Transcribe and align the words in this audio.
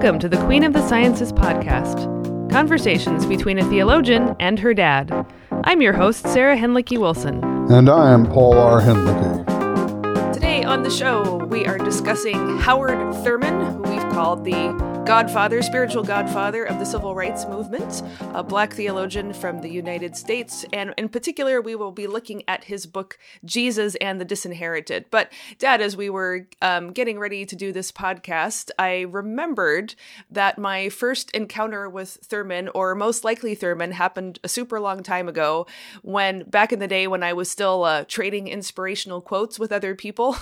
Welcome 0.00 0.18
to 0.20 0.30
the 0.30 0.42
Queen 0.46 0.64
of 0.64 0.72
the 0.72 0.88
Sciences 0.88 1.30
podcast 1.30 2.08
conversations 2.50 3.26
between 3.26 3.58
a 3.58 3.68
theologian 3.68 4.34
and 4.40 4.58
her 4.58 4.72
dad. 4.72 5.26
I'm 5.64 5.82
your 5.82 5.92
host, 5.92 6.26
Sarah 6.26 6.56
Hinlicky 6.56 6.96
Wilson. 6.96 7.44
And 7.70 7.90
I 7.90 8.10
am 8.10 8.24
Paul 8.24 8.56
R. 8.56 8.80
Hinlicky. 8.80 10.32
Today 10.32 10.64
on 10.64 10.84
the 10.84 10.90
show, 10.90 11.44
we 11.50 11.66
are 11.66 11.76
discussing 11.76 12.56
Howard 12.60 13.14
Thurman, 13.16 13.60
who 13.74 13.82
we've 13.82 13.89
called 14.10 14.44
the 14.44 14.72
godfather, 15.06 15.62
spiritual 15.62 16.02
godfather 16.02 16.64
of 16.64 16.78
the 16.78 16.84
civil 16.84 17.14
rights 17.14 17.46
movement, 17.46 18.02
a 18.34 18.42
black 18.42 18.72
theologian 18.72 19.32
from 19.32 19.60
the 19.60 19.68
United 19.68 20.16
States. 20.16 20.64
And 20.72 20.94
in 20.96 21.08
particular, 21.08 21.60
we 21.60 21.74
will 21.74 21.92
be 21.92 22.06
looking 22.06 22.42
at 22.48 22.64
his 22.64 22.86
book, 22.86 23.18
Jesus 23.44 23.94
and 23.96 24.20
the 24.20 24.24
Disinherited. 24.24 25.06
But, 25.10 25.32
Dad, 25.58 25.80
as 25.80 25.96
we 25.96 26.10
were 26.10 26.48
um, 26.60 26.92
getting 26.92 27.18
ready 27.18 27.46
to 27.46 27.56
do 27.56 27.72
this 27.72 27.92
podcast, 27.92 28.70
I 28.78 29.02
remembered 29.02 29.94
that 30.30 30.58
my 30.58 30.88
first 30.88 31.30
encounter 31.30 31.88
with 31.88 32.18
Thurman, 32.22 32.68
or 32.74 32.94
most 32.94 33.24
likely 33.24 33.54
Thurman, 33.54 33.92
happened 33.92 34.38
a 34.42 34.48
super 34.48 34.80
long 34.80 35.02
time 35.02 35.28
ago 35.28 35.66
when, 36.02 36.42
back 36.44 36.72
in 36.72 36.78
the 36.78 36.88
day, 36.88 37.06
when 37.06 37.22
I 37.22 37.32
was 37.32 37.50
still 37.50 37.84
uh, 37.84 38.04
trading 38.06 38.48
inspirational 38.48 39.20
quotes 39.20 39.58
with 39.58 39.72
other 39.72 39.94
people. 39.94 40.36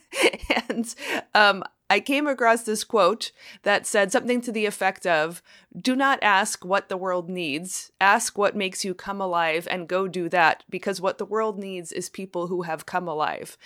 and 0.68 0.94
um, 1.34 1.64
I 1.88 2.00
came 2.00 2.26
across 2.26 2.62
this 2.62 2.82
quote 2.82 3.30
that 3.62 3.86
said 3.86 4.10
something 4.10 4.40
to 4.42 4.52
the 4.52 4.66
effect 4.66 5.06
of 5.06 5.42
do 5.78 5.94
not 5.94 6.18
ask 6.22 6.64
what 6.64 6.88
the 6.88 6.96
world 6.96 7.28
needs. 7.28 7.92
Ask 8.00 8.38
what 8.38 8.56
makes 8.56 8.82
you 8.82 8.94
come 8.94 9.20
alive 9.20 9.68
and 9.70 9.86
go 9.86 10.08
do 10.08 10.28
that 10.30 10.64
because 10.70 11.02
what 11.02 11.18
the 11.18 11.26
world 11.26 11.58
needs 11.58 11.92
is 11.92 12.08
people 12.08 12.46
who 12.46 12.62
have 12.62 12.86
come 12.86 13.06
alive. 13.06 13.58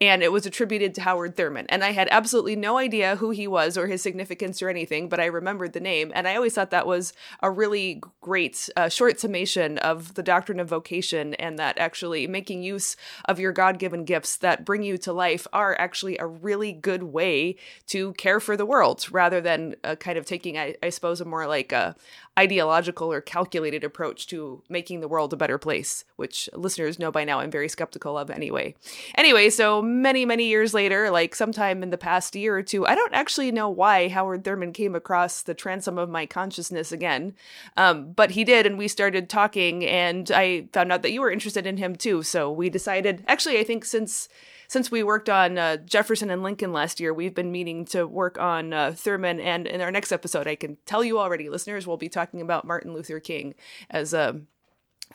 And 0.00 0.22
it 0.22 0.30
was 0.30 0.46
attributed 0.46 0.94
to 0.94 1.00
Howard 1.00 1.36
Thurman. 1.36 1.66
And 1.68 1.82
I 1.82 1.90
had 1.90 2.06
absolutely 2.12 2.54
no 2.54 2.78
idea 2.78 3.16
who 3.16 3.30
he 3.30 3.48
was 3.48 3.76
or 3.76 3.88
his 3.88 4.00
significance 4.00 4.62
or 4.62 4.68
anything, 4.68 5.08
but 5.08 5.18
I 5.18 5.26
remembered 5.26 5.72
the 5.72 5.80
name. 5.80 6.12
And 6.14 6.28
I 6.28 6.36
always 6.36 6.54
thought 6.54 6.70
that 6.70 6.86
was 6.86 7.12
a 7.42 7.50
really 7.50 8.00
great 8.20 8.68
uh, 8.76 8.88
short 8.88 9.18
summation 9.18 9.78
of 9.78 10.14
the 10.14 10.22
doctrine 10.22 10.60
of 10.60 10.68
vocation 10.68 11.34
and 11.34 11.58
that 11.58 11.78
actually 11.78 12.28
making 12.28 12.62
use 12.62 12.96
of 13.24 13.40
your 13.40 13.52
God 13.52 13.80
given 13.80 14.04
gifts 14.04 14.36
that 14.36 14.64
bring 14.64 14.84
you 14.84 14.96
to 14.98 15.12
life 15.12 15.48
are 15.52 15.76
actually 15.80 16.16
a 16.18 16.26
really 16.26 16.72
good 16.72 17.02
way 17.02 17.56
to 17.88 18.12
care 18.14 18.40
for 18.40 18.56
the 18.56 18.66
world 18.66 19.06
rather 19.10 19.40
than 19.40 19.76
uh, 19.84 19.96
kind 19.96 20.16
of 20.16 20.24
taking, 20.24 20.56
I, 20.56 20.76
I 20.82 20.88
suppose, 20.90 21.20
a 21.20 21.24
more 21.24 21.46
like 21.46 21.56
like 21.56 21.72
a 21.72 21.96
ideological 22.38 23.10
or 23.10 23.22
calculated 23.22 23.82
approach 23.82 24.26
to 24.26 24.62
making 24.68 25.00
the 25.00 25.08
world 25.08 25.32
a 25.32 25.36
better 25.36 25.56
place, 25.56 26.04
which 26.16 26.50
listeners 26.52 26.98
know 26.98 27.10
by 27.10 27.24
now 27.24 27.40
I'm 27.40 27.50
very 27.50 27.68
skeptical 27.68 28.18
of 28.18 28.28
anyway. 28.28 28.74
Anyway, 29.14 29.48
so 29.48 29.80
many, 29.80 30.26
many 30.26 30.44
years 30.44 30.74
later, 30.74 31.10
like 31.10 31.34
sometime 31.34 31.82
in 31.82 31.88
the 31.88 31.96
past 31.96 32.36
year 32.36 32.54
or 32.58 32.62
two, 32.62 32.86
I 32.86 32.94
don't 32.94 33.14
actually 33.14 33.50
know 33.52 33.70
why 33.70 34.08
Howard 34.08 34.44
Thurman 34.44 34.74
came 34.74 34.94
across 34.94 35.40
the 35.40 35.54
transom 35.54 35.96
of 35.96 36.10
my 36.10 36.26
consciousness 36.26 36.92
again, 36.92 37.34
um, 37.78 38.12
but 38.12 38.32
he 38.32 38.44
did, 38.44 38.66
and 38.66 38.76
we 38.76 38.86
started 38.86 39.30
talking, 39.30 39.86
and 39.86 40.30
I 40.30 40.68
found 40.74 40.92
out 40.92 41.00
that 41.02 41.12
you 41.12 41.22
were 41.22 41.30
interested 41.30 41.66
in 41.66 41.78
him 41.78 41.96
too. 41.96 42.22
So 42.22 42.52
we 42.52 42.68
decided, 42.68 43.24
actually, 43.26 43.58
I 43.58 43.64
think 43.64 43.86
since 43.86 44.28
since 44.68 44.90
we 44.90 45.02
worked 45.02 45.28
on 45.28 45.58
uh, 45.58 45.76
Jefferson 45.78 46.30
and 46.30 46.42
Lincoln 46.42 46.72
last 46.72 47.00
year, 47.00 47.12
we've 47.12 47.34
been 47.34 47.52
meaning 47.52 47.84
to 47.86 48.06
work 48.06 48.38
on 48.38 48.72
uh, 48.72 48.92
Thurman. 48.96 49.40
And 49.40 49.66
in 49.66 49.80
our 49.80 49.90
next 49.90 50.12
episode, 50.12 50.46
I 50.46 50.54
can 50.54 50.78
tell 50.86 51.04
you 51.04 51.18
already, 51.18 51.48
listeners, 51.48 51.86
we'll 51.86 51.96
be 51.96 52.08
talking 52.08 52.40
about 52.40 52.66
Martin 52.66 52.92
Luther 52.92 53.20
King 53.20 53.54
as 53.90 54.12
a 54.12 54.40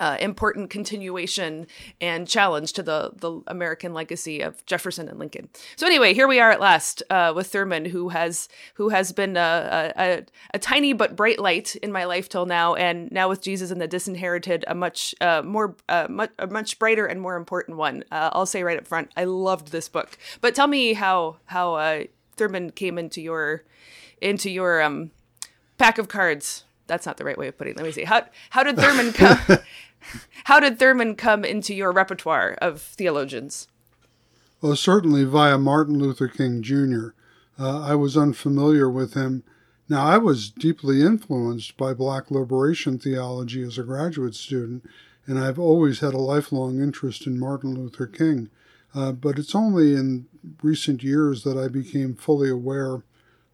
uh, 0.02 0.18
important 0.20 0.72
continuation 0.72 1.68
and 2.02 2.28
challenge 2.28 2.74
to 2.74 2.82
the 2.82 3.12
the 3.16 3.40
American 3.46 3.94
legacy 3.94 4.42
of 4.42 4.66
Jefferson 4.66 5.08
and 5.08 5.20
Lincoln. 5.20 5.48
So 5.76 5.86
anyway, 5.86 6.16
here 6.16 6.28
we 6.28 6.40
are 6.40 6.50
at 6.50 6.60
last 6.60 7.04
uh, 7.12 7.32
with 7.36 7.48
Thurman, 7.48 7.86
who 7.86 8.10
has 8.10 8.50
who 8.74 8.90
has 8.90 9.12
been 9.12 9.38
a, 9.38 9.94
a, 9.96 10.26
a, 10.56 10.60
tiny 10.60 10.94
but 10.94 11.16
bright 11.16 11.40
light 11.40 11.76
in 11.78 11.92
my 11.92 12.06
life 12.06 12.28
till 12.28 12.48
now, 12.48 12.74
and 12.74 13.12
now 13.12 13.30
with 13.30 13.44
Jesus 13.44 13.70
and 13.70 13.80
the 13.80 13.88
Disinherited, 13.88 14.66
a 14.68 14.74
much 14.74 15.14
uh, 15.22 15.44
more 15.46 15.76
uh, 15.88 16.08
much 16.10 16.32
a 16.40 16.48
much 16.48 16.80
brighter 16.80 17.06
and 17.06 17.22
more 17.22 17.36
important 17.36 17.78
one. 17.78 18.04
Uh, 18.12 18.32
I'll 18.34 18.48
say 18.48 18.64
right 18.64 18.80
up 18.80 18.88
front, 18.88 19.12
I 19.16 19.26
loved 19.26 19.68
this 19.68 19.88
book. 19.88 20.18
But 20.42 20.56
tell 20.56 20.68
me 20.68 20.94
how 20.94 21.38
how 21.46 21.76
uh, 21.76 22.04
Thurman 22.38 22.72
came 22.72 22.98
into 22.98 23.22
your 23.22 23.66
into 24.20 24.50
your 24.50 24.82
um, 24.82 25.12
pack 25.78 26.00
of 26.00 26.08
cards 26.08 26.64
that's 26.88 27.06
not 27.06 27.16
the 27.16 27.24
right 27.24 27.38
way 27.38 27.48
of 27.48 27.58
putting 27.58 27.72
it. 27.72 27.78
Let 27.78 27.86
me 27.86 27.92
see. 27.94 28.04
How 28.04 28.26
how 28.50 28.64
did 28.64 28.76
Thurman 28.78 29.14
come 29.48 29.60
how 30.46 30.60
did 30.60 30.80
Thurman 30.80 31.16
come 31.16 31.44
into 31.44 31.74
your 31.74 31.92
repertoire 31.92 32.58
of 32.62 32.82
theologians? 32.82 33.68
Well, 34.62 34.76
certainly 34.76 35.24
via 35.24 35.58
Martin 35.58 35.98
Luther 35.98 36.28
King 36.28 36.62
Jr. 36.62 37.10
Uh, 37.60 37.82
I 37.82 37.96
was 37.96 38.16
unfamiliar 38.16 38.90
with 38.90 39.16
him. 39.16 39.44
Now, 39.90 40.06
I 40.06 40.18
was 40.18 40.50
deeply 40.50 41.02
influenced 41.02 41.76
by 41.78 41.94
Black 41.94 42.32
liberation 42.32 42.98
theology 42.98 43.62
as 43.64 43.78
a 43.78 43.84
graduate 43.84 44.36
student, 44.36 44.86
and 45.26 45.38
I've 45.38 45.60
always 45.60 46.00
had 46.00 46.14
a 46.14 46.20
lifelong 46.20 46.80
interest 46.80 47.28
in 47.28 47.40
Martin 47.40 47.74
Luther 47.74 48.08
King. 48.08 48.50
Uh, 48.94 49.12
but 49.12 49.40
it's 49.40 49.56
only 49.56 49.94
in 49.94 50.28
recent 50.62 51.04
years 51.04 51.44
that 51.44 51.58
I 51.58 51.68
became 51.68 52.16
fully 52.16 52.50
aware 52.50 53.04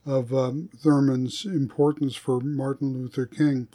of 0.06 0.34
um, 0.34 0.70
Thurman's 0.78 1.46
importance 1.46 2.16
for 2.16 2.40
Martin 2.40 2.94
Luther 2.94 3.26
King. 3.26 3.68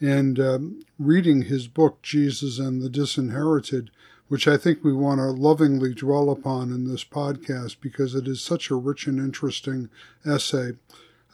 And 0.00 0.38
um, 0.38 0.82
reading 0.98 1.42
his 1.42 1.66
book, 1.66 2.02
Jesus 2.02 2.58
and 2.58 2.80
the 2.80 2.88
Disinherited, 2.88 3.90
which 4.28 4.46
I 4.46 4.56
think 4.56 4.84
we 4.84 4.92
want 4.92 5.18
to 5.18 5.30
lovingly 5.30 5.94
dwell 5.94 6.30
upon 6.30 6.70
in 6.70 6.86
this 6.88 7.04
podcast 7.04 7.76
because 7.80 8.14
it 8.14 8.28
is 8.28 8.40
such 8.40 8.70
a 8.70 8.76
rich 8.76 9.06
and 9.06 9.18
interesting 9.18 9.88
essay. 10.24 10.72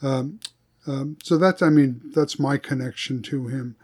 Um, 0.01 0.39
um, 0.87 1.17
so 1.23 1.37
that's, 1.37 1.61
I 1.61 1.69
mean, 1.69 2.01
that's 2.13 2.39
my 2.39 2.57
connection 2.57 3.21
to 3.23 3.47
him. 3.47 3.75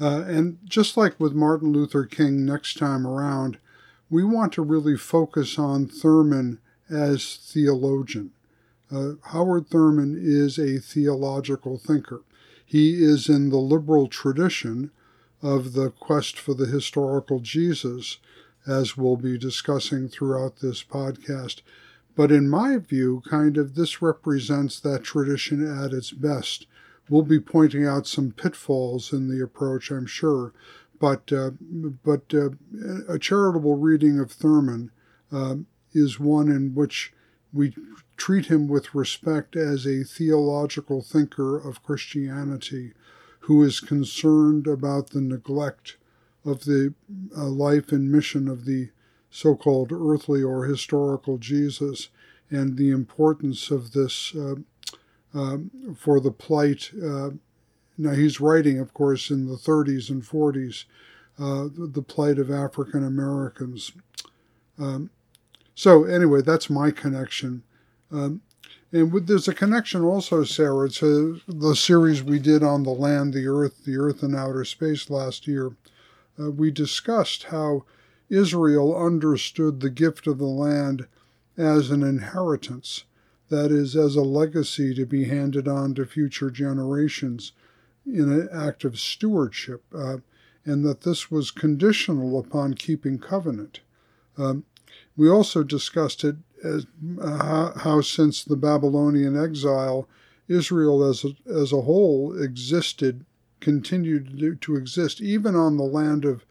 Uh, 0.00 0.22
and 0.26 0.58
just 0.64 0.96
like 0.96 1.18
with 1.20 1.32
Martin 1.32 1.72
Luther 1.72 2.04
King 2.04 2.46
next 2.46 2.78
time 2.78 3.06
around, 3.06 3.58
we 4.08 4.24
want 4.24 4.52
to 4.54 4.62
really 4.62 4.96
focus 4.96 5.58
on 5.58 5.86
Thurman 5.86 6.58
as 6.88 7.36
theologian. 7.42 8.32
Uh, 8.90 9.12
Howard 9.26 9.68
Thurman 9.68 10.18
is 10.20 10.58
a 10.58 10.78
theological 10.78 11.78
thinker. 11.78 12.22
He 12.70 13.02
is 13.02 13.28
in 13.28 13.48
the 13.50 13.58
liberal 13.58 14.06
tradition 14.06 14.92
of 15.42 15.72
the 15.72 15.90
quest 15.90 16.38
for 16.38 16.54
the 16.54 16.66
historical 16.66 17.40
Jesus, 17.40 18.18
as 18.64 18.96
we'll 18.96 19.16
be 19.16 19.36
discussing 19.36 20.08
throughout 20.08 20.60
this 20.60 20.84
podcast. 20.84 21.62
But 22.14 22.30
in 22.30 22.48
my 22.48 22.76
view, 22.76 23.24
kind 23.28 23.56
of 23.56 23.74
this 23.74 24.00
represents 24.00 24.78
that 24.78 25.02
tradition 25.02 25.66
at 25.66 25.92
its 25.92 26.12
best. 26.12 26.68
We'll 27.08 27.24
be 27.24 27.40
pointing 27.40 27.84
out 27.84 28.06
some 28.06 28.30
pitfalls 28.30 29.12
in 29.12 29.26
the 29.26 29.42
approach, 29.42 29.90
I'm 29.90 30.06
sure, 30.06 30.52
but 31.00 31.32
uh, 31.32 31.50
but 32.04 32.32
uh, 32.32 32.50
a 33.08 33.18
charitable 33.18 33.78
reading 33.78 34.20
of 34.20 34.30
Thurman 34.30 34.92
uh, 35.32 35.56
is 35.92 36.20
one 36.20 36.48
in 36.48 36.76
which 36.76 37.12
we 37.52 37.74
treat 38.20 38.46
him 38.46 38.68
with 38.68 38.94
respect 38.94 39.56
as 39.56 39.86
a 39.86 40.04
theological 40.04 41.00
thinker 41.00 41.56
of 41.56 41.82
Christianity 41.82 42.92
who 43.40 43.62
is 43.62 43.80
concerned 43.80 44.66
about 44.66 45.10
the 45.10 45.22
neglect 45.22 45.96
of 46.44 46.66
the 46.66 46.92
uh, 47.34 47.44
life 47.44 47.92
and 47.92 48.12
mission 48.12 48.46
of 48.46 48.66
the 48.66 48.90
so 49.30 49.56
called 49.56 49.90
earthly 49.90 50.42
or 50.42 50.66
historical 50.66 51.38
Jesus 51.38 52.10
and 52.50 52.76
the 52.76 52.90
importance 52.90 53.70
of 53.70 53.92
this 53.92 54.34
uh, 54.36 54.56
uh, 55.34 55.56
for 55.96 56.20
the 56.20 56.30
plight. 56.30 56.90
Uh, 57.02 57.30
now, 57.96 58.10
he's 58.10 58.38
writing, 58.38 58.78
of 58.78 58.92
course, 58.92 59.30
in 59.30 59.46
the 59.46 59.56
30s 59.56 60.10
and 60.10 60.22
40s, 60.22 60.84
uh, 61.38 61.68
the 61.74 62.02
plight 62.02 62.38
of 62.38 62.50
African 62.50 63.02
Americans. 63.02 63.92
Um, 64.78 65.08
so, 65.74 66.04
anyway, 66.04 66.42
that's 66.42 66.68
my 66.68 66.90
connection. 66.90 67.62
Um, 68.12 68.42
and 68.92 69.12
with, 69.12 69.26
there's 69.26 69.48
a 69.48 69.54
connection 69.54 70.02
also, 70.02 70.42
Sarah, 70.42 70.90
to 70.90 71.40
the 71.46 71.76
series 71.76 72.22
we 72.22 72.38
did 72.38 72.62
on 72.62 72.82
the 72.82 72.90
land, 72.90 73.32
the 73.32 73.46
earth, 73.46 73.84
the 73.84 73.96
earth 73.96 74.22
and 74.22 74.34
outer 74.34 74.64
space 74.64 75.10
last 75.10 75.46
year. 75.46 75.72
Uh, 76.38 76.50
we 76.50 76.70
discussed 76.70 77.44
how 77.44 77.84
Israel 78.28 78.96
understood 78.96 79.80
the 79.80 79.90
gift 79.90 80.26
of 80.26 80.38
the 80.38 80.44
land 80.44 81.06
as 81.56 81.90
an 81.90 82.02
inheritance, 82.02 83.04
that 83.48 83.70
is, 83.70 83.94
as 83.94 84.16
a 84.16 84.22
legacy 84.22 84.94
to 84.94 85.04
be 85.04 85.24
handed 85.24 85.68
on 85.68 85.94
to 85.94 86.06
future 86.06 86.50
generations 86.50 87.52
in 88.06 88.32
an 88.32 88.48
act 88.52 88.84
of 88.84 88.98
stewardship, 88.98 89.84
uh, 89.94 90.18
and 90.64 90.84
that 90.84 91.02
this 91.02 91.30
was 91.30 91.50
conditional 91.50 92.38
upon 92.38 92.74
keeping 92.74 93.18
covenant. 93.18 93.80
Um, 94.38 94.64
we 95.16 95.28
also 95.28 95.62
discussed 95.62 96.24
it 96.24 96.36
as, 96.64 96.86
uh, 97.20 97.78
how 97.78 98.00
since 98.00 98.44
the 98.44 98.56
Babylonian 98.56 99.40
exile, 99.42 100.08
Israel 100.48 101.04
as 101.04 101.24
a, 101.24 101.30
as 101.50 101.72
a 101.72 101.82
whole 101.82 102.36
existed, 102.40 103.24
continued 103.60 104.38
to, 104.38 104.54
to 104.56 104.76
exist, 104.76 105.20
even 105.20 105.54
on 105.54 105.76
the 105.76 105.84
land 105.84 106.24
of, 106.24 106.44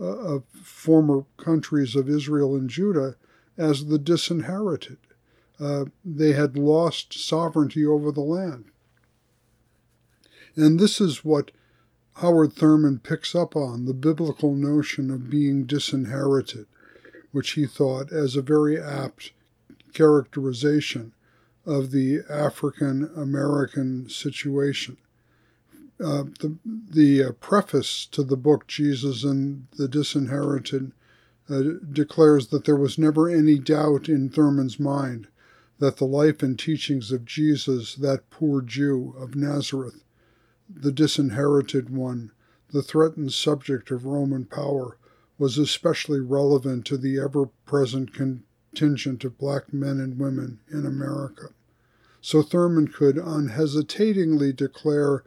uh, 0.00 0.04
of 0.04 0.44
former 0.62 1.24
countries 1.36 1.94
of 1.94 2.08
Israel 2.08 2.54
and 2.54 2.68
Judah, 2.68 3.16
as 3.56 3.86
the 3.86 3.98
disinherited. 3.98 4.98
Uh, 5.60 5.84
they 6.04 6.32
had 6.32 6.58
lost 6.58 7.12
sovereignty 7.12 7.86
over 7.86 8.10
the 8.10 8.20
land. 8.20 8.64
And 10.56 10.80
this 10.80 11.00
is 11.00 11.24
what 11.24 11.52
Howard 12.14 12.52
Thurman 12.52 13.00
picks 13.00 13.34
up 13.34 13.56
on 13.56 13.86
the 13.86 13.94
biblical 13.94 14.54
notion 14.54 15.10
of 15.10 15.30
being 15.30 15.64
disinherited, 15.64 16.66
which 17.32 17.52
he 17.52 17.66
thought 17.66 18.12
as 18.12 18.36
a 18.36 18.42
very 18.42 18.80
apt 18.80 19.32
characterization 19.94 21.14
of 21.64 21.90
the 21.90 22.20
African 22.28 23.10
American 23.16 24.08
situation. 24.08 24.98
Uh, 25.98 26.24
the 26.40 26.58
the 26.64 27.22
uh, 27.22 27.32
preface 27.32 28.04
to 28.06 28.22
the 28.22 28.36
book 28.36 28.66
Jesus 28.66 29.24
and 29.24 29.66
the 29.76 29.88
Disinherited 29.88 30.92
uh, 31.48 31.62
declares 31.90 32.48
that 32.48 32.64
there 32.64 32.76
was 32.76 32.98
never 32.98 33.28
any 33.28 33.58
doubt 33.58 34.08
in 34.08 34.28
Thurman's 34.28 34.80
mind 34.80 35.28
that 35.78 35.96
the 35.96 36.06
life 36.06 36.42
and 36.42 36.58
teachings 36.58 37.10
of 37.12 37.24
Jesus, 37.24 37.94
that 37.96 38.30
poor 38.30 38.62
Jew 38.62 39.14
of 39.18 39.34
Nazareth, 39.34 40.04
the 40.68 40.92
disinherited 40.92 41.90
one, 41.90 42.30
the 42.70 42.82
threatened 42.82 43.32
subject 43.32 43.90
of 43.90 44.06
Roman 44.06 44.44
power, 44.44 44.96
was 45.36 45.58
especially 45.58 46.20
relevant 46.20 46.86
to 46.86 46.96
the 46.96 47.18
ever 47.18 47.46
present 47.66 48.14
of 49.24 49.38
black 49.38 49.72
men 49.72 50.00
and 50.00 50.18
women 50.18 50.60
in 50.70 50.86
America. 50.86 51.48
So 52.20 52.42
Thurman 52.42 52.88
could 52.88 53.18
unhesitatingly 53.18 54.52
declare 54.52 55.24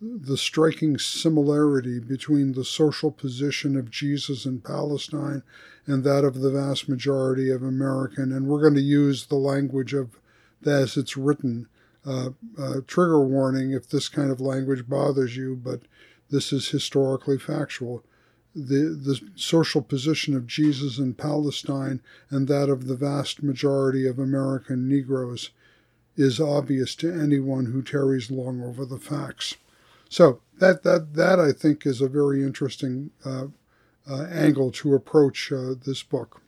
the 0.00 0.36
striking 0.36 0.98
similarity 0.98 1.98
between 1.98 2.52
the 2.52 2.64
social 2.64 3.10
position 3.10 3.76
of 3.76 3.90
Jesus 3.90 4.44
in 4.44 4.60
Palestine 4.60 5.42
and 5.86 6.04
that 6.04 6.24
of 6.24 6.40
the 6.40 6.50
vast 6.50 6.88
majority 6.88 7.50
of 7.50 7.62
American, 7.62 8.32
and 8.32 8.46
we're 8.46 8.60
going 8.60 8.74
to 8.74 8.80
use 8.80 9.26
the 9.26 9.36
language 9.36 9.94
of 9.94 10.18
as 10.66 10.96
it's 10.96 11.16
written. 11.16 11.68
Uh, 12.06 12.30
uh, 12.58 12.80
trigger 12.86 13.24
warning 13.24 13.72
if 13.72 13.88
this 13.88 14.08
kind 14.08 14.30
of 14.30 14.40
language 14.40 14.86
bothers 14.88 15.36
you, 15.36 15.56
but 15.56 15.80
this 16.30 16.52
is 16.52 16.68
historically 16.68 17.38
factual. 17.38 18.02
The, 18.54 18.96
the 19.02 19.20
social 19.34 19.82
position 19.82 20.36
of 20.36 20.46
Jesus 20.46 20.98
in 20.98 21.14
Palestine 21.14 22.00
and 22.30 22.46
that 22.48 22.68
of 22.68 22.86
the 22.86 22.94
vast 22.94 23.42
majority 23.42 24.06
of 24.06 24.18
American 24.18 24.88
Negroes 24.88 25.50
is 26.16 26.40
obvious 26.40 26.94
to 26.96 27.12
anyone 27.12 27.66
who 27.66 27.82
tarries 27.82 28.30
long 28.30 28.62
over 28.62 28.84
the 28.84 28.98
facts. 28.98 29.56
So 30.08 30.40
that 30.58 30.84
that 30.84 31.14
that 31.14 31.40
I 31.40 31.52
think 31.52 31.84
is 31.86 32.00
a 32.00 32.08
very 32.08 32.42
interesting 32.42 33.10
uh, 33.24 33.46
uh, 34.08 34.22
angle 34.24 34.70
to 34.70 34.94
approach 34.94 35.50
uh, 35.50 35.74
this 35.84 36.02
book. 36.02 36.40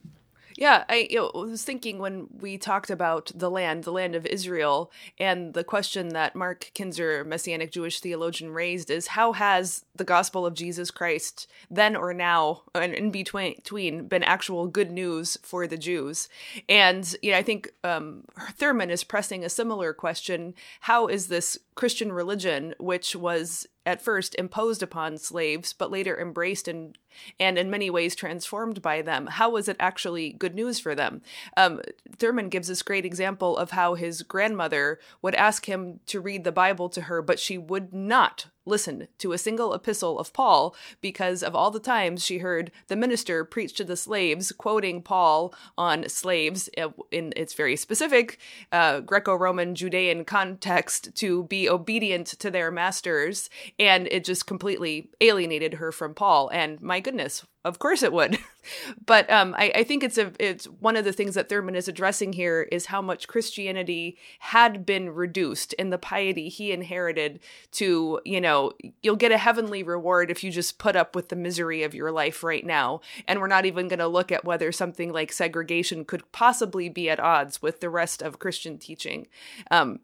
Yeah, 0.57 0.85
I 0.89 1.09
you 1.11 1.17
know, 1.19 1.31
was 1.35 1.63
thinking 1.63 1.99
when 1.99 2.29
we 2.41 2.57
talked 2.57 2.91
about 2.91 3.31
the 3.35 3.51
land, 3.51 3.85
the 3.85 3.93
land 3.93 4.15
of 4.15 4.25
Israel, 4.25 4.91
and 5.19 5.53
the 5.53 5.65
question 5.65 6.11
that 6.11 6.35
Mark 6.35 6.71
Kinzer, 6.73 7.25
Messianic 7.25 7.71
Jewish 7.71 8.01
theologian, 8.01 8.51
raised 8.51 8.91
is 8.91 9.09
how 9.09 9.33
has 9.33 9.85
the 9.95 10.05
gospel 10.05 10.47
of 10.47 10.55
Jesus 10.55 10.91
Christ 10.91 11.47
then 11.71 11.95
or 11.95 12.15
now 12.15 12.63
and 12.75 12.95
in 12.95 13.11
between, 13.11 14.09
been 14.09 14.23
actual 14.23 14.67
good 14.67 14.91
news 14.91 15.37
for 15.43 15.67
the 15.67 15.77
Jews? 15.77 16.29
And 16.69 17.15
you 17.23 17.33
know, 17.33 17.39
I 17.39 17.43
think 17.43 17.71
um, 17.85 18.25
Thurman 18.55 18.91
is 18.91 19.05
pressing 19.05 19.45
a 19.45 19.51
similar 19.51 19.93
question: 19.93 20.55
How 20.81 21.07
is 21.07 21.29
this 21.29 21.59
Christian 21.75 22.13
religion, 22.13 22.75
which 22.79 23.15
was 23.15 23.67
at 23.87 24.03
first 24.03 24.35
imposed 24.35 24.83
upon 24.83 25.17
slaves, 25.17 25.73
but 25.73 25.91
later 25.91 26.21
embraced 26.21 26.69
and 26.69 26.99
and 27.41 27.57
in 27.57 27.71
many 27.71 27.89
ways 27.89 28.15
transformed 28.15 28.83
by 28.83 29.01
them. 29.01 29.27
How 29.27 29.49
was 29.49 29.69
it 29.69 29.77
actually 29.81 30.33
good 30.33 30.55
news 30.55 30.79
for 30.79 30.95
them? 30.95 31.23
Um, 31.57 31.81
Thurman 32.19 32.51
gives 32.51 32.69
this 32.69 32.83
great 32.83 33.07
example 33.07 33.57
of 33.57 33.71
how 33.71 33.95
his 33.95 34.23
grandmother 34.23 34.99
would 35.23 35.35
ask 35.35 35.67
him 35.67 36.01
to 36.07 36.21
read 36.21 36.45
the 36.45 36.53
Bible 36.53 36.91
to 36.91 37.03
her, 37.03 37.23
but 37.23 37.39
she 37.39 37.57
would 37.57 37.95
not 37.95 38.47
listen 38.67 39.09
to 39.19 39.33
a 39.33 39.39
single 39.39 39.73
epistle 39.73 40.19
of 40.19 40.33
Paul 40.33 40.75
because 41.01 41.43
of 41.43 41.55
all 41.55 41.71
the 41.71 41.81
times 41.81 42.25
she 42.25 42.39
heard 42.39 42.71
the 42.89 42.97
minister 42.97 43.45
preach 43.45 43.73
to 43.75 43.85
the 43.85 43.97
slaves, 43.97 44.53
quoting 44.53 45.01
Paul 45.03 45.55
on 45.79 46.09
slaves 46.09 46.69
uh, 46.77 46.89
in 47.11 47.33
its 47.37 47.55
very 47.55 47.77
specific 47.77 48.39
uh, 48.73 49.01
Greco 49.01 49.35
Roman 49.35 49.75
Judean 49.75 50.25
context 50.25 51.15
to 51.17 51.45
be 51.45 51.69
obedient 51.69 52.27
to 52.27 52.51
their 52.51 52.71
masters. 52.71 53.49
And 53.79 54.07
it 54.09 54.25
just 54.25 54.47
completely 54.47 55.11
alienated 55.21 55.75
her 55.75 55.93
from 55.93 56.15
Paul. 56.15 56.49
And 56.49 56.81
my 56.83 57.01
goodness, 57.01 57.45
of 57.67 57.79
course 57.79 58.03
it 58.03 58.13
would. 58.13 58.39
but 59.07 59.29
um, 59.31 59.55
I, 59.59 59.73
I, 59.75 59.85
think 59.85 60.05
it's 60.05 60.19
a 60.19 60.33
it's 60.39 60.67
one 60.67 60.97
of 60.97 61.05
the 61.05 61.13
things 61.13 61.35
that 61.35 61.49
Thurman 61.49 61.75
is 61.75 61.89
addressing 61.89 62.33
here 62.33 62.63
is 62.71 62.87
how 62.87 63.03
much 63.03 63.27
Christianity 63.27 64.17
had 64.39 64.87
been 64.87 65.11
reduced 65.11 65.73
in 65.75 65.91
the 65.91 65.99
piety 65.99 66.49
he 66.49 66.73
inherited 66.73 67.41
to, 67.73 68.21
you 68.25 68.41
know, 68.41 68.73
you'll 69.03 69.17
get 69.17 69.33
a 69.33 69.39
heavenly 69.39 69.83
reward 69.83 70.31
if 70.31 70.45
you 70.45 70.51
just 70.51 70.79
put 70.79 70.97
up 70.97 71.15
with 71.17 71.29
the 71.29 71.37
misery 71.37 71.83
of 71.83 71.95
your 71.95 72.13
life 72.13 72.45
right 72.45 72.65
now. 72.65 73.01
And 73.27 73.41
we're 73.41 73.49
not 73.49 73.67
even 73.67 73.89
going 73.89 73.99
to 73.99 74.07
look 74.07 74.31
at 74.31 74.45
whether 74.45 74.71
something 74.71 75.13
like 75.13 75.33
segregation 75.33 76.05
could 76.05 76.31
possibly 76.31 76.89
be 76.89 77.11
at 77.11 77.21
odds 77.21 77.61
with 77.61 77.81
the 77.81 77.91
rest 77.91 78.23
of 78.23 78.39
Christian 78.39 78.79
teaching. 78.79 79.27
Um, 79.71 80.01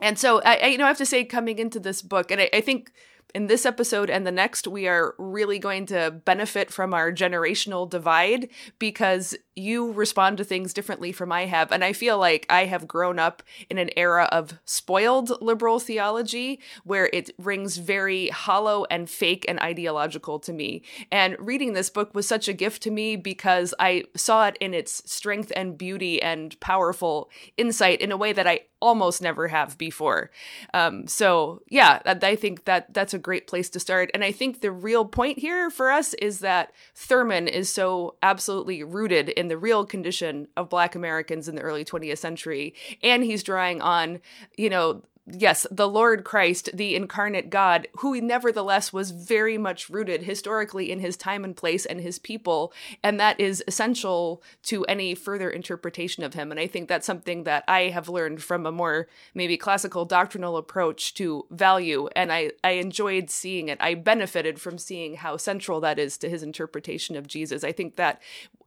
and 0.00 0.18
so 0.18 0.40
I, 0.42 0.56
I, 0.56 0.66
you 0.66 0.78
know, 0.78 0.84
I 0.84 0.88
have 0.88 0.98
to 0.98 1.06
say, 1.06 1.24
coming 1.24 1.58
into 1.58 1.78
this 1.78 2.02
book, 2.02 2.30
and 2.30 2.40
I, 2.40 2.50
I 2.52 2.60
think 2.60 2.90
in 3.34 3.46
this 3.46 3.66
episode 3.66 4.10
and 4.10 4.26
the 4.26 4.32
next, 4.32 4.66
we 4.66 4.88
are 4.88 5.14
really 5.18 5.58
going 5.58 5.86
to 5.86 6.10
benefit 6.24 6.72
from 6.72 6.94
our 6.94 7.12
generational 7.12 7.88
divide 7.88 8.48
because 8.78 9.36
you 9.56 9.92
respond 9.92 10.38
to 10.38 10.44
things 10.44 10.72
differently 10.72 11.12
from 11.12 11.30
I 11.32 11.46
have. 11.46 11.70
And 11.70 11.84
I 11.84 11.92
feel 11.92 12.18
like 12.18 12.46
I 12.48 12.64
have 12.66 12.88
grown 12.88 13.18
up 13.18 13.42
in 13.68 13.78
an 13.78 13.90
era 13.96 14.28
of 14.32 14.58
spoiled 14.64 15.30
liberal 15.42 15.78
theology 15.78 16.60
where 16.84 17.10
it 17.12 17.30
rings 17.38 17.76
very 17.76 18.28
hollow 18.28 18.86
and 18.90 19.08
fake 19.08 19.44
and 19.48 19.60
ideological 19.60 20.38
to 20.40 20.52
me. 20.52 20.82
And 21.10 21.36
reading 21.38 21.72
this 21.72 21.90
book 21.90 22.14
was 22.14 22.26
such 22.26 22.48
a 22.48 22.52
gift 22.52 22.82
to 22.82 22.90
me 22.90 23.16
because 23.16 23.74
I 23.78 24.04
saw 24.16 24.46
it 24.46 24.56
in 24.60 24.74
its 24.74 25.02
strength 25.10 25.52
and 25.54 25.76
beauty 25.76 26.22
and 26.22 26.58
powerful 26.60 27.30
insight 27.56 28.00
in 28.00 28.12
a 28.12 28.16
way 28.16 28.32
that 28.32 28.46
I 28.46 28.60
almost 28.80 29.20
never 29.20 29.48
have 29.48 29.76
before. 29.76 30.30
Um, 30.72 31.06
so 31.06 31.62
yeah, 31.68 32.00
I 32.06 32.36
think 32.36 32.64
that 32.64 32.92
that's 32.94 33.14
a 33.14 33.18
great 33.20 33.46
place 33.46 33.70
to 33.70 33.80
start. 33.80 34.10
And 34.14 34.24
I 34.24 34.32
think 34.32 34.60
the 34.60 34.72
real 34.72 35.04
point 35.04 35.38
here 35.38 35.70
for 35.70 35.90
us 35.90 36.14
is 36.14 36.40
that 36.40 36.72
Thurman 36.94 37.48
is 37.48 37.72
so 37.72 38.16
absolutely 38.22 38.82
rooted 38.82 39.28
in 39.30 39.48
the 39.48 39.58
real 39.58 39.84
condition 39.84 40.48
of 40.56 40.68
Black 40.68 40.94
Americans 40.94 41.48
in 41.48 41.54
the 41.54 41.62
early 41.62 41.84
20th 41.84 42.18
century. 42.18 42.74
And 43.02 43.22
he's 43.24 43.42
drawing 43.42 43.80
on, 43.80 44.20
you 44.56 44.70
know, 44.70 45.02
yes, 45.26 45.66
the 45.70 45.88
Lord 45.88 46.24
Christ, 46.24 46.70
the 46.74 46.94
incarnate 46.94 47.50
God, 47.50 47.88
who 47.98 48.20
nevertheless 48.20 48.92
was 48.92 49.10
very 49.10 49.58
much 49.58 49.90
rooted 49.90 50.22
historically 50.22 50.90
in 50.90 51.00
his 51.00 51.16
time 51.16 51.44
and 51.44 51.56
place 51.56 51.86
and 51.86 52.00
his 52.00 52.18
people. 52.18 52.72
And 53.02 53.18
that 53.20 53.38
is 53.38 53.62
essential 53.66 54.42
to 54.64 54.84
any 54.86 55.14
further 55.14 55.50
interpretation 55.50 56.24
of 56.24 56.34
him. 56.34 56.50
And 56.50 56.58
I 56.58 56.66
think 56.66 56.88
that's 56.88 57.06
something 57.06 57.44
that 57.44 57.64
I 57.68 57.82
have 57.82 58.08
learned 58.08 58.42
from 58.42 58.66
a 58.66 58.72
more 58.72 59.08
maybe 59.34 59.56
classical 59.56 60.04
doctrinal 60.04 60.56
approach 60.56 61.14
to 61.14 61.46
value. 61.50 62.08
And 62.16 62.32
I, 62.32 62.52
I 62.64 62.72
enjoyed 62.72 63.30
seeing 63.30 63.68
it. 63.68 63.78
I 63.80 63.94
benefited 63.94 64.60
from 64.60 64.78
seeing 64.78 65.16
how 65.16 65.36
central 65.36 65.80
that 65.80 65.98
is 65.98 66.16
to 66.18 66.28
his 66.28 66.42
interpretation 66.42 67.16
of 67.16 67.26
Jesus. 67.26 67.64
I 67.64 67.72
think 67.72 67.96
that 67.96 68.20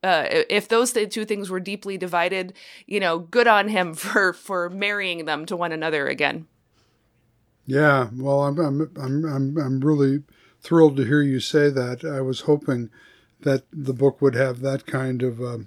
uh, 0.04 0.26
if 0.50 0.68
those 0.68 0.92
two 0.92 1.26
things 1.26 1.50
were 1.50 1.60
deeply 1.60 1.98
divided, 1.98 2.54
you 2.86 3.00
know, 3.00 3.20
good 3.20 3.48
on 3.48 3.70
him 3.70 3.94
for 3.96 4.34
for 4.34 4.70
marrying 4.70 5.26
them 5.26 5.46
to 5.46 5.56
one 5.56 5.72
another 5.72 6.08
again. 6.08 6.48
Yeah, 7.66 8.10
well, 8.16 8.44
I'm 8.44 8.60
I'm 8.60 8.92
I'm 8.98 9.58
I'm, 9.58 9.80
really 9.80 10.24
thrilled 10.62 10.98
to 10.98 11.06
hear 11.06 11.22
you 11.22 11.40
say 11.40 11.70
that. 11.70 12.04
I 12.04 12.20
was 12.20 12.42
hoping 12.42 12.90
that 13.42 13.64
the 13.72 13.94
book 13.94 14.22
would 14.22 14.36
have 14.36 14.60
that 14.60 14.86
kind 14.86 15.24
of 15.24 15.42
uh, 15.42 15.60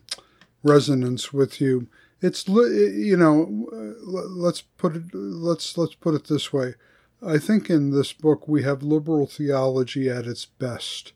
resonance 0.63 1.33
with 1.33 1.61
you. 1.61 1.89
It's 2.21 2.47
you 2.47 3.17
know, 3.17 3.69
let's 4.03 4.61
put 4.61 4.97
it 4.97 5.15
let's 5.15 5.79
let's 5.79 5.95
put 5.95 6.15
it 6.15 6.27
this 6.29 6.53
way. 6.53 6.75
I 7.23 7.39
think 7.39 7.71
in 7.71 7.91
this 7.91 8.13
book 8.13 8.47
we 8.47 8.63
have 8.63 8.83
liberal 8.83 9.27
theology 9.27 10.11
at 10.11 10.27
its 10.27 10.45
best, 10.45 11.13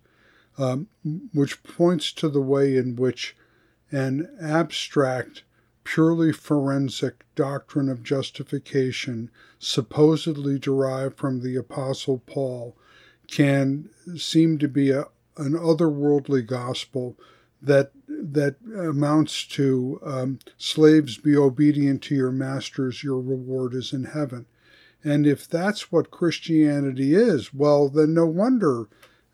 um, 0.61 0.89
which 1.33 1.63
points 1.63 2.13
to 2.13 2.29
the 2.29 2.41
way 2.41 2.77
in 2.77 2.97
which 2.97 3.37
an 3.91 4.29
abstract 4.41 5.43
purely 5.85 6.33
forensic 6.33 7.25
doctrine 7.35 7.89
of 7.89 8.03
justification, 8.03 9.31
supposedly 9.59 10.59
derived 10.59 11.17
from 11.17 11.43
the 11.43 11.57
Apostle 11.57 12.23
Paul, 12.27 12.77
can 13.27 13.89
seem 14.17 14.59
to 14.59 14.69
be 14.69 14.91
a, 14.91 15.07
an 15.37 15.53
otherworldly 15.53 16.47
gospel 16.47 17.17
that 17.63 17.93
that 18.09 18.57
amounts 18.77 19.47
to 19.47 20.01
um, 20.05 20.39
slaves 20.59 21.17
be 21.17 21.37
obedient 21.37 22.03
to 22.03 22.15
your 22.15 22.33
masters, 22.33 23.03
your 23.03 23.21
reward 23.21 23.75
is 23.75 23.93
in 23.93 24.05
heaven. 24.05 24.47
And 25.03 25.27
if 25.27 25.49
that's 25.49 25.91
what 25.91 26.11
Christianity 26.11 27.15
is, 27.15 27.55
well, 27.55 27.89
then 27.89 28.13
no 28.13 28.27
wonder 28.27 28.89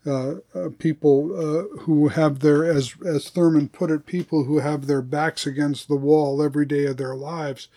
uh, 0.07 0.35
uh, 0.55 0.69
people 0.79 1.17
uh, 1.35 1.79
who 1.81 2.07
have 2.07 2.39
their, 2.39 2.63
as 2.63 2.95
as 3.05 3.29
Thurman 3.29 3.69
put 3.69 3.91
it, 3.91 4.05
people 4.05 4.45
who 4.45 4.59
have 4.59 4.87
their 4.87 5.01
backs 5.01 5.45
against 5.45 5.87
the 5.87 5.95
wall 5.95 6.41
every 6.41 6.65
day 6.65 6.85
of 6.85 6.97
their 6.97 7.15
lives, 7.15 7.67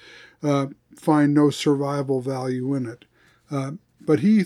uh, 0.43 0.67
find 0.97 1.35
no 1.35 1.51
survival 1.51 2.21
value 2.21 2.75
in 2.75 2.87
it. 2.87 3.05
Uh, 3.51 3.73
but 4.01 4.21
he 4.21 4.45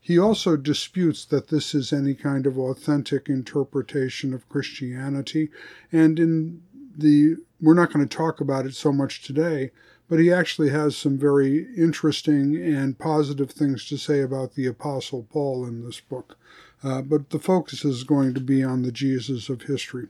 He 0.00 0.18
also 0.20 0.56
disputes 0.56 1.26
that 1.26 1.48
this 1.48 1.74
is 1.74 1.92
any 1.92 2.14
kind 2.14 2.46
of 2.46 2.58
authentic 2.58 3.28
interpretation 3.28 4.32
of 4.32 4.48
Christianity. 4.48 5.50
And 5.90 6.18
in 6.20 6.62
the, 6.96 7.36
we're 7.60 7.74
not 7.74 7.92
going 7.92 8.08
to 8.08 8.16
talk 8.16 8.40
about 8.40 8.66
it 8.66 8.74
so 8.76 8.92
much 8.92 9.26
today, 9.26 9.72
but 10.08 10.20
he 10.20 10.32
actually 10.32 10.70
has 10.70 10.96
some 10.96 11.18
very 11.18 11.66
interesting 11.76 12.56
and 12.56 12.96
positive 12.98 13.50
things 13.50 13.88
to 13.88 13.96
say 13.96 14.22
about 14.22 14.54
the 14.54 14.68
Apostle 14.68 15.26
Paul 15.32 15.66
in 15.66 15.84
this 15.84 16.00
book. 16.00 16.38
Uh, 16.82 17.02
but 17.02 17.30
the 17.30 17.38
focus 17.38 17.84
is 17.84 18.04
going 18.04 18.34
to 18.34 18.40
be 18.40 18.62
on 18.62 18.82
the 18.82 18.92
Jesus 18.92 19.48
of 19.48 19.62
history. 19.62 20.08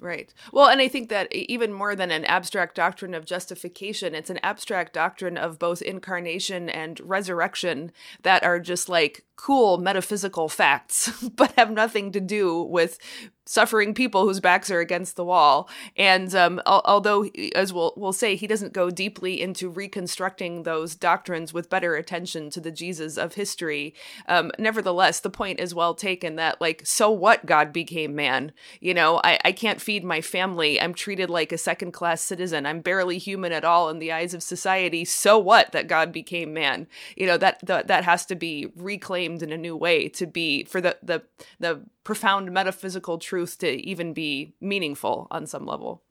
Right. 0.00 0.32
Well, 0.50 0.68
and 0.68 0.80
I 0.80 0.88
think 0.88 1.10
that 1.10 1.30
even 1.34 1.74
more 1.74 1.94
than 1.94 2.10
an 2.10 2.24
abstract 2.24 2.74
doctrine 2.74 3.12
of 3.12 3.26
justification, 3.26 4.14
it's 4.14 4.30
an 4.30 4.40
abstract 4.42 4.94
doctrine 4.94 5.36
of 5.36 5.58
both 5.58 5.82
incarnation 5.82 6.70
and 6.70 6.98
resurrection 7.00 7.92
that 8.22 8.42
are 8.42 8.58
just 8.58 8.88
like 8.88 9.26
cool 9.36 9.76
metaphysical 9.76 10.48
facts, 10.48 11.10
but 11.36 11.52
have 11.52 11.70
nothing 11.70 12.12
to 12.12 12.20
do 12.20 12.62
with 12.62 12.98
suffering 13.46 13.94
people 13.94 14.24
whose 14.24 14.40
backs 14.40 14.70
are 14.70 14.80
against 14.80 15.16
the 15.16 15.24
wall. 15.24 15.68
And 15.96 16.34
um, 16.34 16.60
al- 16.66 16.82
although, 16.84 17.28
as 17.54 17.72
we'll, 17.72 17.94
we'll 17.96 18.12
say, 18.12 18.36
he 18.36 18.46
doesn't 18.46 18.72
go 18.72 18.90
deeply 18.90 19.40
into 19.40 19.68
reconstructing 19.68 20.62
those 20.62 20.94
doctrines 20.94 21.52
with 21.52 21.70
better 21.70 21.96
attention 21.96 22.50
to 22.50 22.60
the 22.60 22.70
Jesus 22.70 23.16
of 23.16 23.34
history, 23.34 23.94
um, 24.28 24.50
nevertheless, 24.58 25.20
the 25.20 25.30
point 25.30 25.60
is 25.60 25.74
well 25.74 25.94
taken 25.94 26.36
that, 26.36 26.60
like, 26.60 26.86
so 26.86 27.10
what 27.10 27.46
God 27.46 27.72
became 27.72 28.14
man? 28.14 28.52
You 28.80 28.94
know, 28.94 29.20
I, 29.24 29.38
I 29.44 29.52
can't 29.52 29.80
feed 29.80 30.04
my 30.04 30.20
family. 30.20 30.80
I'm 30.80 30.94
treated 30.94 31.30
like 31.30 31.52
a 31.52 31.58
second 31.58 31.92
class 31.92 32.20
citizen. 32.20 32.66
I'm 32.66 32.80
barely 32.80 33.18
human 33.18 33.52
at 33.52 33.64
all 33.64 33.88
in 33.88 33.98
the 33.98 34.12
eyes 34.12 34.34
of 34.34 34.42
society. 34.42 35.04
So 35.04 35.38
what 35.38 35.72
that 35.72 35.88
God 35.88 36.12
became 36.12 36.52
man? 36.52 36.86
You 37.16 37.26
know, 37.26 37.38
that, 37.38 37.64
that, 37.66 37.88
that 37.88 38.04
has 38.04 38.26
to 38.26 38.34
be 38.34 38.72
reclaimed 38.76 39.42
in 39.42 39.52
a 39.52 39.58
new 39.58 39.76
way 39.76 40.08
to 40.08 40.26
be 40.26 40.64
for 40.64 40.80
the 40.80 40.96
the 41.02 41.22
the 41.58 41.82
profound 42.10 42.50
metaphysical 42.50 43.18
truth 43.18 43.56
to 43.56 43.70
even 43.88 44.12
be 44.12 44.52
meaningful 44.60 45.28
on 45.30 45.46
some 45.46 45.64
level. 45.64 46.02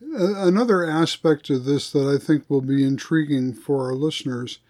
Another 0.00 0.88
aspect 0.88 1.50
of 1.50 1.66
this 1.66 1.90
that 1.90 2.08
I 2.08 2.16
think 2.16 2.48
will 2.48 2.62
be 2.62 2.82
intriguing 2.82 3.52
for 3.52 3.84
our 3.84 3.92
listeners 3.92 4.60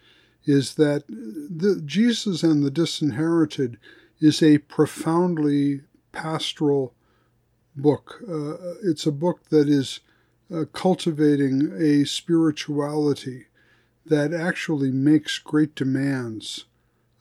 is 0.43 0.75
that 0.75 1.07
the 1.07 1.81
Jesus 1.85 2.43
and 2.43 2.61
the 2.61 2.69
Disinherited 2.69 3.77
is 4.19 4.43
a 4.43 4.57
profoundly 4.57 5.79
pastoral 6.11 6.93
book. 7.73 8.21
Uh, 8.29 8.73
it's 8.83 9.05
a 9.05 9.13
book 9.13 9.45
that 9.47 9.69
is 9.69 10.01
uh, 10.53 10.65
cultivating 10.73 11.71
a 11.79 12.03
spirituality 12.03 13.45
that 14.05 14.33
actually 14.33 14.91
makes 14.91 15.37
great 15.37 15.73
demands 15.73 16.65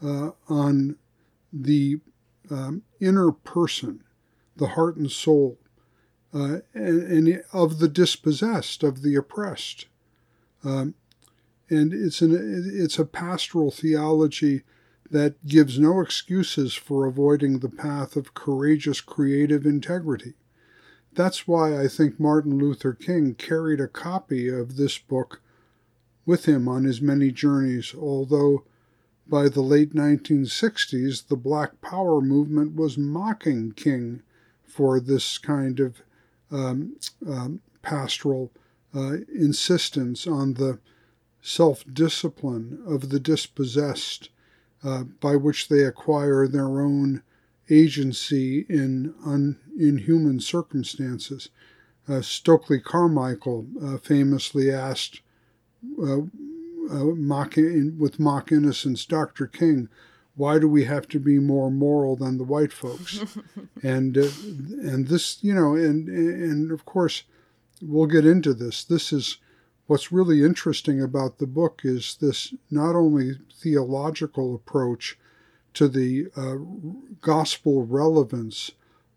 uh, 0.02 0.30
on 0.48 0.96
the 1.52 2.00
um, 2.50 2.82
inner 3.00 3.32
person, 3.32 4.02
the 4.56 4.68
heart 4.68 4.96
and 4.96 5.10
soul, 5.10 5.58
uh, 6.34 6.58
and, 6.74 7.02
and, 7.02 7.42
of 7.52 7.78
the 7.78 7.88
dispossessed, 7.88 8.82
of 8.82 9.02
the 9.02 9.14
oppressed. 9.14 9.86
Um, 10.64 10.94
and 11.70 11.92
it's 11.92 12.22
an 12.22 12.70
it's 12.74 12.98
a 12.98 13.04
pastoral 13.04 13.70
theology 13.70 14.62
that 15.10 15.46
gives 15.46 15.78
no 15.78 16.00
excuses 16.00 16.74
for 16.74 17.06
avoiding 17.06 17.58
the 17.58 17.68
path 17.68 18.16
of 18.16 18.34
courageous 18.34 19.00
creative 19.00 19.64
integrity. 19.64 20.34
That's 21.12 21.48
why 21.48 21.80
I 21.80 21.88
think 21.88 22.20
Martin 22.20 22.58
Luther 22.58 22.92
King 22.92 23.34
carried 23.34 23.80
a 23.80 23.88
copy 23.88 24.48
of 24.48 24.76
this 24.76 24.98
book 24.98 25.40
with 26.26 26.44
him 26.44 26.68
on 26.68 26.84
his 26.84 27.00
many 27.00 27.30
journeys, 27.30 27.94
although 27.98 28.64
by 29.28 29.48
the 29.48 29.60
late 29.60 29.94
1960s, 29.94 31.28
the 31.28 31.36
Black 31.36 31.80
Power 31.80 32.20
movement 32.20 32.74
was 32.74 32.96
mocking 32.96 33.72
King 33.72 34.22
for 34.64 35.00
this 35.00 35.38
kind 35.38 35.80
of 35.80 36.02
um, 36.50 36.96
um, 37.28 37.60
pastoral 37.82 38.50
uh, 38.94 39.18
insistence 39.34 40.26
on 40.26 40.54
the 40.54 40.78
self 41.42 41.84
discipline 41.92 42.82
of 42.86 43.10
the 43.10 43.20
dispossessed, 43.20 44.30
uh, 44.82 45.04
by 45.04 45.36
which 45.36 45.68
they 45.68 45.84
acquire 45.84 46.48
their 46.48 46.80
own 46.80 47.22
agency 47.70 48.64
in 48.68 49.14
un- 49.24 49.58
inhuman 49.78 50.40
circumstances. 50.40 51.50
Uh, 52.08 52.22
Stokely 52.22 52.80
Carmichael 52.80 53.66
uh, 53.82 53.98
famously 53.98 54.70
asked, 54.70 55.20
uh, 56.90 57.04
mock 57.04 57.56
in, 57.56 57.96
with 57.98 58.18
mock 58.18 58.52
innocence, 58.52 59.04
Dr. 59.04 59.46
King, 59.46 59.88
why 60.36 60.58
do 60.58 60.68
we 60.68 60.84
have 60.84 61.08
to 61.08 61.18
be 61.18 61.38
more 61.38 61.70
moral 61.70 62.14
than 62.16 62.38
the 62.38 62.44
white 62.44 62.72
folks? 62.72 63.20
and 63.82 64.16
uh, 64.16 64.28
and 64.82 65.08
this, 65.08 65.42
you 65.42 65.54
know, 65.54 65.74
and 65.74 66.08
and 66.08 66.70
of 66.70 66.84
course, 66.84 67.24
we'll 67.82 68.06
get 68.06 68.24
into 68.24 68.54
this. 68.54 68.84
This 68.84 69.12
is 69.12 69.38
what's 69.88 70.12
really 70.12 70.44
interesting 70.44 71.02
about 71.02 71.38
the 71.38 71.46
book 71.46 71.80
is 71.82 72.16
this 72.20 72.54
not 72.70 72.94
only 72.94 73.32
theological 73.52 74.54
approach 74.54 75.18
to 75.74 75.88
the 75.88 76.28
uh, 76.36 76.56
gospel 77.20 77.84
relevance 77.84 78.70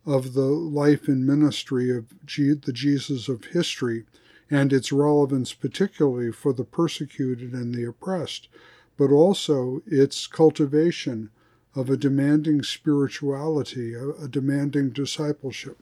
of 0.06 0.34
the 0.34 0.42
life 0.42 1.08
and 1.08 1.25
ministry 1.25 1.96
of 1.96 2.25
G- 2.25 2.54
the 2.54 2.74
Jesus 2.74 3.28
of 3.28 3.46
history, 3.46 4.06
and 4.51 4.74
its 4.74 4.91
relevance 4.91 5.53
particularly 5.53 6.31
for 6.31 6.51
the 6.51 6.65
persecuted 6.65 7.53
and 7.53 7.74
the 7.74 7.86
oppressed, 7.86 8.50
but 8.98 9.10
also 9.10 9.81
its 9.88 10.27
cultivation 10.27 11.31
of 11.74 11.89
a 11.89 11.98
demanding 11.98 12.62
spirituality, 12.62 13.93
a, 13.93 14.27
demanding 14.27 14.89
discipleship. 14.89 15.77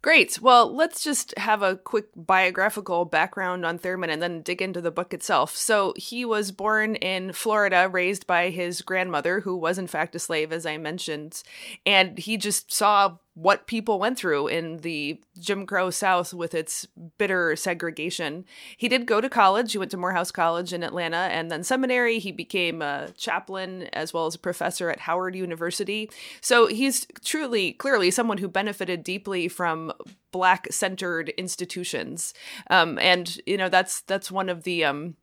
Great. 0.00 0.40
Well, 0.40 0.74
let's 0.74 1.04
just 1.04 1.32
have 1.38 1.62
a 1.62 1.76
quick 1.76 2.06
biographical 2.16 3.04
background 3.04 3.64
on 3.64 3.78
Thurman 3.78 4.10
and 4.10 4.20
then 4.20 4.42
dig 4.42 4.60
into 4.60 4.80
the 4.80 4.90
book 4.90 5.14
itself. 5.14 5.56
So, 5.56 5.94
he 5.96 6.24
was 6.24 6.50
born 6.50 6.96
in 6.96 7.32
Florida, 7.32 7.88
raised 7.88 8.26
by 8.26 8.50
his 8.50 8.82
grandmother, 8.82 9.40
who 9.40 9.56
was 9.56 9.78
in 9.78 9.86
fact 9.86 10.16
a 10.16 10.18
slave, 10.18 10.52
as 10.52 10.66
I 10.66 10.76
mentioned. 10.76 11.44
And 11.86 12.18
he 12.18 12.36
just 12.36 12.72
saw 12.72 13.18
what 13.34 13.66
people 13.66 13.98
went 13.98 14.18
through 14.18 14.46
in 14.48 14.78
the 14.78 15.18
Jim 15.40 15.64
Crow 15.64 15.88
South 15.90 16.34
with 16.34 16.54
its 16.54 16.86
bitter 17.16 17.56
segregation. 17.56 18.44
He 18.76 18.88
did 18.88 19.06
go 19.06 19.22
to 19.22 19.30
college. 19.30 19.72
He 19.72 19.78
went 19.78 19.90
to 19.92 19.96
Morehouse 19.96 20.30
College 20.30 20.72
in 20.72 20.82
Atlanta 20.82 21.16
and 21.16 21.50
then 21.50 21.64
seminary. 21.64 22.18
He 22.18 22.30
became 22.30 22.82
a 22.82 23.08
chaplain 23.16 23.88
as 23.94 24.12
well 24.12 24.26
as 24.26 24.34
a 24.34 24.38
professor 24.38 24.90
at 24.90 25.00
Howard 25.00 25.34
University. 25.34 26.10
So 26.42 26.66
he's 26.66 27.06
truly, 27.24 27.72
clearly 27.72 28.10
someone 28.10 28.38
who 28.38 28.48
benefited 28.48 29.02
deeply 29.02 29.48
from 29.48 29.92
black 30.30 30.70
centered 30.70 31.30
institutions. 31.30 32.34
Um, 32.68 32.98
and, 32.98 33.38
you 33.46 33.56
know, 33.56 33.70
that's, 33.70 34.02
that's 34.02 34.30
one 34.30 34.50
of 34.50 34.64
the, 34.64 34.84
um, 34.84 35.16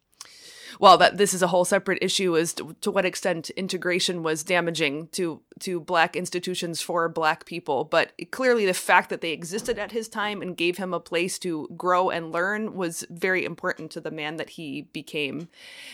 well, 0.80 0.98
that 0.98 1.18
this 1.18 1.34
is 1.34 1.42
a 1.42 1.48
whole 1.48 1.66
separate 1.66 2.00
issue 2.02 2.38
as 2.38 2.54
to, 2.54 2.76
to 2.82 2.92
what 2.92 3.06
extent 3.06 3.50
integration 3.52 4.24
was 4.24 4.44
damaging 4.44 5.08
to 5.10 5.42
to 5.62 5.80
black 5.80 6.16
institutions 6.16 6.82
for 6.82 7.08
black 7.10 7.46
people. 7.46 7.84
But 7.84 8.14
clearly, 8.32 8.66
the 8.66 8.74
fact 8.74 9.10
that 9.10 9.22
they 9.22 9.32
existed 9.32 9.78
at 9.78 9.92
his 9.92 10.08
time 10.08 10.42
and 10.42 10.58
gave 10.58 10.78
him 10.78 10.94
a 10.94 11.00
place 11.00 11.40
to 11.40 11.68
grow 11.78 12.10
and 12.10 12.32
learn 12.32 12.76
was 12.76 13.06
very 13.10 13.46
important 13.46 13.92
to 13.92 14.02
the 14.02 14.12
man 14.12 14.38
that 14.38 14.52
he 14.52 14.84
became. 14.94 15.50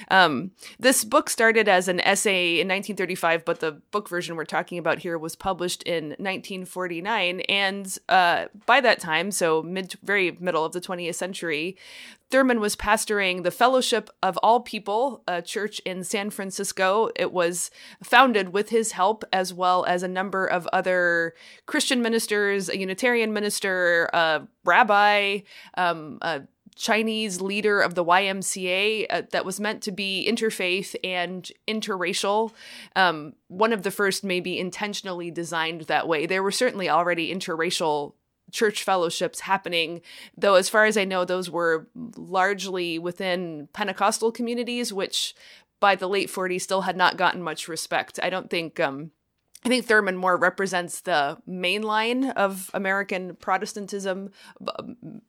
Um, 0.09 0.51
this 0.79 1.03
book 1.03 1.29
started 1.29 1.67
as 1.67 1.87
an 1.87 1.99
essay 2.01 2.53
in 2.53 2.67
1935, 2.67 3.45
but 3.45 3.59
the 3.59 3.73
book 3.91 4.09
version 4.09 4.35
we're 4.35 4.45
talking 4.45 4.77
about 4.77 4.99
here 4.99 5.17
was 5.17 5.35
published 5.35 5.83
in 5.83 6.09
1949. 6.09 7.41
And 7.41 7.97
uh, 8.09 8.45
by 8.65 8.81
that 8.81 8.99
time, 8.99 9.31
so 9.31 9.61
mid, 9.61 9.95
very 10.03 10.37
middle 10.39 10.65
of 10.65 10.73
the 10.73 10.81
20th 10.81 11.15
century, 11.15 11.77
Thurman 12.31 12.59
was 12.59 12.75
pastoring 12.75 13.43
the 13.43 13.51
Fellowship 13.51 14.09
of 14.23 14.37
All 14.37 14.59
People, 14.59 15.23
a 15.27 15.41
church 15.41 15.79
in 15.85 16.03
San 16.03 16.31
Francisco. 16.31 17.09
It 17.15 17.31
was 17.31 17.69
founded 18.03 18.49
with 18.49 18.69
his 18.69 18.93
help, 18.93 19.23
as 19.31 19.53
well 19.55 19.85
as 19.85 20.03
a 20.03 20.07
number 20.07 20.45
of 20.45 20.67
other 20.73 21.33
Christian 21.65 22.01
ministers, 22.01 22.69
a 22.69 22.77
Unitarian 22.77 23.33
minister, 23.33 24.09
a 24.13 24.47
rabbi, 24.63 25.39
um, 25.77 26.19
a 26.21 26.43
Chinese 26.75 27.39
leader 27.39 27.79
of 27.79 27.95
the 27.95 28.03
YMCA 28.03 29.05
uh, 29.09 29.21
that 29.31 29.45
was 29.45 29.59
meant 29.59 29.81
to 29.83 29.91
be 29.91 30.27
interfaith 30.29 30.95
and 31.03 31.49
interracial. 31.67 32.51
Um, 32.95 33.33
one 33.47 33.71
of 33.71 33.83
the 33.83 33.91
first, 33.91 34.23
maybe 34.23 34.59
intentionally 34.59 35.31
designed 35.31 35.81
that 35.83 36.07
way. 36.07 36.25
There 36.25 36.43
were 36.43 36.51
certainly 36.51 36.89
already 36.89 37.33
interracial 37.33 38.13
church 38.51 38.83
fellowships 38.83 39.41
happening, 39.41 40.01
though, 40.37 40.55
as 40.55 40.69
far 40.69 40.85
as 40.85 40.97
I 40.97 41.05
know, 41.05 41.25
those 41.25 41.49
were 41.49 41.87
largely 41.95 42.99
within 42.99 43.67
Pentecostal 43.73 44.31
communities, 44.31 44.93
which 44.93 45.33
by 45.79 45.95
the 45.95 46.09
late 46.09 46.29
40s 46.29 46.61
still 46.61 46.81
had 46.81 46.97
not 46.97 47.17
gotten 47.17 47.41
much 47.41 47.67
respect. 47.67 48.19
I 48.21 48.29
don't 48.29 48.49
think 48.49 48.79
um, 48.79 49.11
I 49.63 49.67
think 49.67 49.85
Thurman 49.85 50.15
more 50.15 50.37
represents 50.37 51.01
the 51.01 51.39
main 51.47 51.81
line 51.81 52.29
of 52.31 52.69
American 52.75 53.35
Protestantism, 53.37 54.29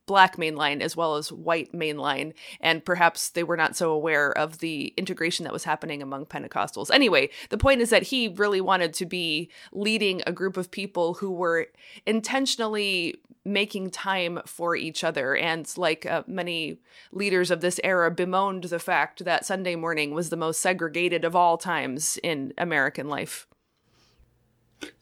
black 0.05 0.37
main 0.37 0.57
line 0.57 0.83
as 0.83 0.95
well 0.95 1.17
as 1.17 1.33
white 1.33 1.73
main 1.73 1.97
line, 1.97 2.35
and 2.61 2.85
perhaps 2.85 3.31
they 3.31 3.43
were 3.43 3.57
not 3.57 3.77
so 3.77 3.91
aware 3.93 4.37
of 4.37 4.59
the 4.59 4.93
integration 4.99 5.45
that 5.45 5.55
was 5.55 5.65
happening 5.65 6.03
among 6.03 6.27
Pentecostals. 6.27 6.91
Anyway, 6.93 7.31
the 7.49 7.57
point 7.57 7.81
is 7.81 7.89
that 7.89 8.03
he 8.03 8.29
really 8.29 8.61
wanted 8.61 8.93
to 8.95 9.07
be 9.07 9.51
leading 9.73 10.23
a 10.27 10.33
group 10.33 10.59
of 10.59 10.71
people 10.71 11.15
who 11.15 11.31
were 11.31 11.69
intentionally 12.05 13.19
making 13.43 13.89
time 13.89 14.41
for 14.45 14.77
each 14.77 15.03
other, 15.03 15.35
and 15.35 15.73
like 15.79 16.05
uh, 16.05 16.25
many 16.27 16.77
leaders 17.11 17.51
of 17.51 17.63
this 17.63 17.81
era, 17.83 18.11
bemoaned 18.11 18.65
the 18.65 18.79
fact 18.79 19.25
that 19.25 19.47
Sunday 19.47 19.77
morning 19.77 20.13
was 20.13 20.29
the 20.29 20.37
most 20.37 20.61
segregated 20.61 21.25
of 21.25 21.35
all 21.35 21.57
times 21.57 22.19
in 22.23 22.53
American 22.59 23.09
life. 23.09 23.47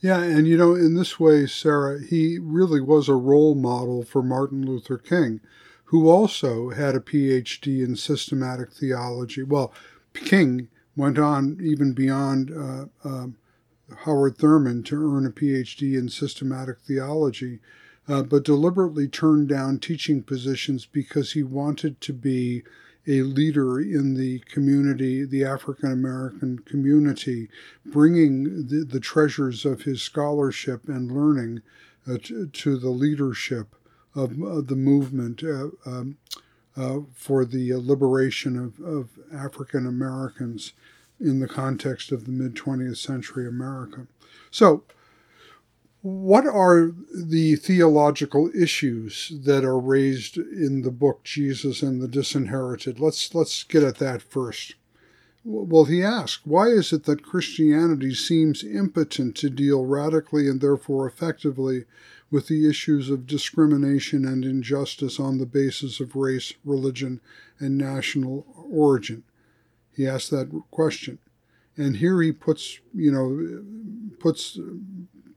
Yeah, 0.00 0.23
and 0.23 0.47
you 0.47 0.57
know, 0.57 0.75
in 0.75 0.95
this 0.95 1.19
way, 1.19 1.47
Sarah, 1.47 2.00
he 2.02 2.38
really 2.38 2.81
was 2.81 3.09
a 3.09 3.14
role 3.14 3.54
model 3.54 4.04
for 4.04 4.23
Martin 4.23 4.64
Luther 4.64 4.99
King, 4.99 5.40
who 5.87 6.09
also 6.09 6.71
had 6.71 6.95
a 6.95 7.00
PhD 7.00 7.85
in 7.85 7.97
systematic 7.97 8.73
theology. 8.73 9.43
Well, 9.43 9.73
King 10.14 10.69
went 10.97 11.19
on 11.19 11.59
even 11.62 11.93
beyond 11.93 12.50
uh, 12.50 12.87
um, 13.04 13.37
Howard 14.04 14.38
Thurman 14.38 14.83
to 14.85 14.97
earn 14.97 15.26
a 15.26 15.31
PhD 15.31 15.99
in 15.99 16.09
systematic 16.09 16.81
theology, 16.81 17.61
uh, 18.09 18.23
but 18.23 18.45
deliberately 18.45 19.09
turned 19.09 19.49
down 19.49 19.78
teaching 19.78 20.23
positions 20.23 20.87
because 20.87 21.33
he 21.33 21.43
wanted 21.43 22.00
to 22.02 22.12
be 22.12 22.62
a 23.06 23.23
leader 23.23 23.80
in 23.80 24.14
the 24.14 24.38
community, 24.40 25.25
the 25.25 25.44
African 25.44 25.92
American 25.92 26.58
community, 26.61 27.49
bringing 27.84 28.66
the, 28.66 28.84
the, 28.84 29.00
treasures 29.00 29.64
of 29.64 29.82
his 29.82 30.02
scholarship 30.02 30.88
and 30.88 31.12
learning 31.12 31.61
uh, 32.08 32.16
to, 32.23 32.46
to, 32.46 32.78
the 32.78 32.90
leadership 32.90 33.75
of, 34.14 34.40
of 34.42 34.68
the 34.68 34.76
movement 34.76 35.42
uh, 35.42 35.68
um, 35.87 36.16
uh, 36.76 37.00
for 37.14 37.44
the 37.44 37.75
liberation 37.75 38.58
of, 38.58 38.80
of 38.80 39.11
African 39.32 39.87
Americans 39.87 40.73
in 41.20 41.40
the 41.40 41.49
context 41.49 42.11
of 42.11 42.25
the 42.25 42.32
mid 42.32 42.54
20th 42.54 42.96
century 42.96 43.46
America. 43.46 44.06
So, 44.50 44.82
what 46.04 46.46
are 46.46 46.90
the 47.14 47.56
theological 47.56 48.50
issues 48.54 49.32
that 49.42 49.64
are 49.64 49.80
raised 49.80 50.37
in 50.37 50.82
the 50.82 50.90
book 50.90 51.25
Jesus 51.25 51.80
and 51.80 52.02
the 52.02 52.08
Disinherited? 52.08 53.00
Let's 53.00 53.34
let's 53.34 53.62
get 53.62 53.82
at 53.82 53.96
that 54.00 54.20
first. 54.20 54.75
Well, 55.44 55.87
he 55.87 56.04
asked, 56.04 56.46
why 56.46 56.66
is 56.66 56.92
it 56.92 57.04
that 57.04 57.23
Christianity 57.23 58.14
seems 58.14 58.62
impotent 58.62 59.34
to 59.37 59.49
deal 59.49 59.87
radically 59.87 60.46
and 60.46 60.61
therefore 60.61 61.06
effectively 61.06 61.84
with 62.30 62.49
the 62.49 62.68
issues 62.68 63.08
of 63.08 63.26
discrimination 63.26 64.26
and 64.26 64.44
injustice 64.44 65.18
on 65.18 65.38
the 65.38 65.46
basis 65.46 66.00
of 66.00 66.16
race, 66.16 66.52
religion, 66.66 67.23
and 67.58 67.78
national 67.78 68.46
origin? 68.70 69.23
He 69.96 70.06
asked 70.06 70.30
that 70.32 70.50
question. 70.70 71.18
And 71.78 71.96
here 71.96 72.20
he 72.20 72.30
puts, 72.30 72.78
you 72.94 73.11
know, 73.11 73.64
puts 74.18 74.58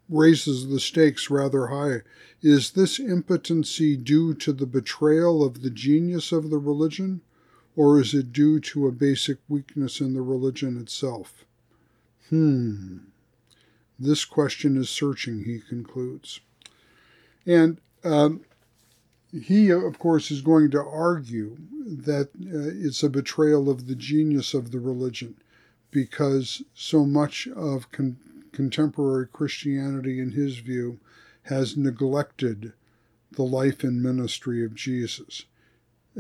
raises 0.10 0.68
the 0.68 0.80
stakes 0.80 1.30
rather 1.30 1.68
high. 1.68 2.02
Is 2.42 2.72
this 2.72 3.00
impotency 3.00 3.98
due 3.98 4.34
to 4.36 4.54
the 4.54 4.66
betrayal 4.66 5.44
of 5.44 5.62
the 5.62 5.70
genius 5.70 6.32
of 6.32 6.50
the 6.50 6.58
religion, 6.58 7.22
or 7.76 8.00
is 8.00 8.14
it 8.14 8.32
due 8.32 8.60
to 8.60 8.88
a 8.88 8.92
basic 8.92 9.38
weakness 9.50 10.00
in 10.02 10.14
the 10.14 10.22
religion 10.22 10.80
itself? 10.80 11.46
Hmm. 12.30 12.98
This 14.00 14.26
question 14.26 14.78
is 14.78 14.90
searching, 14.90 15.44
he 15.44 15.60
concludes. 15.60 16.40
And 17.46 17.80
um, 18.04 18.42
he, 19.32 19.70
of 19.70 20.00
course, 20.00 20.32
is 20.32 20.42
going 20.42 20.72
to 20.72 20.84
argue 20.84 21.58
that 21.86 22.30
uh, 22.36 22.86
it's 22.86 23.04
a 23.04 23.10
betrayal 23.10 23.70
of 23.70 23.88
the 23.88 23.96
genius 23.96 24.54
of 24.54 24.72
the 24.72 24.80
religion 24.80 25.36
because 25.92 26.62
so 26.74 27.06
much 27.06 27.48
of 27.56 27.92
con- 27.92 28.18
contemporary 28.58 29.28
Christianity, 29.28 30.20
in 30.20 30.32
his 30.32 30.58
view, 30.58 31.00
has 31.44 31.78
neglected 31.78 32.74
the 33.32 33.44
life 33.44 33.84
and 33.84 34.02
ministry 34.02 34.66
of 34.66 34.74
Jesus. 34.74 35.46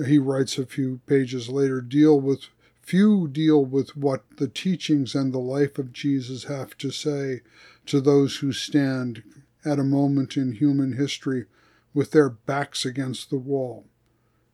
He 0.05 0.19
writes 0.19 0.59
a 0.59 0.67
few 0.67 1.01
pages 1.07 1.49
later, 1.49 1.81
deal 1.81 2.21
with 2.21 2.49
few 2.79 3.27
deal 3.27 3.65
with 3.65 3.97
what 3.97 4.23
the 4.37 4.47
teachings 4.47 5.15
and 5.15 5.33
the 5.33 5.39
life 5.39 5.79
of 5.79 5.91
Jesus 5.91 6.43
have 6.43 6.77
to 6.77 6.91
say 6.91 7.41
to 7.87 7.99
those 7.99 8.37
who 8.37 8.53
stand 8.53 9.23
at 9.65 9.79
a 9.79 9.83
moment 9.83 10.37
in 10.37 10.51
human 10.51 10.93
history 10.93 11.45
with 11.91 12.11
their 12.11 12.29
backs 12.29 12.85
against 12.85 13.31
the 13.31 13.39
wall. 13.39 13.87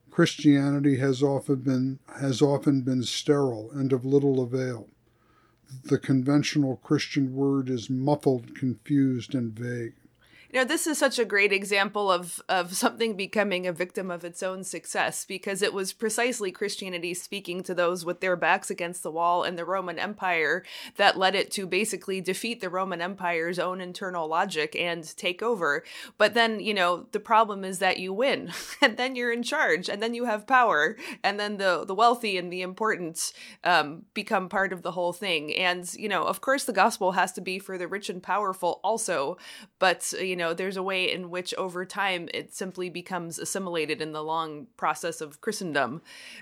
Christianity 0.10 1.00
has 1.00 1.22
often 1.22 1.58
been 1.58 2.00
has 2.22 2.42
often 2.42 2.84
been 2.84 3.04
sterile 3.04 3.70
and 3.74 3.92
of 3.92 4.06
little 4.06 4.42
avail 4.42 4.88
the 5.86 5.98
conventional 5.98 6.78
Christian 6.78 7.36
word 7.36 7.70
is 7.70 7.90
muffled, 7.90 8.56
confused, 8.56 9.36
and 9.36 9.52
vague 9.52 9.94
you 10.54 10.60
know 10.60 10.66
this 10.66 10.88
is 10.88 10.98
such 10.98 11.20
a 11.20 11.26
great 11.26 11.52
example 11.52 12.12
of 12.12 12.42
of 12.48 12.76
something 12.76 13.18
becoming 13.18 13.68
a 13.68 13.74
victim 13.74 14.12
of 14.12 14.24
its 14.24 14.44
own 14.44 14.64
success 14.64 15.26
because 15.26 15.62
it 15.62 15.74
was 15.74 15.94
precisely 15.94 16.52
christianity 16.52 17.14
speaking 17.14 17.64
to 17.64 17.74
those 17.74 18.06
with 18.06 18.22
their 18.22 18.36
backs 18.36 18.70
against 18.70 19.04
the 19.04 19.12
wall 19.12 19.44
in 19.44 19.56
the 19.56 19.66
roman 19.66 19.98
empire 19.98 20.64
that 20.98 21.18
led 21.18 21.36
it 21.36 21.50
to 21.52 21.66
basically 21.66 22.22
defeat 22.22 22.62
the 22.62 22.70
roman 22.70 23.02
empire's 23.02 23.60
own 23.60 23.82
internal 23.82 24.28
logic 24.28 24.76
and 24.76 25.16
take 25.18 25.42
over. 25.42 25.84
But 26.18 26.34
then 26.34 26.60
you 26.60 26.74
know 26.74 27.08
the 27.12 27.20
problem 27.20 27.64
is 27.64 27.80
that 27.80 28.00
you 28.00 28.14
win 28.14 28.52
and 28.82 28.98
then 28.98 29.16
you're 29.16 29.32
in 29.32 29.44
charge 29.44 29.90
and 29.90 30.02
then 30.02 30.14
you 30.14 30.26
have 30.26 30.48
power 30.48 30.98
and 31.24 31.40
then 31.40 31.58
the 31.58 31.86
the 31.86 31.96
wealthy 31.96 32.38
and 32.38 32.52
the 32.52 32.62
important 32.62 33.34
um, 33.64 34.04
become 34.14 34.50
part 34.50 34.74
of 34.74 34.82
the 34.82 34.92
whole 34.92 35.14
thing. 35.14 35.56
And 35.56 35.92
you 35.96 36.10
know 36.10 36.24
of 36.24 36.42
course 36.42 36.66
the 36.66 36.74
gospel 36.74 37.14
has 37.14 37.32
to 37.34 37.42
be 37.42 37.60
for 37.60 37.78
the 37.78 37.88
rich 37.88 38.10
and 38.10 38.22
powerful 38.22 38.80
also 38.84 39.38
but 39.80 40.12
you 40.14 40.36
know 40.36 40.43
know, 40.44 40.54
there's 40.54 40.78
a 40.78 40.84
way 40.84 41.12
in 41.12 41.30
which 41.30 41.54
over 41.56 41.86
time 41.86 42.30
it 42.34 42.54
simply 42.54 42.90
becomes 42.90 43.40
assimilated 43.40 44.02
in 44.02 44.12
the 44.12 44.24
long 44.24 44.68
process 44.78 45.22
of 45.22 45.42
Christendom 45.42 46.02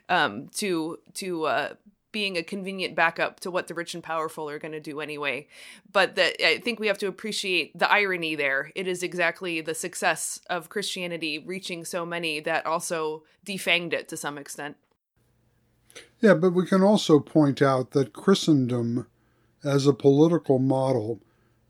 um, 0.10 0.50
to 0.56 1.00
to 1.16 1.46
uh, 1.46 1.74
being 2.12 2.38
a 2.38 2.44
convenient 2.44 2.96
backup 2.96 3.40
to 3.40 3.52
what 3.52 3.68
the 3.68 3.74
rich 3.74 3.94
and 3.94 4.04
powerful 4.04 4.50
are 4.50 4.60
going 4.60 4.74
to 4.74 4.80
do 4.80 5.00
anyway. 5.00 5.48
But 5.92 6.16
that 6.16 6.46
I 6.46 6.58
think 6.60 6.80
we 6.80 6.88
have 6.88 6.98
to 7.00 7.08
appreciate 7.08 7.78
the 7.78 7.90
irony 7.90 8.36
there. 8.36 8.72
It 8.76 8.88
is 8.88 9.04
exactly 9.04 9.62
the 9.62 9.76
success 9.76 10.40
of 10.50 10.70
Christianity 10.70 11.40
reaching 11.40 11.86
so 11.86 12.06
many 12.06 12.40
that 12.42 12.66
also 12.66 13.24
defanged 13.46 13.94
it 13.94 14.10
to 14.10 14.18
some 14.18 14.38
extent. 14.38 14.78
Yeah, 16.20 16.36
but 16.36 16.54
we 16.54 16.66
can 16.66 16.84
also 16.84 17.20
point 17.20 17.62
out 17.62 17.92
that 17.92 18.14
Christendom 18.14 19.08
as 19.64 19.88
a 19.88 19.94
political 19.94 20.60
model 20.60 21.20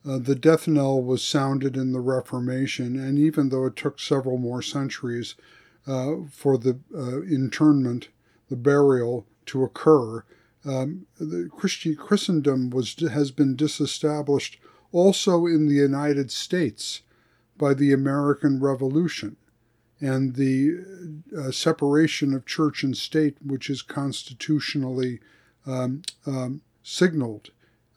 uh, 0.06 0.18
the 0.18 0.36
death 0.36 0.68
knell 0.68 1.02
was 1.02 1.24
sounded 1.24 1.78
in 1.78 1.92
the 1.92 2.00
Reformation, 2.00 2.98
and 2.98 3.20
even 3.20 3.50
though 3.50 3.66
it 3.66 3.76
took 3.76 4.00
several 4.00 4.38
more 4.38 4.62
centuries 4.62 5.36
uh, 5.88 6.16
for 6.32 6.58
the 6.58 6.80
uh, 6.96 7.22
internment, 7.22 8.10
the 8.50 8.56
burial 8.56 9.26
to 9.48 9.64
occur, 9.64 10.24
um, 10.66 11.06
Christi- 11.52 11.96
Christendom 11.96 12.70
was 12.70 12.96
has 12.96 13.32
been 13.32 13.56
disestablished 13.56 14.60
also 14.92 15.46
in 15.46 15.68
the 15.68 15.76
United 15.76 16.32
States 16.32 17.02
by 17.58 17.74
the 17.74 17.94
American 17.94 18.60
Revolution 18.60 19.38
and 20.00 20.36
the 20.36 20.84
uh, 21.38 21.52
separation 21.52 22.34
of 22.34 22.46
church 22.46 22.84
and 22.84 22.98
state, 22.98 23.38
which 23.44 23.70
is 23.70 23.84
constitutionally 23.84 25.20
um, 25.68 26.02
um, 26.26 26.62
signaled 26.84 27.52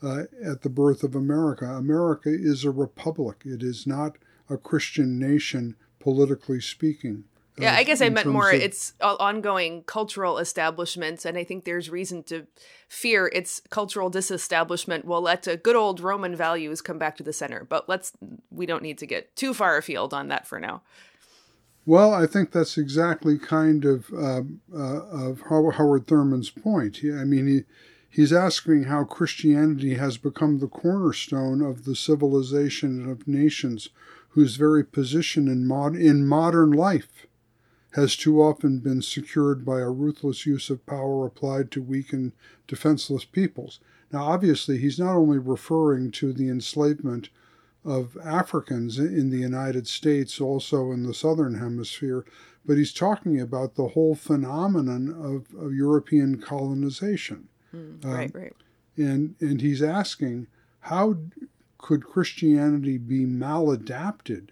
uh, 0.05 0.25
at 0.45 0.62
the 0.62 0.69
birth 0.69 1.03
of 1.03 1.14
America. 1.14 1.67
America 1.67 2.29
is 2.29 2.64
a 2.64 2.71
republic, 2.71 3.43
it 3.45 3.62
is 3.62 3.87
not 3.87 4.17
a 4.49 4.57
Christian 4.57 5.19
nation, 5.19 5.77
politically 5.99 6.61
speaking. 6.61 7.25
Yeah, 7.57 7.75
uh, 7.75 7.77
I 7.77 7.85
guess 7.85 8.01
I 8.01 8.09
meant 8.09 8.27
more 8.27 8.51
of, 8.51 8.61
it's 8.61 8.95
ongoing 9.01 9.85
cultural 9.85 10.38
establishments, 10.38 11.25
and 11.25 11.38
I 11.38 11.45
think 11.45 11.64
there's 11.64 11.88
reason 11.88 12.25
to 12.25 12.47
fear 12.88 13.31
its 13.33 13.62
cultural 13.71 14.11
disestablishment 14.11 15.05
will 15.05 15.23
let 15.23 15.47
good 15.62 15.77
old 15.77 16.01
Roman 16.01 16.35
values 16.35 16.81
come 16.81 16.99
back 16.99 17.17
to 17.19 17.23
the 17.23 17.33
center. 17.33 17.64
But 17.64 17.88
let's 17.88 18.12
we 18.51 18.67
don't 18.67 18.83
need 18.83 18.99
to 18.99 19.07
get 19.07 19.35
too 19.37 19.55
far 19.55 19.77
afield 19.77 20.12
on 20.12 20.29
that 20.29 20.47
for 20.47 20.59
now. 20.59 20.83
Well, 21.87 22.12
I 22.12 22.27
think 22.27 22.51
that's 22.51 22.79
exactly 22.79 23.38
kind 23.38 23.85
of 23.85 24.11
uh, 24.12 24.43
uh, 24.75 25.29
of 25.29 25.43
Howard 25.43 26.07
Thurman's 26.07 26.51
point. 26.51 27.01
I 27.05 27.25
mean, 27.25 27.47
he 27.47 27.61
He's 28.14 28.33
asking 28.33 28.85
how 28.85 29.03
Christianity 29.03 29.94
has 29.94 30.18
become 30.18 30.61
the 30.61 30.68
cornerstone 30.68 31.61
of 31.61 31.85
the 31.85 31.96
civilization 31.96 33.11
of 33.11 33.27
nations 33.27 33.88
whose 34.29 34.55
very 34.55 34.85
position 34.85 35.48
in, 35.48 35.66
mod- 35.66 35.96
in 35.96 36.24
modern 36.24 36.70
life 36.70 37.27
has 37.94 38.14
too 38.14 38.40
often 38.40 38.79
been 38.79 39.03
secured 39.03 39.64
by 39.64 39.81
a 39.81 39.90
ruthless 39.90 40.46
use 40.46 40.70
of 40.70 40.87
power 40.87 41.27
applied 41.27 41.72
to 41.72 41.83
weak 41.83 42.12
and 42.12 42.31
defenseless 42.68 43.24
peoples. 43.24 43.81
Now, 44.12 44.27
obviously, 44.27 44.79
he's 44.79 45.00
not 45.00 45.16
only 45.16 45.38
referring 45.38 46.12
to 46.12 46.33
the 46.33 46.48
enslavement 46.48 47.31
of 47.85 48.16
Africans 48.24 48.96
in 48.96 49.31
the 49.31 49.38
United 49.38 49.88
States, 49.88 50.40
also 50.40 50.92
in 50.92 51.03
the 51.03 51.14
Southern 51.14 51.59
Hemisphere, 51.59 52.24
but 52.64 52.79
he's 52.79 52.92
talking 52.92 53.40
about 53.40 53.74
the 53.74 53.88
whole 53.88 54.14
phenomenon 54.14 55.09
of, 55.09 55.53
of 55.61 55.74
European 55.74 56.40
colonization. 56.40 57.48
Mm, 57.75 58.05
right, 58.05 58.35
um, 58.35 58.41
right. 58.41 58.53
And, 58.97 59.35
and 59.41 59.61
he's 59.61 59.83
asking, 59.83 60.47
how 60.81 61.17
could 61.79 62.05
Christianity 62.05 62.99
be 62.99 63.27
maladapted 63.27 64.49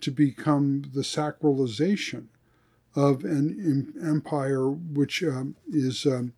to 0.00 0.10
become 0.10 0.82
the 0.92 1.00
sacralization 1.00 2.26
of 2.94 3.24
an 3.24 3.94
empire 4.02 4.68
which 4.70 5.22
um, 5.22 5.56
is 5.68 6.06
um, 6.06 6.32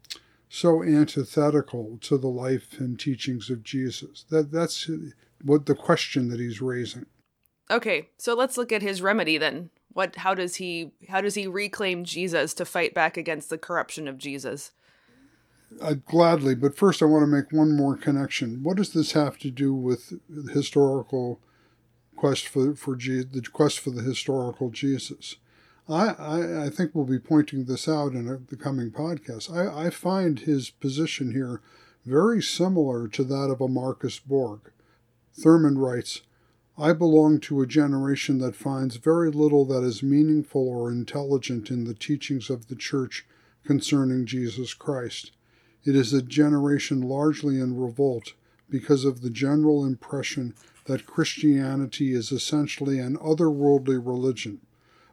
so 0.48 0.82
antithetical 0.82 1.98
to 2.02 2.16
the 2.16 2.28
life 2.28 2.78
and 2.78 2.98
teachings 2.98 3.50
of 3.50 3.62
Jesus? 3.62 4.24
That 4.30 4.50
that's 4.50 4.90
what 5.42 5.66
the 5.66 5.74
question 5.74 6.28
that 6.30 6.40
he's 6.40 6.60
raising. 6.60 7.06
Okay, 7.70 8.08
so 8.16 8.34
let's 8.34 8.56
look 8.56 8.72
at 8.72 8.82
his 8.82 9.02
remedy 9.02 9.38
then. 9.38 9.70
What 9.92 10.16
how 10.16 10.34
does 10.34 10.56
he 10.56 10.92
how 11.08 11.20
does 11.20 11.34
he 11.34 11.46
reclaim 11.46 12.04
Jesus 12.04 12.54
to 12.54 12.64
fight 12.64 12.94
back 12.94 13.16
against 13.16 13.50
the 13.50 13.58
corruption 13.58 14.08
of 14.08 14.18
Jesus? 14.18 14.72
Uh, 15.80 15.94
gladly, 16.06 16.54
but 16.54 16.76
first 16.76 17.02
I 17.02 17.04
want 17.04 17.22
to 17.22 17.26
make 17.26 17.52
one 17.52 17.76
more 17.76 17.96
connection. 17.96 18.62
What 18.62 18.78
does 18.78 18.94
this 18.94 19.12
have 19.12 19.38
to 19.38 19.50
do 19.50 19.74
with 19.74 20.14
the 20.28 20.50
historical 20.52 21.40
quest 22.16 22.48
for 22.48 22.74
for 22.74 22.96
Je- 22.96 23.24
the 23.24 23.42
quest 23.42 23.78
for 23.78 23.90
the 23.90 24.02
historical 24.02 24.70
Jesus? 24.70 25.36
I, 25.88 26.08
I, 26.08 26.64
I 26.64 26.70
think 26.70 26.94
we'll 26.94 27.04
be 27.04 27.18
pointing 27.18 27.64
this 27.64 27.86
out 27.88 28.12
in 28.12 28.28
a, 28.28 28.38
the 28.38 28.56
coming 28.56 28.90
podcast. 28.90 29.54
I, 29.54 29.86
I 29.86 29.90
find 29.90 30.40
his 30.40 30.70
position 30.70 31.32
here 31.32 31.60
very 32.04 32.42
similar 32.42 33.08
to 33.08 33.24
that 33.24 33.50
of 33.50 33.60
a 33.60 33.68
Marcus 33.68 34.18
Borg. 34.18 34.72
Thurman 35.32 35.78
writes, 35.78 36.22
I 36.76 36.92
belong 36.92 37.40
to 37.40 37.60
a 37.60 37.66
generation 37.66 38.38
that 38.38 38.56
finds 38.56 38.96
very 38.96 39.30
little 39.30 39.64
that 39.66 39.82
is 39.82 40.02
meaningful 40.02 40.68
or 40.68 40.90
intelligent 40.90 41.70
in 41.70 41.84
the 41.84 41.94
teachings 41.94 42.50
of 42.50 42.68
the 42.68 42.76
Church 42.76 43.26
concerning 43.64 44.26
Jesus 44.26 44.74
Christ. 44.74 45.32
It 45.88 45.96
is 45.96 46.12
a 46.12 46.20
generation 46.20 47.00
largely 47.00 47.58
in 47.58 47.80
revolt 47.80 48.34
because 48.68 49.06
of 49.06 49.22
the 49.22 49.30
general 49.30 49.86
impression 49.86 50.52
that 50.84 51.06
Christianity 51.06 52.12
is 52.12 52.30
essentially 52.30 52.98
an 52.98 53.16
otherworldly 53.16 53.96
religion, 53.96 54.60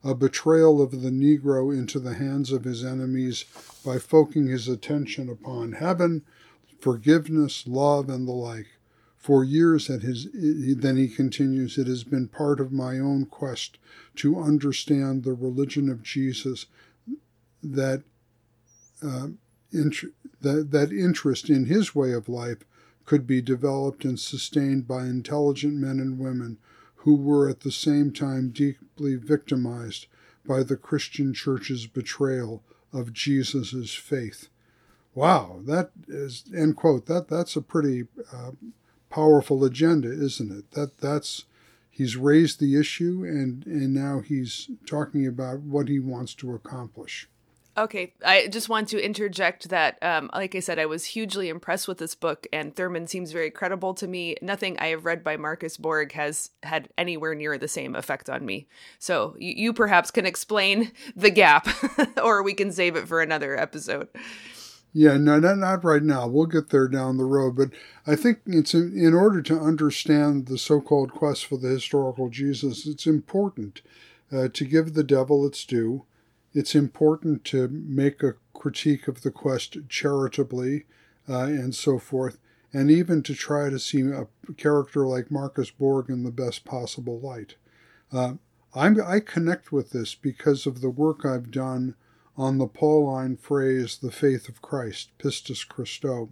a 0.03 0.13
betrayal 0.13 0.81
of 0.81 1.01
the 1.01 1.11
Negro 1.11 1.73
into 1.73 1.97
the 1.97 2.15
hands 2.15 2.51
of 2.51 2.65
his 2.65 2.83
enemies 2.83 3.45
by 3.85 3.99
focusing 3.99 4.47
his 4.47 4.67
attention 4.67 5.29
upon 5.29 5.71
heaven, 5.71 6.23
forgiveness, 6.77 7.65
love, 7.65 8.09
and 8.09 8.27
the 8.27 8.33
like. 8.33 8.67
For 9.15 9.45
years, 9.45 9.89
at 9.89 10.01
his, 10.01 10.27
then 10.33 10.97
he 10.97 11.07
continues, 11.07 11.77
it 11.77 11.87
has 11.87 12.03
been 12.03 12.27
part 12.27 12.59
of 12.59 12.73
my 12.73 12.99
own 12.99 13.27
quest 13.27 13.77
to 14.17 14.41
understand 14.41 15.23
the 15.23 15.35
religion 15.35 15.87
of 15.87 16.03
Jesus 16.03 16.65
that, 17.63 18.03
uh, 19.01 19.29
int- 19.71 20.11
that, 20.45 20.69
that 20.71 20.91
interest 20.91 21.49
in 21.49 21.65
his 21.65 21.95
way 21.95 22.13
of 22.13 22.29
life 22.29 22.59
could 23.05 23.25
be 23.25 23.41
developed 23.41 24.05
and 24.05 24.19
sustained 24.19 24.87
by 24.87 25.05
intelligent 25.05 25.73
men 25.73 25.99
and 25.99 26.19
women 26.19 26.57
who 26.97 27.15
were 27.15 27.49
at 27.49 27.61
the 27.61 27.71
same 27.71 28.11
time 28.11 28.49
deeply 28.49 29.15
victimized 29.15 30.05
by 30.47 30.63
the 30.63 30.77
Christian 30.77 31.33
church's 31.33 31.87
betrayal 31.87 32.63
of 32.93 33.11
Jesus' 33.11 33.93
faith. 33.95 34.49
Wow, 35.15 35.61
that 35.65 35.91
is 36.07 36.43
end 36.55 36.75
quote. 36.75 37.07
That 37.07 37.27
that's 37.27 37.55
a 37.55 37.61
pretty 37.61 38.07
uh, 38.31 38.51
powerful 39.09 39.63
agenda, 39.63 40.11
isn't 40.11 40.51
it? 40.51 40.71
That 40.71 40.97
that's 40.99 41.45
he's 41.89 42.17
raised 42.17 42.59
the 42.59 42.79
issue 42.79 43.23
and 43.25 43.65
and 43.65 43.93
now 43.93 44.19
he's 44.19 44.69
talking 44.85 45.25
about 45.25 45.61
what 45.61 45.87
he 45.87 45.99
wants 45.99 46.35
to 46.35 46.53
accomplish. 46.53 47.29
Okay, 47.77 48.13
I 48.25 48.47
just 48.47 48.69
want 48.69 48.87
to 48.89 49.03
interject 49.03 49.67
that, 49.67 50.01
um, 50.01 50.29
like 50.33 50.55
I 50.55 50.61
said, 50.61 50.79
I 50.79 50.85
was 50.85 51.03
hugely 51.03 51.49
impressed 51.49 51.89
with 51.89 51.97
this 51.97 52.15
book, 52.15 52.47
and 52.53 52.73
Thurman 52.73 53.05
seems 53.07 53.33
very 53.33 53.51
credible 53.51 53.93
to 53.95 54.07
me. 54.07 54.37
Nothing 54.41 54.79
I 54.79 54.87
have 54.87 55.03
read 55.03 55.25
by 55.25 55.35
Marcus 55.35 55.75
Borg 55.75 56.13
has 56.13 56.51
had 56.63 56.87
anywhere 56.97 57.35
near 57.35 57.57
the 57.57 57.67
same 57.67 57.93
effect 57.93 58.29
on 58.29 58.45
me. 58.45 58.67
So 58.97 59.35
you, 59.37 59.53
you 59.57 59.73
perhaps 59.73 60.09
can 60.09 60.25
explain 60.25 60.93
the 61.17 61.29
gap, 61.29 61.67
or 62.23 62.43
we 62.43 62.53
can 62.53 62.71
save 62.71 62.95
it 62.95 63.09
for 63.09 63.21
another 63.21 63.59
episode. 63.59 64.07
Yeah, 64.93 65.17
no, 65.17 65.39
not, 65.39 65.57
not 65.57 65.83
right 65.83 66.01
now. 66.03 66.27
We'll 66.27 66.45
get 66.45 66.69
there 66.69 66.87
down 66.87 67.17
the 67.17 67.25
road. 67.25 67.57
But 67.57 67.71
I 68.07 68.15
think 68.15 68.39
it's 68.45 68.73
in, 68.73 68.97
in 68.97 69.13
order 69.13 69.41
to 69.41 69.59
understand 69.59 70.45
the 70.45 70.57
so 70.57 70.79
called 70.79 71.11
quest 71.11 71.45
for 71.45 71.57
the 71.57 71.67
historical 71.67 72.29
Jesus, 72.29 72.87
it's 72.87 73.05
important 73.05 73.81
uh, 74.31 74.47
to 74.53 74.63
give 74.63 74.93
the 74.93 75.03
devil 75.03 75.45
its 75.45 75.65
due. 75.65 76.05
It's 76.55 76.73
important 76.73 77.43
to 77.45 77.67
make 77.67 78.23
a 78.23 78.35
critique 78.53 79.09
of 79.09 79.23
the 79.23 79.29
quest 79.29 79.77
charitably 79.89 80.85
uh, 81.27 81.39
and 81.43 81.75
so 81.75 81.99
forth, 81.99 82.39
and 82.71 82.89
even 82.89 83.23
to 83.23 83.35
try 83.35 83.69
to 83.69 83.77
see 83.77 84.01
a 84.01 84.27
character 84.55 85.05
like 85.05 85.29
Marcus 85.29 85.69
Borg 85.69 86.09
in 86.09 86.23
the 86.23 86.31
best 86.31 86.63
possible 86.63 87.19
light. 87.19 87.55
Uh, 88.09 88.35
I 88.73 89.19
connect 89.19 89.73
with 89.73 89.89
this 89.89 90.15
because 90.15 90.65
of 90.65 90.79
the 90.79 90.89
work 90.89 91.25
I've 91.25 91.51
done 91.51 91.95
on 92.37 92.57
the 92.57 92.67
Pauline 92.67 93.35
phrase, 93.35 93.97
the 93.97 94.11
faith 94.11 94.47
of 94.47 94.61
Christ, 94.61 95.09
pistis 95.19 95.67
Christou, 95.67 96.29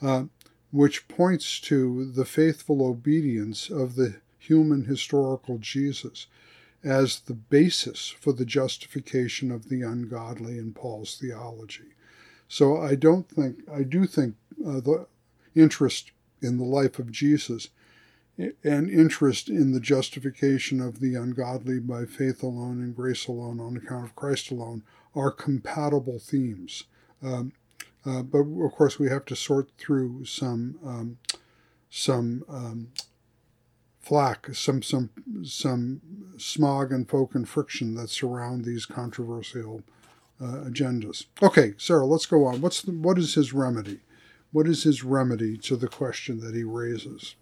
uh, 0.00 0.24
which 0.70 1.08
points 1.08 1.58
to 1.62 2.04
the 2.04 2.24
faithful 2.24 2.86
obedience 2.86 3.68
of 3.68 3.96
the 3.96 4.20
human 4.38 4.84
historical 4.84 5.58
Jesus 5.58 6.28
as 6.86 7.20
the 7.20 7.34
basis 7.34 8.08
for 8.08 8.32
the 8.32 8.44
justification 8.44 9.50
of 9.50 9.68
the 9.68 9.82
ungodly 9.82 10.56
in 10.56 10.72
Paul's 10.72 11.16
theology. 11.16 11.96
So 12.48 12.80
I 12.80 12.94
don't 12.94 13.28
think, 13.28 13.56
I 13.72 13.82
do 13.82 14.06
think 14.06 14.36
uh, 14.64 14.80
the 14.80 15.06
interest 15.56 16.12
in 16.40 16.58
the 16.58 16.64
life 16.64 17.00
of 17.00 17.10
Jesus 17.10 17.70
and 18.38 18.88
interest 18.88 19.48
in 19.48 19.72
the 19.72 19.80
justification 19.80 20.80
of 20.80 21.00
the 21.00 21.16
ungodly 21.16 21.80
by 21.80 22.04
faith 22.04 22.42
alone 22.42 22.80
and 22.82 22.94
grace 22.94 23.26
alone 23.26 23.58
on 23.58 23.76
account 23.76 24.04
of 24.04 24.14
Christ 24.14 24.50
alone 24.52 24.84
are 25.14 25.30
compatible 25.32 26.20
themes. 26.20 26.84
Um, 27.20 27.52
uh, 28.04 28.22
but 28.22 28.42
of 28.42 28.72
course, 28.72 28.98
we 28.98 29.08
have 29.08 29.24
to 29.24 29.34
sort 29.34 29.70
through 29.78 30.26
some 30.26 30.78
um, 30.84 31.18
some 31.90 32.44
um, 32.48 32.88
flack, 34.06 34.54
some 34.54 34.82
some 34.82 35.10
some 35.42 36.00
smog 36.38 36.92
and 36.92 37.08
folk 37.08 37.34
and 37.34 37.48
friction 37.48 37.96
that 37.96 38.08
surround 38.08 38.64
these 38.64 38.86
controversial 38.86 39.82
uh, 40.40 40.62
agendas. 40.68 41.26
Okay, 41.42 41.74
Sarah, 41.76 42.06
let's 42.06 42.26
go 42.26 42.44
on. 42.44 42.60
What's 42.60 42.82
the, 42.82 42.92
what 42.92 43.18
is 43.18 43.34
his 43.34 43.52
remedy? 43.52 44.00
What 44.52 44.68
is 44.68 44.84
his 44.84 45.02
remedy 45.02 45.56
to 45.58 45.76
the 45.76 45.88
question 45.88 46.38
that 46.40 46.54
he 46.54 46.62
raises? 46.62 47.34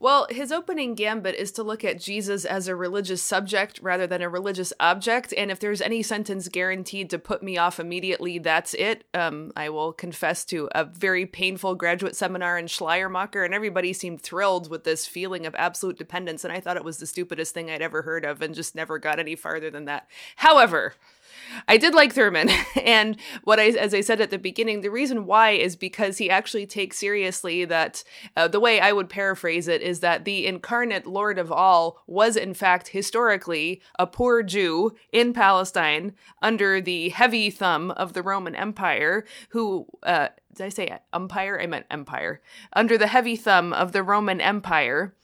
Well, 0.00 0.28
his 0.30 0.52
opening 0.52 0.94
gambit 0.94 1.34
is 1.34 1.50
to 1.52 1.64
look 1.64 1.84
at 1.84 2.00
Jesus 2.00 2.44
as 2.44 2.68
a 2.68 2.76
religious 2.76 3.20
subject 3.20 3.80
rather 3.82 4.06
than 4.06 4.22
a 4.22 4.28
religious 4.28 4.72
object. 4.78 5.34
And 5.36 5.50
if 5.50 5.58
there's 5.58 5.80
any 5.80 6.04
sentence 6.04 6.46
guaranteed 6.46 7.10
to 7.10 7.18
put 7.18 7.42
me 7.42 7.58
off 7.58 7.80
immediately, 7.80 8.38
that's 8.38 8.74
it. 8.74 9.02
Um, 9.12 9.52
I 9.56 9.70
will 9.70 9.92
confess 9.92 10.44
to 10.46 10.68
a 10.72 10.84
very 10.84 11.26
painful 11.26 11.74
graduate 11.74 12.14
seminar 12.14 12.56
in 12.56 12.68
Schleiermacher, 12.68 13.44
and 13.44 13.52
everybody 13.52 13.92
seemed 13.92 14.22
thrilled 14.22 14.70
with 14.70 14.84
this 14.84 15.04
feeling 15.04 15.46
of 15.46 15.54
absolute 15.56 15.98
dependence. 15.98 16.44
And 16.44 16.52
I 16.52 16.60
thought 16.60 16.76
it 16.76 16.84
was 16.84 16.98
the 16.98 17.06
stupidest 17.06 17.52
thing 17.52 17.68
I'd 17.68 17.82
ever 17.82 18.02
heard 18.02 18.24
of 18.24 18.40
and 18.40 18.54
just 18.54 18.76
never 18.76 19.00
got 19.00 19.18
any 19.18 19.34
farther 19.34 19.68
than 19.68 19.86
that. 19.86 20.06
However, 20.36 20.94
I 21.66 21.76
did 21.76 21.94
like 21.94 22.12
Thurman, 22.12 22.50
and 22.82 23.16
what 23.44 23.60
I, 23.60 23.68
as 23.68 23.94
I 23.94 24.00
said 24.00 24.20
at 24.20 24.30
the 24.30 24.38
beginning, 24.38 24.80
the 24.80 24.90
reason 24.90 25.26
why 25.26 25.50
is 25.50 25.76
because 25.76 26.18
he 26.18 26.30
actually 26.30 26.66
takes 26.66 26.98
seriously 26.98 27.64
that 27.64 28.04
uh, 28.36 28.48
the 28.48 28.60
way 28.60 28.80
I 28.80 28.92
would 28.92 29.08
paraphrase 29.08 29.68
it 29.68 29.82
is 29.82 30.00
that 30.00 30.24
the 30.24 30.46
incarnate 30.46 31.06
Lord 31.06 31.38
of 31.38 31.52
all 31.52 32.02
was 32.06 32.36
in 32.36 32.54
fact 32.54 32.88
historically 32.88 33.80
a 33.98 34.06
poor 34.06 34.42
Jew 34.42 34.94
in 35.12 35.32
Palestine 35.32 36.14
under 36.42 36.80
the 36.80 37.10
heavy 37.10 37.50
thumb 37.50 37.90
of 37.92 38.12
the 38.12 38.22
Roman 38.22 38.54
Empire, 38.54 39.24
who 39.50 39.86
uh, 40.02 40.28
did 40.54 40.64
I 40.66 40.68
say 40.70 40.98
umpire? 41.12 41.58
I 41.60 41.66
meant 41.66 41.86
empire 41.90 42.40
under 42.72 42.98
the 42.98 43.06
heavy 43.06 43.36
thumb 43.36 43.72
of 43.72 43.92
the 43.92 44.02
Roman 44.02 44.40
Empire, 44.40 45.14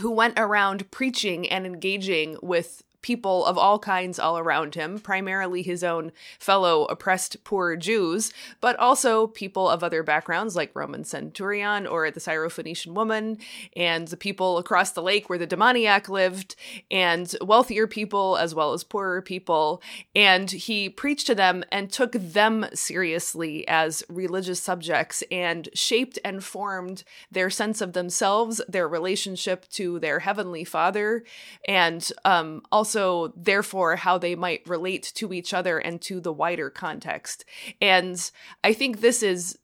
who 0.00 0.10
went 0.10 0.38
around 0.38 0.90
preaching 0.90 1.48
and 1.48 1.66
engaging 1.66 2.36
with 2.40 2.82
people 3.02 3.44
of 3.46 3.56
all 3.56 3.78
kinds 3.78 4.18
all 4.18 4.38
around 4.38 4.74
him, 4.74 4.98
primarily 4.98 5.62
his 5.62 5.82
own 5.84 6.12
fellow 6.38 6.84
oppressed 6.86 7.42
poor 7.44 7.76
Jews, 7.76 8.32
but 8.60 8.76
also 8.76 9.26
people 9.26 9.68
of 9.68 9.82
other 9.82 10.02
backgrounds 10.02 10.56
like 10.56 10.74
Roman 10.74 11.04
centurion 11.04 11.86
or 11.86 12.10
the 12.10 12.20
Syrophoenician 12.20 12.92
woman, 12.92 13.38
and 13.76 14.08
the 14.08 14.16
people 14.16 14.58
across 14.58 14.90
the 14.90 15.02
lake 15.02 15.28
where 15.28 15.38
the 15.38 15.46
demoniac 15.46 16.08
lived, 16.08 16.56
and 16.90 17.34
wealthier 17.40 17.86
people 17.86 18.36
as 18.36 18.54
well 18.54 18.72
as 18.72 18.84
poorer 18.84 19.22
people. 19.22 19.82
And 20.14 20.50
he 20.50 20.88
preached 20.88 21.26
to 21.28 21.34
them 21.34 21.64
and 21.70 21.90
took 21.90 22.12
them 22.12 22.66
seriously 22.74 23.66
as 23.68 24.02
religious 24.08 24.60
subjects 24.60 25.22
and 25.30 25.68
shaped 25.74 26.18
and 26.24 26.42
formed 26.42 27.04
their 27.30 27.50
sense 27.50 27.80
of 27.80 27.92
themselves, 27.92 28.60
their 28.68 28.88
relationship 28.88 29.68
to 29.70 29.98
their 30.00 30.20
heavenly 30.20 30.64
father, 30.64 31.24
and 31.66 32.10
um, 32.24 32.62
also 32.72 32.89
also 32.96 33.32
therefore 33.36 33.96
how 33.96 34.18
they 34.18 34.34
might 34.34 34.68
relate 34.68 35.12
to 35.14 35.32
each 35.32 35.54
other 35.54 35.78
and 35.78 36.00
to 36.02 36.20
the 36.20 36.32
wider 36.32 36.70
context. 36.70 37.44
And 37.80 38.30
I 38.64 38.72
think 38.72 39.00
this 39.00 39.22
is 39.22 39.58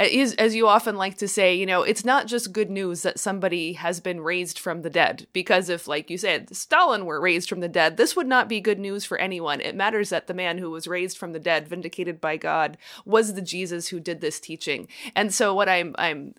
is 0.00 0.34
as 0.34 0.54
you 0.54 0.68
often 0.68 0.96
like 0.96 1.16
to 1.18 1.28
say, 1.28 1.54
you 1.54 1.64
know, 1.64 1.82
it's 1.82 2.04
not 2.04 2.26
just 2.26 2.52
good 2.52 2.70
news 2.70 3.02
that 3.02 3.18
somebody 3.18 3.74
has 3.74 4.00
been 4.00 4.20
raised 4.20 4.58
from 4.58 4.82
the 4.82 4.90
dead. 4.90 5.26
Because 5.32 5.68
if, 5.68 5.88
like 5.88 6.10
you 6.10 6.18
said, 6.18 6.54
Stalin 6.54 7.06
were 7.06 7.20
raised 7.20 7.48
from 7.48 7.60
the 7.60 7.68
dead, 7.68 7.96
this 7.96 8.14
would 8.14 8.26
not 8.26 8.48
be 8.48 8.60
good 8.60 8.78
news 8.78 9.04
for 9.04 9.16
anyone. 9.16 9.60
It 9.60 9.74
matters 9.74 10.10
that 10.10 10.26
the 10.26 10.34
man 10.34 10.58
who 10.58 10.70
was 10.70 10.86
raised 10.86 11.16
from 11.16 11.32
the 11.32 11.38
dead, 11.38 11.68
vindicated 11.68 12.20
by 12.20 12.36
God, 12.36 12.76
was 13.04 13.34
the 13.34 13.42
Jesus 13.42 13.88
who 13.88 14.00
did 14.00 14.20
this 14.20 14.38
teaching. 14.38 14.88
And 15.14 15.32
so 15.32 15.54
what 15.54 15.68
I'm 15.68 15.94
I'm 15.98 16.34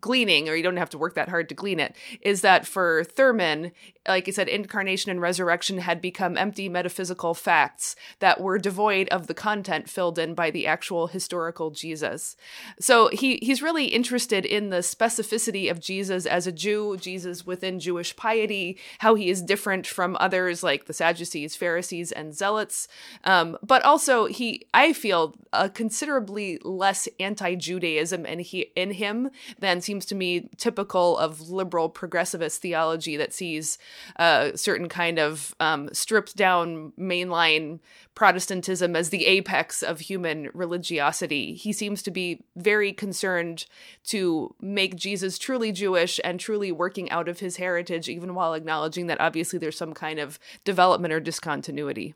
gleaning, 0.00 0.48
or 0.48 0.56
you 0.56 0.62
don't 0.62 0.76
have 0.76 0.90
to 0.90 0.98
work 0.98 1.14
that 1.14 1.28
hard 1.28 1.48
to 1.50 1.54
glean 1.54 1.78
it, 1.78 1.94
is 2.22 2.40
that 2.40 2.66
for 2.66 3.04
Thurman, 3.04 3.72
like 4.08 4.26
I 4.26 4.30
said, 4.32 4.48
incarnation 4.48 5.10
and 5.10 5.20
resurrection 5.20 5.78
had 5.78 6.00
become 6.00 6.36
empty 6.36 6.68
metaphysical 6.68 7.34
facts 7.34 7.94
that 8.18 8.40
were 8.40 8.58
devoid 8.58 9.08
of 9.10 9.26
the 9.26 9.34
content 9.34 9.88
filled 9.88 10.18
in 10.18 10.34
by 10.34 10.50
the 10.50 10.66
actual 10.66 11.08
historical 11.08 11.70
Jesus. 11.70 12.36
So 12.80 12.95
he 13.12 13.38
he's 13.42 13.62
really 13.62 13.86
interested 13.86 14.44
in 14.44 14.70
the 14.70 14.78
specificity 14.78 15.70
of 15.70 15.80
Jesus 15.80 16.26
as 16.26 16.46
a 16.46 16.52
Jew, 16.52 16.96
Jesus 16.96 17.46
within 17.46 17.80
Jewish 17.80 18.14
piety, 18.16 18.78
how 18.98 19.14
he 19.14 19.28
is 19.28 19.42
different 19.42 19.86
from 19.86 20.16
others 20.18 20.62
like 20.62 20.86
the 20.86 20.92
Sadducees, 20.92 21.56
Pharisees, 21.56 22.12
and 22.12 22.34
Zealots. 22.34 22.88
Um, 23.24 23.56
but 23.62 23.82
also 23.82 24.26
he, 24.26 24.66
I 24.74 24.92
feel, 24.92 25.34
a 25.52 25.68
considerably 25.68 26.58
less 26.62 27.08
anti-Judaism 27.20 28.26
in 28.26 28.38
he 28.40 28.60
in 28.74 28.92
him 28.92 29.30
than 29.58 29.80
seems 29.80 30.06
to 30.06 30.14
me 30.14 30.48
typical 30.56 31.16
of 31.18 31.48
liberal 31.50 31.88
progressivist 31.90 32.58
theology 32.58 33.16
that 33.16 33.32
sees 33.32 33.78
a 34.16 34.52
certain 34.54 34.88
kind 34.88 35.18
of 35.18 35.54
um, 35.60 35.88
stripped 35.92 36.36
down 36.36 36.92
mainline 36.98 37.80
Protestantism 38.16 38.96
as 38.96 39.10
the 39.10 39.26
apex 39.26 39.82
of 39.82 40.00
human 40.00 40.48
religiosity. 40.52 41.54
He 41.54 41.72
seems 41.72 42.02
to 42.02 42.10
be 42.10 42.42
very 42.56 42.92
concerned 42.92 43.66
to 44.06 44.54
make 44.60 44.96
Jesus 44.96 45.38
truly 45.38 45.70
Jewish 45.70 46.18
and 46.24 46.40
truly 46.40 46.72
working 46.72 47.08
out 47.10 47.28
of 47.28 47.38
his 47.40 47.58
heritage, 47.58 48.08
even 48.08 48.34
while 48.34 48.54
acknowledging 48.54 49.06
that 49.06 49.20
obviously 49.20 49.58
there's 49.58 49.78
some 49.78 49.92
kind 49.92 50.18
of 50.18 50.40
development 50.64 51.14
or 51.14 51.20
discontinuity. 51.20 52.14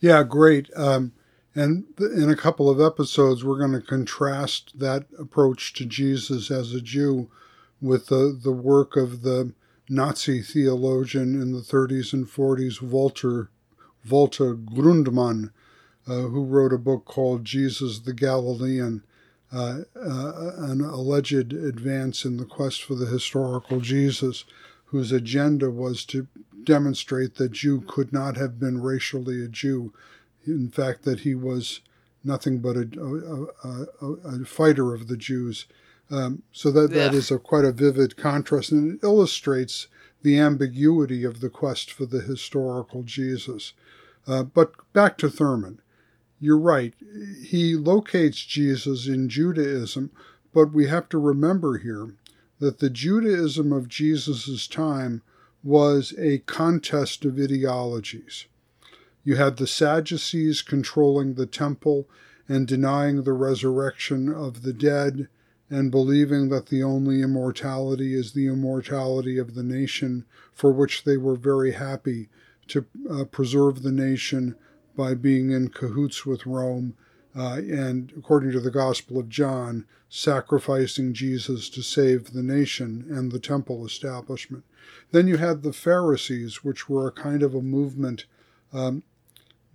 Yeah, 0.00 0.22
great. 0.22 0.70
Um, 0.74 1.12
and 1.54 1.86
in 1.98 2.30
a 2.30 2.36
couple 2.36 2.70
of 2.70 2.80
episodes, 2.80 3.44
we're 3.44 3.58
going 3.58 3.72
to 3.72 3.86
contrast 3.86 4.78
that 4.78 5.06
approach 5.18 5.72
to 5.74 5.84
Jesus 5.84 6.50
as 6.50 6.72
a 6.72 6.80
Jew 6.80 7.28
with 7.80 8.06
the, 8.06 8.38
the 8.40 8.52
work 8.52 8.96
of 8.96 9.22
the 9.22 9.52
Nazi 9.88 10.42
theologian 10.42 11.40
in 11.40 11.52
the 11.52 11.60
30s 11.60 12.12
and 12.12 12.26
40s, 12.26 12.80
Walter, 12.80 13.50
Walter 14.10 14.54
Grundmann, 14.54 15.50
uh, 16.06 16.22
who 16.22 16.44
wrote 16.44 16.72
a 16.72 16.78
book 16.78 17.04
called 17.04 17.44
Jesus 17.44 18.00
the 18.00 18.14
Galilean, 18.14 19.02
uh, 19.52 19.80
uh, 19.96 20.52
an 20.58 20.80
alleged 20.80 21.52
advance 21.52 22.24
in 22.24 22.36
the 22.36 22.44
quest 22.44 22.82
for 22.82 22.94
the 22.94 23.06
historical 23.06 23.80
Jesus, 23.80 24.44
whose 24.86 25.12
agenda 25.12 25.70
was 25.70 26.04
to 26.06 26.26
demonstrate 26.64 27.36
that 27.36 27.52
Jew 27.52 27.82
could 27.86 28.12
not 28.12 28.36
have 28.36 28.58
been 28.58 28.82
racially 28.82 29.44
a 29.44 29.48
Jew. 29.48 29.92
In 30.46 30.70
fact, 30.70 31.02
that 31.04 31.20
he 31.20 31.34
was 31.34 31.80
nothing 32.24 32.58
but 32.58 32.76
a, 32.76 32.88
a, 33.64 34.06
a, 34.06 34.40
a 34.42 34.44
fighter 34.44 34.94
of 34.94 35.08
the 35.08 35.16
Jews. 35.16 35.66
Um, 36.10 36.42
so 36.52 36.70
that, 36.70 36.90
that 36.92 37.14
is 37.14 37.30
a 37.30 37.38
quite 37.38 37.64
a 37.64 37.72
vivid 37.72 38.16
contrast, 38.16 38.72
and 38.72 38.94
it 38.94 39.04
illustrates 39.04 39.88
the 40.22 40.38
ambiguity 40.38 41.24
of 41.24 41.40
the 41.40 41.50
quest 41.50 41.90
for 41.92 42.06
the 42.06 42.20
historical 42.20 43.02
Jesus. 43.02 43.72
Uh, 44.28 44.42
but 44.42 44.72
back 44.92 45.16
to 45.18 45.30
Thurman. 45.30 45.80
You're 46.38 46.58
right. 46.58 46.94
He 47.42 47.74
locates 47.74 48.44
Jesus 48.44 49.08
in 49.08 49.30
Judaism, 49.30 50.10
but 50.52 50.72
we 50.72 50.86
have 50.86 51.08
to 51.08 51.18
remember 51.18 51.78
here 51.78 52.14
that 52.58 52.78
the 52.78 52.90
Judaism 52.90 53.72
of 53.72 53.88
Jesus' 53.88 54.68
time 54.68 55.22
was 55.64 56.14
a 56.18 56.38
contest 56.40 57.24
of 57.24 57.38
ideologies. 57.38 58.44
You 59.24 59.36
had 59.36 59.56
the 59.56 59.66
Sadducees 59.66 60.62
controlling 60.62 61.34
the 61.34 61.46
temple 61.46 62.08
and 62.48 62.68
denying 62.68 63.22
the 63.22 63.32
resurrection 63.32 64.32
of 64.32 64.62
the 64.62 64.72
dead 64.72 65.28
and 65.70 65.90
believing 65.90 66.48
that 66.48 66.66
the 66.66 66.82
only 66.82 67.22
immortality 67.22 68.14
is 68.14 68.32
the 68.32 68.46
immortality 68.46 69.38
of 69.38 69.54
the 69.54 69.62
nation, 69.62 70.24
for 70.52 70.72
which 70.72 71.04
they 71.04 71.16
were 71.16 71.36
very 71.36 71.72
happy 71.72 72.28
to 72.68 72.86
uh, 73.10 73.24
preserve 73.24 73.82
the 73.82 73.92
nation 73.92 74.56
by 74.96 75.14
being 75.14 75.50
in 75.50 75.68
cahoots 75.68 76.26
with 76.26 76.46
Rome, 76.46 76.96
uh, 77.36 77.54
and 77.54 78.12
according 78.18 78.50
to 78.52 78.60
the 78.60 78.70
Gospel 78.70 79.18
of 79.18 79.28
John, 79.28 79.86
sacrificing 80.08 81.12
Jesus 81.12 81.68
to 81.70 81.82
save 81.82 82.32
the 82.32 82.42
nation 82.42 83.06
and 83.08 83.30
the 83.30 83.38
temple 83.38 83.86
establishment. 83.86 84.64
Then 85.12 85.28
you 85.28 85.36
had 85.36 85.62
the 85.62 85.72
Pharisees, 85.72 86.64
which 86.64 86.88
were 86.88 87.08
a 87.08 87.12
kind 87.12 87.42
of 87.42 87.54
a 87.54 87.62
movement 87.62 88.24
um, 88.72 89.02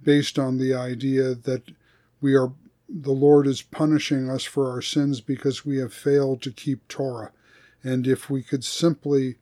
based 0.03 0.37
on 0.37 0.57
the 0.57 0.73
idea 0.73 1.35
that 1.35 1.71
we 2.19 2.35
are 2.35 2.51
the 2.89 3.11
Lord 3.11 3.47
is 3.47 3.61
punishing 3.61 4.29
us 4.29 4.43
for 4.43 4.69
our 4.69 4.81
sins 4.81 5.19
because 5.21 5.65
we 5.65 5.77
have 5.77 5.93
failed 5.93 6.41
to 6.43 6.51
keep 6.51 6.87
Torah. 6.87 7.31
And 7.83 8.05
if 8.05 8.29
we 8.29 8.43
could 8.43 8.63
simply, 8.63 9.37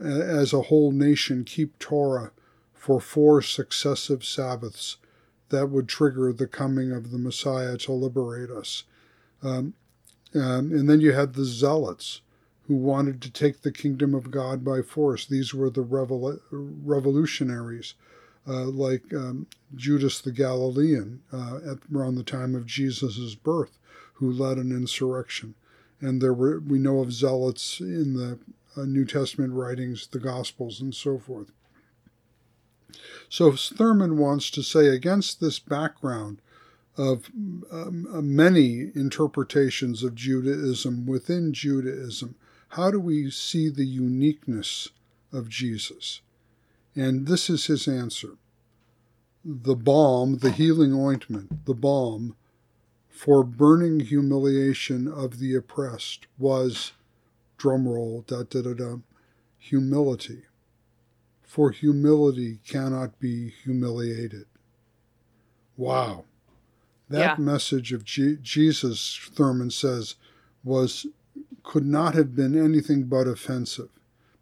as 0.00 0.52
a 0.52 0.62
whole 0.62 0.92
nation, 0.92 1.44
keep 1.44 1.78
Torah 1.78 2.32
for 2.82 3.00
four 3.00 3.40
successive 3.40 4.24
Sabbaths, 4.24 4.96
that 5.50 5.68
would 5.68 5.88
trigger 5.88 6.32
the 6.32 6.48
coming 6.48 6.90
of 6.90 7.12
the 7.12 7.18
Messiah 7.18 7.76
to 7.76 7.92
liberate 7.92 8.50
us. 8.50 8.82
Um, 9.40 9.74
um, 10.34 10.72
and 10.72 10.90
then 10.90 11.00
you 11.00 11.12
had 11.12 11.34
the 11.34 11.44
Zealots, 11.44 12.22
who 12.66 12.74
wanted 12.74 13.22
to 13.22 13.30
take 13.30 13.62
the 13.62 13.70
kingdom 13.70 14.16
of 14.16 14.32
God 14.32 14.64
by 14.64 14.82
force. 14.82 15.24
These 15.24 15.54
were 15.54 15.70
the 15.70 15.84
revol- 15.84 16.40
revolutionaries 16.50 17.94
uh, 18.48 18.64
like 18.64 19.14
um, 19.14 19.46
Judas 19.76 20.20
the 20.20 20.32
Galilean 20.32 21.20
uh, 21.32 21.58
at 21.58 21.78
around 21.94 22.16
the 22.16 22.24
time 22.24 22.56
of 22.56 22.66
Jesus' 22.66 23.36
birth, 23.36 23.78
who 24.14 24.32
led 24.32 24.56
an 24.56 24.72
insurrection. 24.72 25.54
And 26.00 26.20
there 26.20 26.34
were 26.34 26.58
we 26.58 26.80
know 26.80 26.98
of 26.98 27.12
zealots 27.12 27.78
in 27.78 28.14
the 28.14 28.40
uh, 28.76 28.86
New 28.86 29.04
Testament 29.04 29.52
writings, 29.52 30.08
the 30.08 30.18
Gospels, 30.18 30.80
and 30.80 30.92
so 30.92 31.20
forth. 31.20 31.52
So 33.28 33.52
Thurman 33.52 34.18
wants 34.18 34.50
to 34.50 34.62
say 34.62 34.88
against 34.88 35.40
this 35.40 35.58
background 35.58 36.40
of 36.96 37.30
um, 37.70 38.06
uh, 38.12 38.20
many 38.20 38.90
interpretations 38.94 40.02
of 40.02 40.14
Judaism 40.14 41.06
within 41.06 41.52
Judaism, 41.52 42.34
how 42.70 42.90
do 42.90 43.00
we 43.00 43.30
see 43.30 43.68
the 43.68 43.86
uniqueness 43.86 44.90
of 45.32 45.48
Jesus? 45.48 46.20
And 46.94 47.26
this 47.26 47.48
is 47.48 47.66
his 47.66 47.88
answer 47.88 48.36
the 49.44 49.74
balm, 49.74 50.38
the 50.38 50.52
healing 50.52 50.94
ointment, 50.94 51.64
the 51.64 51.74
balm 51.74 52.36
for 53.08 53.42
burning 53.42 54.00
humiliation 54.00 55.06
of 55.06 55.38
the 55.38 55.54
oppressed 55.54 56.26
was, 56.38 56.92
drumroll, 57.58 58.26
da 58.26 58.42
da 58.42 58.62
da 58.62 58.72
da, 58.74 58.96
humility. 59.58 60.42
For 61.52 61.70
humility 61.70 62.60
cannot 62.66 63.20
be 63.20 63.50
humiliated. 63.50 64.46
Wow. 65.76 66.24
That 67.10 67.38
yeah. 67.38 67.44
message 67.44 67.92
of 67.92 68.06
G- 68.06 68.38
Jesus, 68.40 69.20
Thurman 69.34 69.70
says, 69.70 70.14
was 70.64 71.06
could 71.62 71.84
not 71.84 72.14
have 72.14 72.34
been 72.34 72.58
anything 72.58 73.02
but 73.02 73.26
offensive 73.26 73.90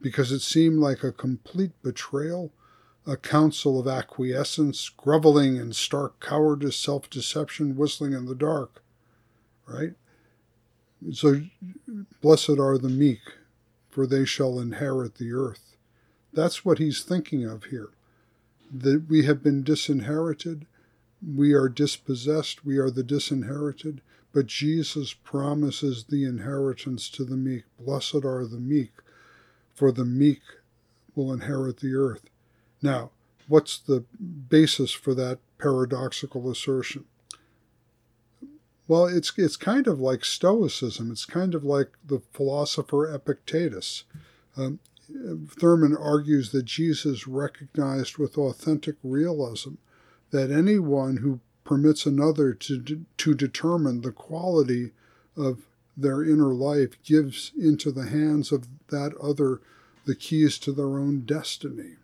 because 0.01 0.31
it 0.31 0.39
seemed 0.39 0.79
like 0.79 1.03
a 1.03 1.11
complete 1.11 1.73
betrayal, 1.83 2.53
a 3.05 3.17
counsel 3.17 3.81
of 3.81 3.89
acquiescence, 3.89 4.89
groveling 4.89 5.57
in 5.57 5.73
stark 5.73 6.21
cowardice, 6.21 6.77
self 6.77 7.11
deception, 7.11 7.75
whistling 7.75 8.13
in 8.13 8.27
the 8.27 8.37
dark. 8.37 8.85
Right? 9.67 9.95
So, 11.13 11.43
blessed 12.21 12.61
are 12.61 12.79
the 12.79 12.89
meek, 12.89 13.33
for 13.89 14.07
they 14.07 14.25
shall 14.25 14.61
inherit 14.61 15.17
the 15.17 15.33
earth. 15.33 15.70
That's 16.33 16.65
what 16.65 16.79
he's 16.79 17.03
thinking 17.03 17.45
of 17.45 17.65
here. 17.65 17.91
That 18.73 19.07
we 19.09 19.25
have 19.25 19.43
been 19.43 19.65
disinherited, 19.65 20.67
we 21.27 21.53
are 21.53 21.69
dispossessed, 21.69 22.65
we 22.65 22.79
are 22.79 22.91
the 22.91 23.03
disinherited, 23.03 24.01
but 24.33 24.47
Jesus 24.47 25.13
promises 25.13 26.05
the 26.05 26.25
inheritance 26.25 27.09
to 27.11 27.25
the 27.25 27.37
meek. 27.37 27.65
Blessed 27.79 28.25
are 28.25 28.47
the 28.47 28.61
meek, 28.61 28.93
for 29.75 29.91
the 29.91 30.05
meek 30.05 30.43
will 31.17 31.33
inherit 31.33 31.79
the 31.79 31.95
earth. 31.95 32.31
Now, 32.81 33.11
what's 33.49 33.77
the 33.77 34.05
basis 34.49 34.93
for 34.93 35.15
that 35.15 35.41
paradoxical 35.59 36.49
assertion? 36.51 37.05
Well, 38.87 39.07
it's 39.07 39.33
it's 39.37 39.57
kind 39.57 39.87
of 39.87 40.01
like 40.01 40.25
Stoicism. 40.25 41.13
It's 41.13 41.25
kind 41.25 41.55
of 41.55 41.63
like 41.63 41.91
the 42.05 42.21
philosopher 42.33 43.13
Epictetus. 43.13 44.05
Um, 44.57 44.81
Thurman 45.49 45.97
argues 45.97 46.51
that 46.53 46.65
Jesus 46.65 47.27
recognized 47.27 48.19
with 48.19 48.39
authentic 48.39 48.97
realism 49.03 49.75
that 50.31 50.51
anyone 50.51 51.19
who 51.19 51.41
permits 51.65 52.07
another 52.07 52.53
to, 52.55 53.05
to 53.17 53.35
determine 53.35 54.01
the 54.01 54.13
quality 54.13 54.93
of 55.37 55.63
their 55.97 56.23
inner 56.23 56.55
life 56.55 57.03
gives 57.03 57.53
into 57.59 57.91
the 57.93 58.09
hands 58.09 58.53
of 58.53 58.67
that 58.89 59.15
other 59.23 59.61
the 60.07 60.15
keys 60.15 60.59
to 60.59 60.73
their 60.73 60.99
own 60.99 61.21
destiny. 61.21 61.97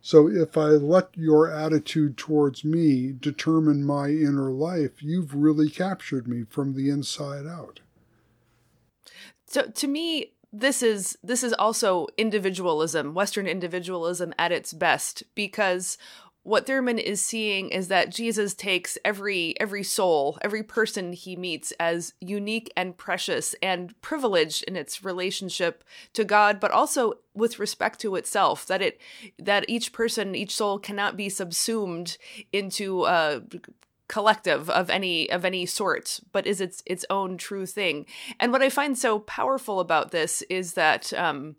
So 0.00 0.28
if 0.28 0.56
I 0.56 0.70
let 0.70 1.10
your 1.16 1.50
attitude 1.50 2.16
towards 2.16 2.64
me 2.64 3.12
determine 3.12 3.84
my 3.84 4.08
inner 4.08 4.50
life, 4.50 5.00
you've 5.00 5.34
really 5.34 5.70
captured 5.70 6.26
me 6.26 6.44
from 6.48 6.74
the 6.74 6.90
inside 6.90 7.46
out. 7.46 7.80
So 9.46 9.68
to 9.68 9.86
me, 9.86 10.32
this 10.52 10.82
is 10.82 11.16
this 11.22 11.42
is 11.42 11.52
also 11.54 12.08
individualism, 12.18 13.14
Western 13.14 13.46
individualism 13.46 14.34
at 14.38 14.52
its 14.52 14.72
best, 14.72 15.22
because 15.34 15.96
what 16.44 16.66
Thurman 16.66 16.98
is 16.98 17.24
seeing 17.24 17.68
is 17.68 17.86
that 17.88 18.10
Jesus 18.10 18.52
takes 18.52 18.98
every 19.04 19.54
every 19.60 19.84
soul, 19.84 20.38
every 20.42 20.62
person 20.62 21.12
he 21.12 21.36
meets 21.36 21.72
as 21.78 22.14
unique 22.20 22.70
and 22.76 22.96
precious 22.96 23.54
and 23.62 23.98
privileged 24.02 24.64
in 24.64 24.76
its 24.76 25.04
relationship 25.04 25.84
to 26.14 26.24
God, 26.24 26.58
but 26.58 26.72
also 26.72 27.14
with 27.32 27.58
respect 27.58 28.00
to 28.00 28.16
itself. 28.16 28.66
That 28.66 28.82
it 28.82 29.00
that 29.38 29.64
each 29.68 29.92
person, 29.92 30.34
each 30.34 30.54
soul 30.54 30.78
cannot 30.78 31.16
be 31.16 31.28
subsumed 31.28 32.18
into 32.52 33.04
a 33.04 33.40
collective 34.12 34.68
of 34.68 34.90
any 34.90 35.28
of 35.30 35.42
any 35.42 35.64
sort, 35.64 36.20
but 36.32 36.46
is 36.46 36.60
its 36.60 36.82
its 36.84 37.06
own 37.08 37.38
true 37.38 37.64
thing. 37.64 38.04
And 38.38 38.52
what 38.52 38.60
I 38.60 38.68
find 38.68 38.96
so 38.96 39.18
powerful 39.20 39.80
about 39.80 40.10
this 40.10 40.42
is 40.50 40.74
that 40.74 41.14
um, 41.14 41.56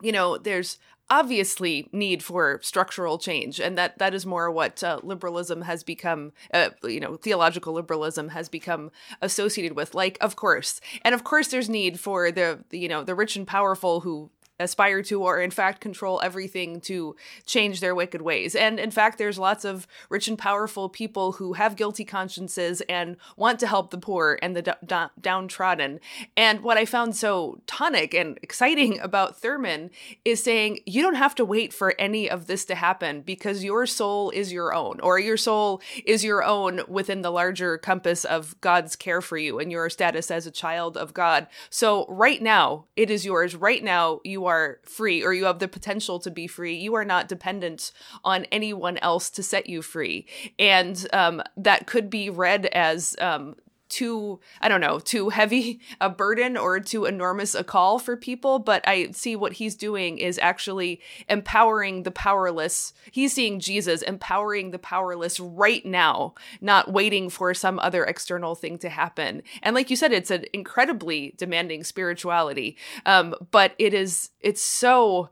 you 0.00 0.10
know, 0.10 0.38
there's 0.38 0.78
obviously 1.08 1.88
need 1.92 2.22
for 2.22 2.58
structural 2.62 3.18
change 3.18 3.60
and 3.60 3.78
that 3.78 3.96
that 3.98 4.12
is 4.12 4.26
more 4.26 4.50
what 4.50 4.82
uh, 4.82 4.98
liberalism 5.04 5.62
has 5.62 5.84
become 5.84 6.32
uh, 6.52 6.70
you 6.82 6.98
know 6.98 7.16
theological 7.16 7.72
liberalism 7.72 8.30
has 8.30 8.48
become 8.48 8.90
associated 9.22 9.76
with 9.76 9.94
like 9.94 10.18
of 10.20 10.34
course 10.34 10.80
and 11.02 11.14
of 11.14 11.22
course 11.22 11.46
there's 11.48 11.68
need 11.68 12.00
for 12.00 12.32
the, 12.32 12.58
you 12.72 12.88
know 12.88 13.04
the 13.04 13.14
rich 13.14 13.36
and 13.36 13.46
powerful 13.46 14.00
who 14.00 14.28
aspire 14.58 15.02
to 15.02 15.22
or 15.22 15.40
in 15.40 15.50
fact 15.50 15.80
control 15.80 16.20
everything 16.22 16.80
to 16.80 17.16
change 17.44 17.80
their 17.80 17.94
wicked 17.94 18.22
ways. 18.22 18.54
And 18.54 18.78
in 18.78 18.90
fact, 18.90 19.18
there's 19.18 19.38
lots 19.38 19.64
of 19.64 19.86
rich 20.08 20.28
and 20.28 20.38
powerful 20.38 20.88
people 20.88 21.32
who 21.32 21.54
have 21.54 21.76
guilty 21.76 22.04
consciences 22.04 22.82
and 22.88 23.16
want 23.36 23.60
to 23.60 23.66
help 23.66 23.90
the 23.90 23.98
poor 23.98 24.38
and 24.42 24.56
the 24.56 24.62
d- 24.62 24.72
d- 24.84 25.06
downtrodden. 25.20 26.00
And 26.36 26.62
what 26.62 26.76
I 26.76 26.84
found 26.84 27.16
so 27.16 27.60
tonic 27.66 28.14
and 28.14 28.38
exciting 28.42 28.98
about 29.06 29.38
Thurman 29.38 29.90
is 30.24 30.42
saying 30.42 30.80
you 30.86 31.02
don't 31.02 31.14
have 31.14 31.34
to 31.36 31.44
wait 31.44 31.72
for 31.72 31.94
any 31.98 32.28
of 32.28 32.46
this 32.46 32.64
to 32.66 32.74
happen 32.74 33.20
because 33.20 33.64
your 33.64 33.86
soul 33.86 34.30
is 34.30 34.52
your 34.52 34.74
own 34.74 35.00
or 35.00 35.18
your 35.18 35.36
soul 35.36 35.80
is 36.04 36.24
your 36.24 36.42
own 36.42 36.80
within 36.88 37.22
the 37.22 37.30
larger 37.30 37.78
compass 37.78 38.24
of 38.24 38.58
God's 38.60 38.96
care 38.96 39.20
for 39.20 39.36
you 39.36 39.58
and 39.58 39.70
your 39.70 39.90
status 39.90 40.30
as 40.30 40.46
a 40.46 40.50
child 40.50 40.96
of 40.96 41.14
God. 41.14 41.46
So 41.70 42.06
right 42.08 42.40
now, 42.40 42.86
it 42.96 43.10
is 43.10 43.24
yours. 43.24 43.54
Right 43.54 43.82
now, 43.82 44.20
are 44.46 44.78
free 44.82 45.22
or 45.22 45.32
you 45.32 45.44
have 45.44 45.58
the 45.58 45.68
potential 45.68 46.18
to 46.20 46.30
be 46.30 46.46
free. 46.46 46.74
You 46.74 46.94
are 46.94 47.04
not 47.04 47.28
dependent 47.28 47.92
on 48.24 48.44
anyone 48.46 48.98
else 48.98 49.30
to 49.30 49.42
set 49.42 49.68
you 49.68 49.82
free. 49.82 50.26
And 50.58 51.06
um, 51.12 51.42
that 51.56 51.86
could 51.86 52.10
be 52.10 52.30
read 52.30 52.66
as 52.66 53.16
um, 53.20 53.56
too 53.88 54.40
i 54.60 54.68
don't 54.68 54.80
know 54.80 54.98
too 54.98 55.28
heavy 55.28 55.80
a 56.00 56.08
burden 56.08 56.56
or 56.56 56.80
too 56.80 57.04
enormous 57.04 57.54
a 57.54 57.64
call 57.64 57.98
for 57.98 58.16
people 58.16 58.58
but 58.58 58.86
i 58.86 59.10
see 59.12 59.36
what 59.36 59.54
he's 59.54 59.74
doing 59.74 60.18
is 60.18 60.38
actually 60.42 61.00
empowering 61.28 62.02
the 62.02 62.10
powerless. 62.10 62.92
He's 63.10 63.32
seeing 63.32 63.60
jesus 63.60 64.02
empowering 64.02 64.70
the 64.70 64.78
powerless 64.78 65.38
right 65.40 65.84
now 65.84 66.34
not 66.60 66.92
waiting 66.92 67.30
for 67.30 67.54
some 67.54 67.78
other 67.78 68.04
external 68.04 68.54
thing 68.54 68.78
to 68.78 68.88
happen. 68.88 69.42
And 69.62 69.74
like 69.74 69.90
you 69.90 69.96
said 69.96 70.12
it's 70.12 70.30
an 70.30 70.44
incredibly 70.52 71.34
demanding 71.36 71.84
spirituality 71.84 72.76
um, 73.04 73.34
but 73.50 73.74
it 73.78 73.94
is 73.94 74.30
it's 74.40 74.62
so 74.62 75.30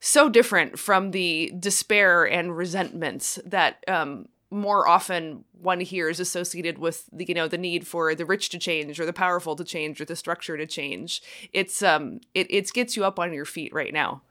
so 0.00 0.28
different 0.28 0.78
from 0.78 1.10
the 1.10 1.52
despair 1.58 2.24
and 2.24 2.56
resentments 2.56 3.38
that 3.44 3.82
um, 3.88 4.28
more 4.56 4.88
often 4.88 5.44
one 5.60 5.80
hears 5.80 6.18
associated 6.18 6.78
with 6.78 7.08
the 7.12 7.26
you 7.26 7.34
know 7.34 7.46
the 7.46 7.58
need 7.58 7.86
for 7.86 8.14
the 8.14 8.24
rich 8.24 8.48
to 8.50 8.58
change 8.58 8.98
or 8.98 9.06
the 9.06 9.12
powerful 9.12 9.54
to 9.56 9.64
change 9.64 10.00
or 10.00 10.04
the 10.04 10.16
structure 10.16 10.56
to 10.56 10.66
change. 10.66 11.22
It's 11.52 11.82
um 11.82 12.20
it, 12.34 12.46
it 12.50 12.72
gets 12.72 12.96
you 12.96 13.04
up 13.04 13.18
on 13.18 13.32
your 13.32 13.44
feet 13.44 13.72
right 13.72 13.92
now. 13.92 14.22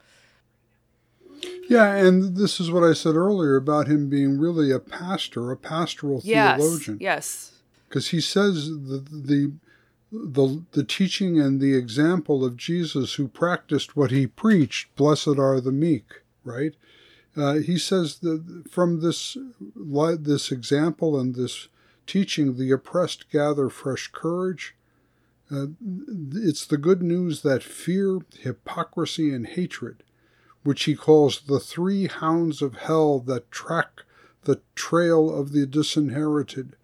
Yeah 1.70 1.96
and 1.96 2.38
this 2.38 2.60
is 2.60 2.72
what 2.72 2.84
i 2.84 2.94
said 2.94 3.16
earlier 3.16 3.56
about 3.56 3.88
him 3.88 4.10
being 4.10 4.40
really 4.40 4.72
a 4.72 4.80
pastor 4.80 5.52
a 5.52 5.58
pastoral 5.58 6.22
yes, 6.24 6.60
theologian. 6.60 6.98
yes. 7.00 7.52
Because 7.88 8.10
he 8.10 8.22
says 8.22 8.70
the, 8.70 9.04
the 9.12 9.52
the 10.12 10.64
the 10.72 10.84
teaching 10.84 11.40
and 11.40 11.60
the 11.60 11.76
example 11.76 12.46
of 12.46 12.56
jesus 12.56 13.16
who 13.16 13.28
practiced 13.28 13.96
what 13.96 14.12
he 14.12 14.26
preached 14.26 14.96
blessed 14.96 15.40
are 15.40 15.60
the 15.60 15.72
meek 15.72 16.22
right 16.44 16.76
uh, 17.36 17.56
he 17.56 17.78
says 17.78 18.20
that 18.20 18.66
from 18.70 19.02
this 19.02 19.38
this 19.76 20.52
example 20.52 21.20
and 21.20 21.36
this 21.36 21.68
teaching, 22.08 22.58
the 22.58 22.72
oppressed 22.72 23.30
gather 23.30 23.70
fresh 23.70 24.10
courage. 24.12 24.76
Uh, 25.52 25.68
it's 26.34 26.66
the 26.66 26.78
good 26.78 27.04
news 27.04 27.42
that 27.44 27.62
fear, 27.62 28.20
hypocrisy, 28.40 29.34
and 29.34 29.48
hatred, 29.48 30.04
which 30.64 30.86
he 30.86 30.96
calls 30.96 31.42
the 31.42 31.60
three 31.60 32.08
hounds 32.08 32.62
of 32.62 32.76
hell 32.78 33.20
that 33.20 33.52
track 33.52 34.04
the 34.46 34.62
trail 34.76 35.36
of 35.38 35.52
the 35.52 35.66
disinherited, 35.66 36.76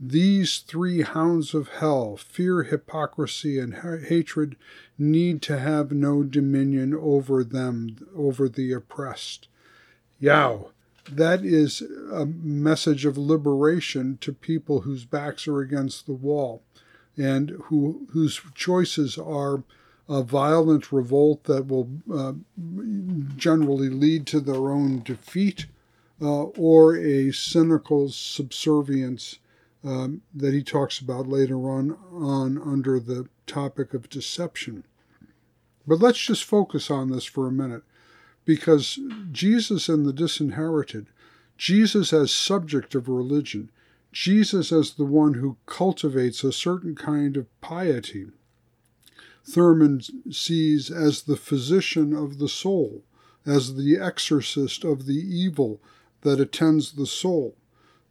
these 0.00 0.58
three 0.58 1.02
hounds 1.02 1.54
of 1.54 1.68
hell, 1.68 2.16
fear, 2.16 2.64
hypocrisy, 2.64 3.58
and 3.58 3.76
ha- 3.76 3.98
hatred, 3.98 4.56
need 4.98 5.42
to 5.42 5.58
have 5.58 5.92
no 5.92 6.22
dominion 6.22 6.94
over 6.94 7.44
them, 7.44 7.96
over 8.16 8.48
the 8.48 8.72
oppressed. 8.72 9.48
Yow. 10.24 10.70
That 11.12 11.44
is 11.44 11.82
a 12.10 12.24
message 12.24 13.04
of 13.04 13.18
liberation 13.18 14.16
to 14.22 14.32
people 14.32 14.80
whose 14.80 15.04
backs 15.04 15.46
are 15.46 15.60
against 15.60 16.06
the 16.06 16.14
wall 16.14 16.62
and 17.14 17.50
who, 17.64 18.08
whose 18.12 18.40
choices 18.54 19.18
are 19.18 19.64
a 20.08 20.22
violent 20.22 20.90
revolt 20.90 21.44
that 21.44 21.66
will 21.66 21.90
uh, 22.10 22.32
generally 23.36 23.90
lead 23.90 24.26
to 24.28 24.40
their 24.40 24.70
own 24.70 25.02
defeat 25.02 25.66
uh, 26.22 26.44
or 26.44 26.96
a 26.96 27.30
cynical 27.30 28.08
subservience 28.08 29.40
um, 29.84 30.22
that 30.34 30.54
he 30.54 30.62
talks 30.62 31.00
about 31.00 31.28
later 31.28 31.68
on, 31.68 31.98
on 32.10 32.56
under 32.62 32.98
the 32.98 33.28
topic 33.46 33.92
of 33.92 34.08
deception. 34.08 34.84
But 35.86 36.00
let's 36.00 36.18
just 36.18 36.44
focus 36.44 36.90
on 36.90 37.10
this 37.10 37.26
for 37.26 37.46
a 37.46 37.52
minute 37.52 37.82
because 38.44 38.98
Jesus 39.32 39.88
and 39.88 40.04
the 40.04 40.12
disinherited, 40.12 41.06
Jesus 41.56 42.12
as 42.12 42.30
subject 42.30 42.94
of 42.94 43.08
religion, 43.08 43.70
Jesus 44.12 44.70
as 44.72 44.94
the 44.94 45.04
one 45.04 45.34
who 45.34 45.56
cultivates 45.66 46.44
a 46.44 46.52
certain 46.52 46.94
kind 46.94 47.36
of 47.36 47.60
piety, 47.60 48.26
Thurman 49.46 50.00
sees 50.30 50.90
as 50.90 51.22
the 51.22 51.36
physician 51.36 52.14
of 52.14 52.38
the 52.38 52.48
soul, 52.48 53.04
as 53.44 53.74
the 53.74 53.98
exorcist 53.98 54.84
of 54.84 55.04
the 55.04 55.18
evil 55.18 55.82
that 56.22 56.40
attends 56.40 56.92
the 56.92 57.06
soul. 57.06 57.56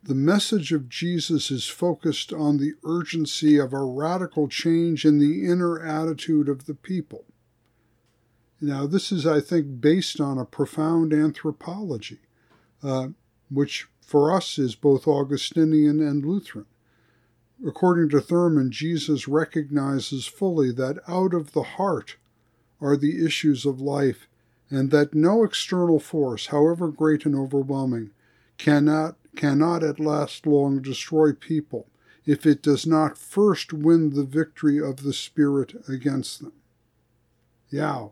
The 0.04 0.14
message 0.14 0.72
of 0.72 0.90
Jesus 0.90 1.50
is 1.50 1.68
focused 1.68 2.32
on 2.32 2.58
the 2.58 2.74
urgency 2.84 3.58
of 3.58 3.74
a 3.74 3.84
radical 3.84 4.48
change 4.48 5.06
in 5.06 5.18
the 5.18 5.46
inner 5.46 5.80
attitude 5.80 6.50
of 6.50 6.66
the 6.66 6.76
people. 6.76 7.26
Now, 8.64 8.88
this 8.88 9.12
is, 9.12 9.28
I 9.28 9.42
think, 9.42 9.82
based 9.82 10.22
on 10.22 10.38
a 10.38 10.46
profound 10.46 11.12
anthropology, 11.12 12.20
uh, 12.82 13.10
which 13.52 13.88
for 14.00 14.34
us 14.34 14.58
is 14.58 14.74
both 14.74 15.06
Augustinian 15.06 16.00
and 16.00 16.26
Lutheran. 16.26 16.66
According 17.68 18.08
to 18.10 18.22
Thurman, 18.22 18.72
Jesus 18.72 19.28
recognizes 19.28 20.28
fully 20.28 20.72
that 20.72 20.98
out 21.10 21.34
of 21.34 21.52
the 21.52 21.64
heart 21.64 22.16
are 22.80 22.96
the 22.96 23.26
issues 23.26 23.66
of 23.66 23.82
life, 23.82 24.30
and 24.70 24.92
that 24.92 25.14
no 25.14 25.44
external 25.44 26.00
force, 26.00 26.46
however 26.46 26.88
great 26.88 27.26
and 27.26 27.36
overwhelming, 27.36 28.12
cannot 28.58 29.18
cannot 29.36 29.84
at 29.84 30.00
last 30.00 30.48
long 30.48 30.82
destroy 30.82 31.34
people 31.34 31.88
if 32.26 32.46
it 32.46 32.62
does 32.62 32.88
not 32.88 33.18
first 33.18 33.74
win 33.74 34.12
the 34.12 34.24
victory 34.24 34.80
of 34.80 35.04
the 35.04 35.12
Spirit 35.12 35.74
against 35.90 36.40
them. 36.40 36.54
Yeah, 37.70 38.08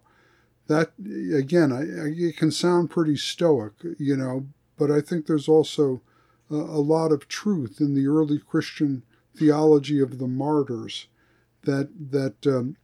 that 0.67 0.91
again, 1.33 1.71
I, 1.71 1.81
I, 1.81 2.13
it 2.15 2.37
can 2.37 2.51
sound 2.51 2.89
pretty 2.89 3.17
stoic, 3.17 3.73
you 3.97 4.15
know, 4.15 4.47
but 4.77 4.91
I 4.91 5.01
think 5.01 5.25
there's 5.25 5.49
also 5.49 6.01
a, 6.49 6.55
a 6.55 6.81
lot 6.81 7.11
of 7.11 7.27
truth 7.27 7.79
in 7.79 7.93
the 7.93 8.07
early 8.07 8.39
Christian 8.39 9.03
theology 9.35 9.99
of 9.99 10.17
the 10.17 10.27
martyrs 10.27 11.07
that 11.63 11.89
that 12.11 12.47
um, 12.47 12.77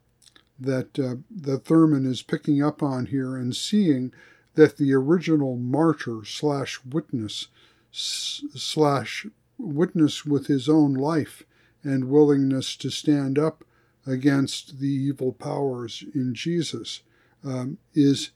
that 0.60 1.00
uh, 1.00 1.16
that 1.30 1.66
Thurman 1.66 2.06
is 2.06 2.22
picking 2.22 2.64
up 2.64 2.82
on 2.82 3.08
here 3.08 3.36
and 3.36 3.56
seeing 3.56 4.12
that 4.56 4.78
the 4.78 4.94
original 4.94 5.56
martyr 5.56 6.22
slash 6.26 6.80
witness 6.84 7.48
slash 7.92 9.28
witness 9.58 10.26
with 10.26 10.48
his 10.48 10.68
own 10.68 10.94
life 10.94 11.44
and 11.84 12.10
willingness 12.10 12.76
to 12.76 12.90
stand 12.90 13.40
up 13.40 13.64
against 14.06 14.80
the 14.80 14.88
evil 14.88 15.32
powers 15.32 16.04
in 16.14 16.34
Jesus 16.34 17.02
um, 17.44 17.78
is 17.94 18.32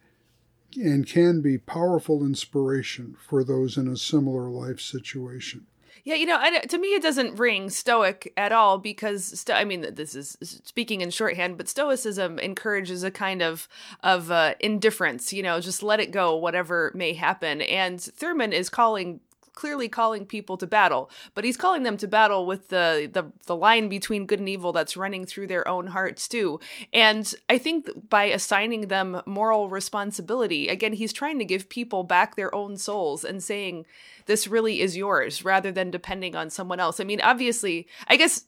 and 0.76 1.06
can 1.06 1.42
be 1.42 1.58
powerful 1.58 2.24
inspiration 2.24 3.18
for 3.28 3.44
those 3.44 3.78
in 3.78 3.88
a 3.88 3.98
similar 3.98 4.50
life 4.50 4.80
situation. 4.80 5.66
Yeah, 6.04 6.16
you 6.16 6.26
know, 6.26 6.38
I, 6.40 6.60
to 6.60 6.78
me, 6.80 6.90
it 6.90 7.04
doesn't 7.04 7.38
ring 7.38 7.70
stoic 7.70 8.34
at 8.36 8.52
all 8.52 8.80
because, 8.80 9.40
sto- 9.40 9.54
I 9.54 9.66
mean, 9.66 9.86
this 9.94 10.16
is 10.16 10.36
speaking 10.42 11.02
in 11.02 11.12
shorthand, 11.12 11.58
but 11.58 11.70
stoicism 11.70 12.40
encourages 12.40 13.04
a 13.04 13.12
kind 13.12 13.42
of 13.42 13.68
of 14.02 14.32
uh, 14.32 14.56
indifference. 14.60 15.32
You 15.32 15.44
know, 15.44 15.60
just 15.60 15.84
let 15.84 16.00
it 16.00 16.12
go, 16.12 16.36
whatever 16.36 16.92
may 16.96 17.14
happen. 17.14 17.62
And 17.62 18.02
Thurman 18.02 18.52
is 18.52 18.70
calling 18.70 19.20
clearly 19.62 19.88
calling 19.88 20.26
people 20.26 20.58
to 20.58 20.66
battle, 20.66 21.12
but 21.36 21.44
he's 21.44 21.56
calling 21.56 21.84
them 21.84 21.96
to 21.96 22.08
battle 22.08 22.48
with 22.48 22.70
the, 22.70 23.08
the 23.14 23.32
the 23.46 23.56
line 23.56 23.90
between 23.90 24.26
good 24.26 24.40
and 24.40 24.50
evil 24.50 24.74
that's 24.74 24.98
running 24.98 25.24
through 25.24 25.46
their 25.46 25.68
own 25.68 25.86
hearts 25.86 26.28
too. 26.28 26.60
And 26.92 27.32
I 27.48 27.60
think 27.60 28.10
by 28.10 28.24
assigning 28.24 28.88
them 28.88 29.22
moral 29.28 29.70
responsibility, 29.70 30.68
again, 30.68 30.94
he's 30.94 31.14
trying 31.14 31.38
to 31.38 31.46
give 31.46 31.70
people 31.70 32.04
back 32.04 32.36
their 32.36 32.54
own 32.56 32.76
souls 32.76 33.24
and 33.24 33.44
saying 33.44 33.86
this 34.26 34.48
really 34.48 34.82
is 34.82 34.98
yours 34.98 35.46
rather 35.46 35.72
than 35.72 35.92
depending 35.92 36.36
on 36.36 36.50
someone 36.50 36.80
else. 36.80 37.00
I 37.00 37.04
mean, 37.04 37.22
obviously, 37.22 37.88
I 38.08 38.18
guess 38.18 38.46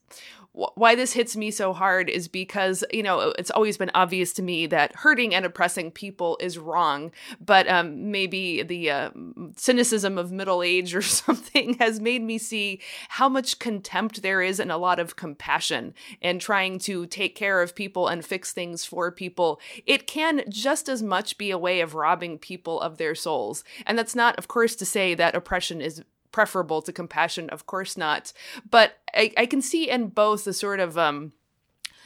why 0.53 0.93
this 0.93 1.13
hits 1.13 1.35
me 1.35 1.49
so 1.49 1.73
hard 1.73 2.09
is 2.09 2.27
because 2.27 2.83
you 2.93 3.03
know 3.03 3.33
it's 3.39 3.51
always 3.51 3.77
been 3.77 3.91
obvious 3.95 4.33
to 4.33 4.41
me 4.41 4.67
that 4.67 4.95
hurting 4.95 5.33
and 5.33 5.45
oppressing 5.45 5.91
people 5.91 6.37
is 6.39 6.57
wrong 6.57 7.11
but 7.43 7.67
um, 7.67 8.11
maybe 8.11 8.61
the 8.61 8.89
uh, 8.89 9.09
cynicism 9.55 10.17
of 10.17 10.31
middle 10.31 10.61
age 10.61 10.93
or 10.93 11.01
something 11.23 11.75
has 11.75 11.99
made 11.99 12.21
me 12.21 12.37
see 12.37 12.79
how 13.09 13.27
much 13.27 13.59
contempt 13.59 14.21
there 14.21 14.41
is 14.41 14.59
and 14.59 14.71
a 14.71 14.77
lot 14.77 14.99
of 14.99 15.15
compassion 15.15 15.93
in 16.21 16.39
trying 16.39 16.79
to 16.79 17.05
take 17.07 17.35
care 17.35 17.61
of 17.61 17.75
people 17.75 18.07
and 18.07 18.25
fix 18.25 18.53
things 18.53 18.85
for 18.85 19.11
people. 19.11 19.59
It 19.85 20.07
can 20.07 20.43
just 20.49 20.89
as 20.89 21.01
much 21.01 21.37
be 21.37 21.51
a 21.51 21.57
way 21.57 21.81
of 21.81 21.95
robbing 21.95 22.37
people 22.37 22.79
of 22.81 22.97
their 22.97 23.15
souls. 23.15 23.63
And 23.85 23.97
that's 23.97 24.15
not 24.15 24.37
of 24.37 24.47
course 24.47 24.75
to 24.75 24.85
say 24.85 25.13
that 25.15 25.35
oppression 25.35 25.81
is 25.81 26.03
preferable 26.33 26.81
to 26.81 26.91
compassion, 26.91 27.49
of 27.51 27.65
course 27.65 27.95
not. 27.95 28.33
But 28.69 28.97
I, 29.15 29.31
I 29.37 29.45
can 29.45 29.61
see 29.61 29.89
in 29.89 30.07
both 30.07 30.43
the 30.43 30.51
sort 30.51 30.81
of 30.81 30.97
um 30.97 31.31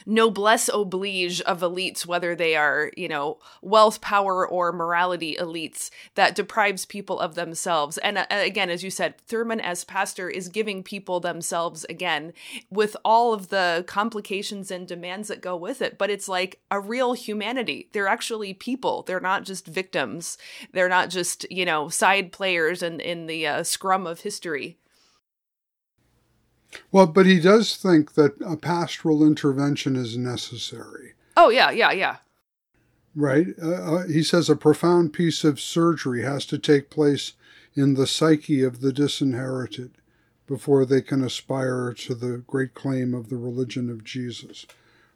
noblesse 0.08 0.70
oblige 0.72 1.42
of 1.42 1.60
elites, 1.60 2.06
whether 2.06 2.34
they 2.34 2.56
are, 2.56 2.90
you 2.96 3.06
know, 3.06 3.38
wealth, 3.60 4.00
power, 4.00 4.48
or 4.48 4.72
morality 4.72 5.36
elites, 5.38 5.90
that 6.14 6.34
deprives 6.34 6.86
people 6.86 7.20
of 7.20 7.34
themselves. 7.34 7.98
And 7.98 8.18
uh, 8.18 8.26
again, 8.30 8.70
as 8.70 8.82
you 8.82 8.90
said, 8.90 9.18
Thurman 9.18 9.60
as 9.60 9.84
pastor 9.84 10.30
is 10.30 10.48
giving 10.48 10.82
people 10.82 11.20
themselves 11.20 11.84
again 11.90 12.32
with 12.70 12.96
all 13.04 13.34
of 13.34 13.48
the 13.48 13.84
complications 13.86 14.70
and 14.70 14.88
demands 14.88 15.28
that 15.28 15.42
go 15.42 15.54
with 15.54 15.82
it. 15.82 15.98
But 15.98 16.10
it's 16.10 16.28
like 16.28 16.60
a 16.70 16.80
real 16.80 17.12
humanity. 17.12 17.88
They're 17.92 18.08
actually 18.08 18.54
people. 18.54 19.02
They're 19.02 19.20
not 19.20 19.44
just 19.44 19.66
victims. 19.66 20.38
They're 20.72 20.88
not 20.88 21.10
just, 21.10 21.44
you 21.50 21.66
know, 21.66 21.90
side 21.90 22.32
players 22.32 22.82
in, 22.82 23.00
in 23.00 23.26
the 23.26 23.46
uh, 23.46 23.62
scrum 23.62 24.06
of 24.06 24.20
history. 24.20 24.78
Well, 26.90 27.06
but 27.06 27.26
he 27.26 27.40
does 27.40 27.76
think 27.76 28.14
that 28.14 28.34
a 28.44 28.56
pastoral 28.56 29.26
intervention 29.26 29.96
is 29.96 30.16
necessary. 30.16 31.14
Oh, 31.36 31.48
yeah, 31.50 31.70
yeah, 31.70 31.92
yeah. 31.92 32.16
Right? 33.14 33.48
Uh, 33.62 33.96
uh, 33.96 34.06
he 34.06 34.22
says 34.22 34.48
a 34.48 34.56
profound 34.56 35.12
piece 35.12 35.44
of 35.44 35.60
surgery 35.60 36.22
has 36.22 36.46
to 36.46 36.58
take 36.58 36.90
place 36.90 37.32
in 37.74 37.94
the 37.94 38.06
psyche 38.06 38.62
of 38.62 38.80
the 38.80 38.92
disinherited 38.92 39.92
before 40.46 40.84
they 40.84 41.02
can 41.02 41.22
aspire 41.22 41.92
to 41.92 42.14
the 42.14 42.38
great 42.46 42.74
claim 42.74 43.14
of 43.14 43.28
the 43.28 43.36
religion 43.36 43.90
of 43.90 44.04
Jesus. 44.04 44.66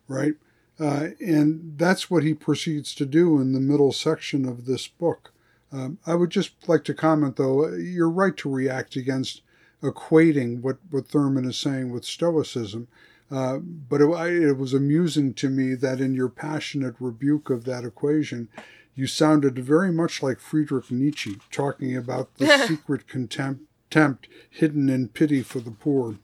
Right? 0.08 0.34
Uh, 0.78 1.08
and 1.20 1.74
that's 1.76 2.10
what 2.10 2.22
he 2.22 2.34
proceeds 2.34 2.94
to 2.94 3.06
do 3.06 3.40
in 3.40 3.52
the 3.52 3.60
middle 3.60 3.92
section 3.92 4.46
of 4.46 4.66
this 4.66 4.88
book. 4.88 5.32
Um, 5.70 5.98
I 6.06 6.14
would 6.14 6.30
just 6.30 6.68
like 6.68 6.84
to 6.84 6.94
comment, 6.94 7.36
though, 7.36 7.68
you're 7.68 8.10
right 8.10 8.36
to 8.38 8.50
react 8.50 8.96
against 8.96 9.42
equating 9.82 10.60
what, 10.60 10.78
what 10.90 11.08
Thurman 11.08 11.44
is 11.44 11.56
saying 11.56 11.90
with 11.90 12.04
Stoicism. 12.04 12.88
Uh, 13.30 13.58
but 13.58 14.00
it, 14.00 14.08
it, 14.08 14.58
was 14.58 14.74
amusing 14.74 15.32
to 15.32 15.48
me 15.48 15.74
that 15.74 16.00
in 16.00 16.14
your 16.14 16.28
passionate 16.28 16.94
rebuke 17.00 17.48
of 17.48 17.64
that 17.64 17.84
equation, 17.84 18.48
you 18.94 19.06
sounded 19.06 19.58
very 19.58 19.90
much 19.90 20.22
like 20.22 20.38
Friedrich 20.38 20.90
Nietzsche 20.90 21.38
talking 21.50 21.96
about 21.96 22.34
the 22.36 22.58
secret 22.68 23.08
contempt, 23.08 23.62
contempt 23.92 24.28
hidden 24.48 24.88
in 24.88 25.08
pity 25.08 25.42
for 25.42 25.60
the 25.60 25.70
poor. 25.70 26.16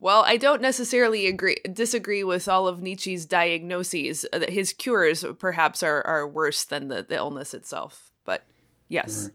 Well, 0.00 0.22
I 0.24 0.36
don't 0.36 0.62
necessarily 0.62 1.26
agree 1.26 1.56
disagree 1.72 2.22
with 2.22 2.48
all 2.48 2.68
of 2.68 2.80
Nietzsche's 2.82 3.26
diagnoses. 3.26 4.26
Uh, 4.32 4.40
his 4.48 4.72
cures 4.72 5.24
perhaps 5.38 5.82
are, 5.82 6.06
are 6.06 6.26
worse 6.26 6.64
than 6.64 6.88
the, 6.88 7.02
the 7.02 7.16
illness 7.16 7.54
itself. 7.54 8.12
But 8.24 8.44
yes. 8.88 9.30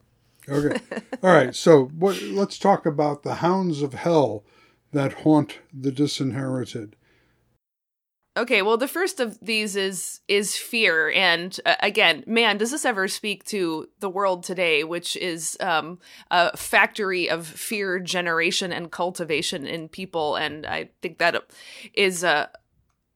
Okay. 0.50 0.80
All 1.24 1.32
right. 1.32 1.56
So 1.56 1.86
what, 1.86 2.22
let's 2.22 2.58
talk 2.58 2.86
about 2.86 3.24
the 3.24 3.36
hounds 3.36 3.82
of 3.82 3.94
hell 3.94 4.44
that 4.92 5.14
haunt 5.14 5.60
the 5.74 5.92
disinherited. 5.92 6.96
Okay, 8.36 8.64
well, 8.64 8.78
the 8.78 8.88
first 8.88 9.20
of 9.20 9.38
these 9.42 9.76
is 9.76 10.22
is 10.28 10.58
fear, 10.58 11.12
and 11.12 11.60
uh, 11.68 11.76
again, 11.82 12.24
man, 12.26 12.58
does 12.58 12.72
this 12.72 12.84
ever 12.84 13.08
speak 13.08 13.44
to 13.46 13.88
the 14.00 14.10
world 14.10 14.44
today, 14.44 14.84
which 14.84 15.16
is 15.18 15.56
um, 15.60 16.00
a 16.32 16.58
factory 16.58 17.30
of 17.30 17.46
fear 17.46 18.00
generation 18.00 18.74
and 18.74 18.92
cultivation 18.92 19.68
in 19.68 19.88
people, 19.88 20.36
and 20.36 20.66
I 20.66 20.90
think 21.04 21.20
that 21.20 21.44
is 21.94 22.24
a 22.24 22.50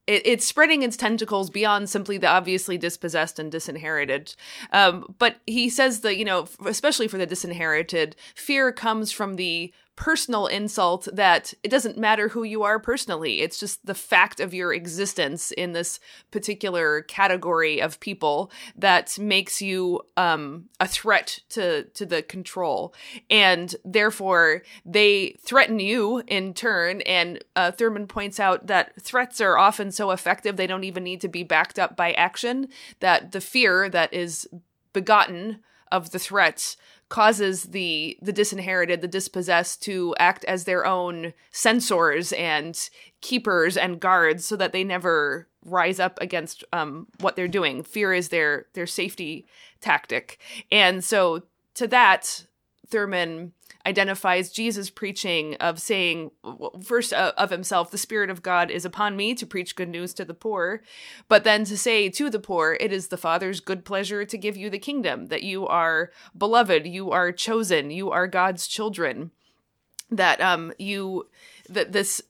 it, 0.08 0.22
it's 0.24 0.46
spreading 0.46 0.82
its 0.82 0.96
tentacles 0.96 1.50
beyond 1.50 1.88
simply 1.88 2.18
the 2.18 2.26
obviously 2.26 2.78
dispossessed 2.78 3.38
and 3.38 3.52
disinherited. 3.52 4.34
Um, 4.72 5.14
but 5.18 5.36
he 5.46 5.68
says 5.68 6.00
that, 6.00 6.16
you 6.16 6.24
know, 6.24 6.48
especially 6.66 7.06
for 7.06 7.18
the 7.18 7.26
disinherited, 7.26 8.16
fear 8.34 8.72
comes 8.72 9.12
from 9.12 9.36
the 9.36 9.72
personal 9.98 10.46
insult 10.46 11.08
that 11.12 11.52
it 11.64 11.70
doesn't 11.70 11.98
matter 11.98 12.28
who 12.28 12.44
you 12.44 12.62
are 12.62 12.78
personally. 12.78 13.40
It's 13.40 13.58
just 13.58 13.84
the 13.84 13.96
fact 13.96 14.38
of 14.38 14.54
your 14.54 14.72
existence 14.72 15.50
in 15.50 15.72
this 15.72 15.98
particular 16.30 17.02
category 17.02 17.82
of 17.82 17.98
people 17.98 18.52
that 18.76 19.18
makes 19.18 19.60
you 19.60 20.02
um, 20.16 20.66
a 20.78 20.86
threat 20.86 21.40
to 21.48 21.82
to 21.94 22.06
the 22.06 22.22
control, 22.22 22.94
and 23.28 23.74
therefore 23.84 24.62
they 24.86 25.36
threaten 25.44 25.80
you 25.80 26.22
in 26.28 26.54
turn. 26.54 27.00
And 27.00 27.42
uh, 27.56 27.72
Thurman 27.72 28.06
points 28.06 28.38
out 28.38 28.68
that 28.68 28.92
threats 29.02 29.40
are 29.40 29.58
often 29.58 29.90
so 29.90 30.12
effective 30.12 30.56
they 30.56 30.68
don't 30.68 30.84
even 30.84 31.02
need 31.02 31.20
to 31.22 31.28
be 31.28 31.42
backed 31.42 31.76
up 31.76 31.96
by 31.96 32.12
action. 32.12 32.68
That 33.00 33.32
the 33.32 33.40
fear 33.40 33.88
that 33.88 34.14
is 34.14 34.48
begotten 34.92 35.58
of 35.90 36.10
the 36.12 36.18
threats 36.20 36.76
causes 37.08 37.64
the 37.64 38.18
the 38.20 38.32
disinherited, 38.32 39.00
the 39.00 39.08
dispossessed 39.08 39.82
to 39.82 40.14
act 40.18 40.44
as 40.44 40.64
their 40.64 40.84
own 40.84 41.32
censors 41.50 42.32
and 42.32 42.90
keepers 43.20 43.76
and 43.76 44.00
guards 44.00 44.44
so 44.44 44.56
that 44.56 44.72
they 44.72 44.84
never 44.84 45.48
rise 45.64 45.98
up 45.98 46.18
against 46.20 46.64
um, 46.72 47.06
what 47.20 47.36
they're 47.36 47.48
doing. 47.48 47.82
Fear 47.82 48.14
is 48.14 48.28
their 48.28 48.66
their 48.74 48.86
safety 48.86 49.46
tactic. 49.80 50.38
And 50.70 51.02
so 51.02 51.42
to 51.74 51.86
that, 51.88 52.46
Thurman 52.88 53.52
identifies 53.86 54.50
Jesus' 54.50 54.90
preaching 54.90 55.54
of 55.56 55.80
saying, 55.80 56.30
first 56.84 57.12
uh, 57.12 57.32
of 57.36 57.50
himself, 57.50 57.90
the 57.90 57.98
Spirit 57.98 58.30
of 58.30 58.42
God 58.42 58.70
is 58.70 58.84
upon 58.84 59.16
me 59.16 59.34
to 59.34 59.46
preach 59.46 59.76
good 59.76 59.88
news 59.88 60.12
to 60.14 60.24
the 60.24 60.34
poor, 60.34 60.82
but 61.28 61.44
then 61.44 61.64
to 61.64 61.76
say 61.76 62.08
to 62.10 62.28
the 62.28 62.38
poor, 62.38 62.76
it 62.80 62.92
is 62.92 63.08
the 63.08 63.16
Father's 63.16 63.60
good 63.60 63.84
pleasure 63.84 64.24
to 64.24 64.38
give 64.38 64.56
you 64.56 64.68
the 64.68 64.78
kingdom, 64.78 65.26
that 65.26 65.42
you 65.42 65.66
are 65.66 66.10
beloved, 66.36 66.86
you 66.86 67.10
are 67.10 67.32
chosen, 67.32 67.90
you 67.90 68.10
are 68.10 68.26
God's 68.26 68.66
children, 68.66 69.30
that 70.10 70.40
um 70.40 70.72
you 70.78 71.28
that 71.68 71.92
this 71.92 72.22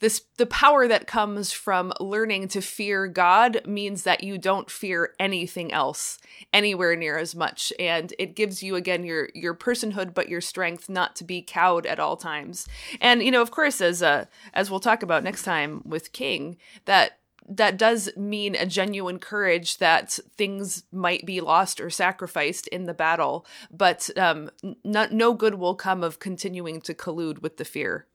this 0.00 0.22
the 0.36 0.46
power 0.46 0.86
that 0.86 1.06
comes 1.06 1.52
from 1.52 1.92
learning 2.00 2.48
to 2.48 2.60
fear 2.60 3.06
God 3.06 3.62
means 3.66 4.04
that 4.04 4.22
you 4.22 4.38
don't 4.38 4.70
fear 4.70 5.14
anything 5.18 5.72
else 5.72 6.18
anywhere 6.52 6.96
near 6.96 7.18
as 7.18 7.34
much 7.34 7.72
and 7.78 8.14
it 8.18 8.36
gives 8.36 8.62
you 8.62 8.76
again 8.76 9.04
your 9.04 9.28
your 9.34 9.54
personhood 9.54 10.14
but 10.14 10.28
your 10.28 10.40
strength 10.40 10.88
not 10.88 11.16
to 11.16 11.24
be 11.24 11.42
cowed 11.42 11.86
at 11.86 11.98
all 11.98 12.16
times. 12.16 12.66
And 13.00 13.22
you 13.22 13.30
know, 13.30 13.42
of 13.42 13.50
course 13.50 13.80
as 13.80 14.02
uh 14.02 14.26
as 14.54 14.70
we'll 14.70 14.80
talk 14.80 15.02
about 15.02 15.24
next 15.24 15.42
time 15.42 15.82
with 15.84 16.12
King 16.12 16.56
that 16.84 17.18
that 17.48 17.78
does 17.78 18.10
mean 18.16 18.54
a 18.54 18.66
genuine 18.66 19.18
courage 19.18 19.78
that 19.78 20.18
things 20.36 20.84
might 20.92 21.24
be 21.24 21.40
lost 21.40 21.80
or 21.80 21.88
sacrificed 21.88 22.66
in 22.68 22.84
the 22.84 22.92
battle, 22.92 23.46
but 23.70 24.10
um, 24.18 24.50
n- 24.62 24.76
no 24.84 25.32
good 25.32 25.54
will 25.54 25.74
come 25.74 26.04
of 26.04 26.18
continuing 26.18 26.80
to 26.82 26.92
collude 26.92 27.40
with 27.40 27.56
the 27.56 27.64
fear. 27.64 28.06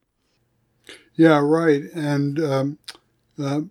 Yeah, 1.15 1.39
right. 1.39 1.83
And 1.93 2.39
um, 2.39 2.77
uh, 3.37 3.61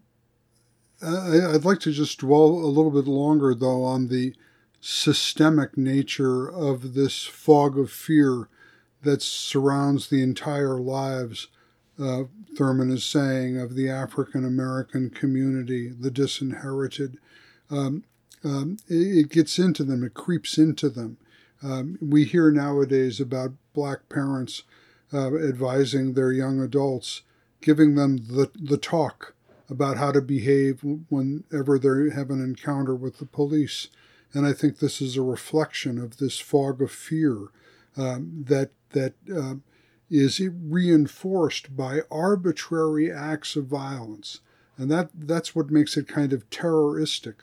I'd 1.03 1.65
like 1.65 1.81
to 1.81 1.93
just 1.93 2.19
dwell 2.19 2.47
a 2.47 2.71
little 2.71 2.91
bit 2.91 3.07
longer, 3.07 3.55
though, 3.55 3.85
on 3.85 4.09
the 4.09 4.35
systemic 4.81 5.77
nature 5.77 6.51
of 6.51 6.95
this 6.95 7.25
fog 7.25 7.79
of 7.79 7.91
fear 7.91 8.49
that 9.03 9.23
surrounds 9.23 10.09
the 10.09 10.23
entire 10.23 10.79
lives 10.79 11.49
uh, 12.01 12.25
Thurman 12.57 12.91
is 12.91 13.05
saying, 13.05 13.59
of 13.59 13.75
the 13.75 13.89
African 13.89 14.45
American 14.45 15.11
community, 15.11 15.89
the 15.89 16.11
disinherited. 16.11 17.19
Um, 17.71 18.05
um, 18.45 18.79
it, 18.89 18.95
it, 18.95 19.29
gets 19.29 19.59
into 19.59 19.85
them, 19.85 20.03
it 20.03 20.15
creeps 20.15 20.59
into 20.59 20.89
them. 20.89 21.17
Um, 21.63 21.99
we 22.01 22.25
hear 22.25 22.51
nowadays 22.51 23.21
about 23.21 23.53
black 23.73 24.09
parents 24.09 24.65
uh, 25.13 25.37
advising 25.37 26.15
their 26.15 26.33
young 26.33 26.61
adults, 26.61 27.23
giving 27.63 27.95
them 27.95 28.19
the, 28.19 28.51
the 28.55 28.77
talk 28.77 29.35
about 29.71 29.97
how 29.97 30.13
to 30.13 30.21
behave 30.21 30.85
whenever 31.09 31.79
they 31.79 32.15
have 32.15 32.31
an 32.31 32.45
encounter 32.45 32.95
with 32.95 33.19
the 33.19 33.27
police. 33.27 33.89
And 34.35 34.47
I 34.47 34.53
think 34.53 34.79
this 34.79 35.01
is 35.01 35.17
a 35.17 35.23
reflection 35.23 35.99
of 35.99 36.19
this 36.19 36.39
fog 36.39 36.83
of 36.83 36.91
fear 36.91 37.49
um, 37.97 38.45
that 38.49 38.71
that 38.91 39.15
uh, 39.35 39.55
is 40.11 40.41
reinforced 40.41 41.75
by 41.75 42.03
arbitrary 42.11 43.11
acts 43.11 43.57
of 43.57 43.65
violence. 43.65 44.41
And 44.77 44.91
that, 44.91 45.09
that's 45.15 45.55
what 45.55 45.71
makes 45.71 45.97
it 45.97 46.07
kind 46.07 46.35
of 46.35 46.49
terroristic. 46.51 47.37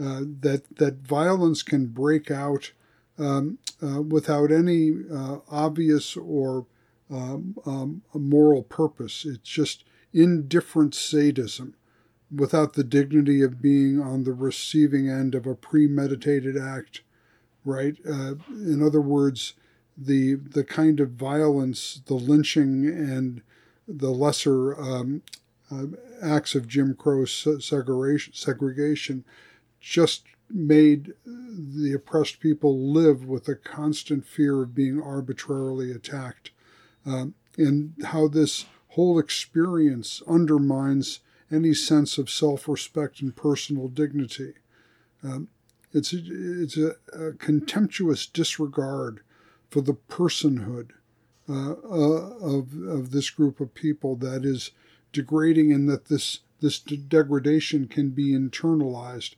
Uh, 0.00 0.20
that, 0.40 0.76
that 0.76 0.98
violence 0.98 1.62
can 1.62 1.86
break 1.86 2.30
out 2.30 2.72
um, 3.18 3.58
uh, 3.82 4.00
without 4.00 4.52
any 4.52 4.92
uh, 5.12 5.38
obvious 5.50 6.16
or 6.16 6.66
um, 7.10 7.56
um, 7.66 8.02
a 8.14 8.18
moral 8.18 8.62
purpose. 8.62 9.24
It's 9.24 9.48
just 9.48 9.84
indifferent 10.12 10.94
sadism 10.94 11.74
without 12.34 12.74
the 12.74 12.84
dignity 12.84 13.42
of 13.42 13.62
being 13.62 14.00
on 14.00 14.24
the 14.24 14.32
receiving 14.32 15.08
end 15.08 15.34
of 15.34 15.46
a 15.46 15.54
premeditated 15.54 16.56
act, 16.56 17.02
right? 17.64 17.96
Uh, 18.08 18.34
in 18.48 18.82
other 18.84 19.00
words, 19.00 19.54
the 19.96 20.34
the 20.34 20.64
kind 20.64 20.98
of 21.00 21.10
violence, 21.10 22.00
the 22.06 22.14
lynching, 22.14 22.86
and 22.86 23.42
the 23.86 24.10
lesser 24.10 24.78
um, 24.80 25.22
uh, 25.70 25.86
acts 26.22 26.54
of 26.54 26.66
Jim 26.66 26.94
Crow 26.94 27.24
segregation, 27.24 28.32
segregation 28.34 29.24
just 29.80 30.24
made 30.50 31.12
the 31.26 31.92
oppressed 31.94 32.40
people 32.40 32.92
live 32.92 33.24
with 33.24 33.48
a 33.48 33.54
constant 33.54 34.26
fear 34.26 34.62
of 34.62 34.74
being 34.74 35.00
arbitrarily 35.00 35.90
attacked, 35.90 36.50
um, 37.06 37.34
and 37.56 37.94
how 38.04 38.28
this 38.28 38.66
whole 38.88 39.18
experience 39.18 40.22
undermines 40.28 41.20
any 41.50 41.74
sense 41.74 42.18
of 42.18 42.30
self-respect 42.30 43.20
and 43.20 43.36
personal 43.36 43.88
dignity. 43.88 44.54
Um, 45.22 45.48
it's 45.92 46.12
a, 46.12 46.18
it's 46.22 46.76
a, 46.76 46.96
a 47.12 47.32
contemptuous 47.32 48.26
disregard 48.26 49.20
for 49.70 49.80
the 49.80 49.94
personhood 49.94 50.90
uh, 51.48 51.72
uh, 51.72 52.30
of 52.40 52.72
of 52.88 53.10
this 53.10 53.30
group 53.30 53.60
of 53.60 53.74
people 53.74 54.16
that 54.16 54.44
is 54.44 54.70
degrading, 55.12 55.72
and 55.72 55.88
that 55.88 56.06
this 56.06 56.40
this 56.60 56.78
degradation 56.78 57.86
can 57.86 58.10
be 58.10 58.32
internalized. 58.32 59.34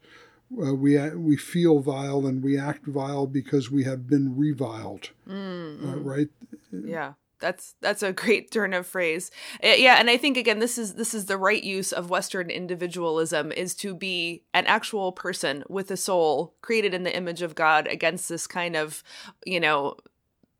Uh, 0.52 0.74
we 0.74 0.98
we 1.10 1.36
feel 1.36 1.80
vile 1.80 2.26
and 2.26 2.42
we 2.42 2.58
act 2.58 2.86
vile 2.86 3.26
because 3.26 3.70
we 3.70 3.84
have 3.84 4.06
been 4.06 4.36
reviled, 4.36 5.10
mm-hmm. 5.28 6.04
right? 6.04 6.28
Yeah 6.72 7.14
that's 7.40 7.74
that's 7.80 8.02
a 8.02 8.12
great 8.12 8.50
turn 8.50 8.72
of 8.72 8.86
phrase 8.86 9.30
eh, 9.62 9.76
yeah 9.76 9.96
and 9.96 10.08
i 10.08 10.16
think 10.16 10.36
again 10.36 10.58
this 10.58 10.78
is 10.78 10.94
this 10.94 11.14
is 11.14 11.26
the 11.26 11.36
right 11.36 11.64
use 11.64 11.92
of 11.92 12.10
western 12.10 12.50
individualism 12.50 13.52
is 13.52 13.74
to 13.74 13.94
be 13.94 14.42
an 14.54 14.66
actual 14.66 15.12
person 15.12 15.62
with 15.68 15.90
a 15.90 15.96
soul 15.96 16.54
created 16.62 16.94
in 16.94 17.02
the 17.02 17.16
image 17.16 17.42
of 17.42 17.54
god 17.54 17.86
against 17.86 18.28
this 18.28 18.46
kind 18.46 18.76
of 18.76 19.02
you 19.44 19.60
know 19.60 19.96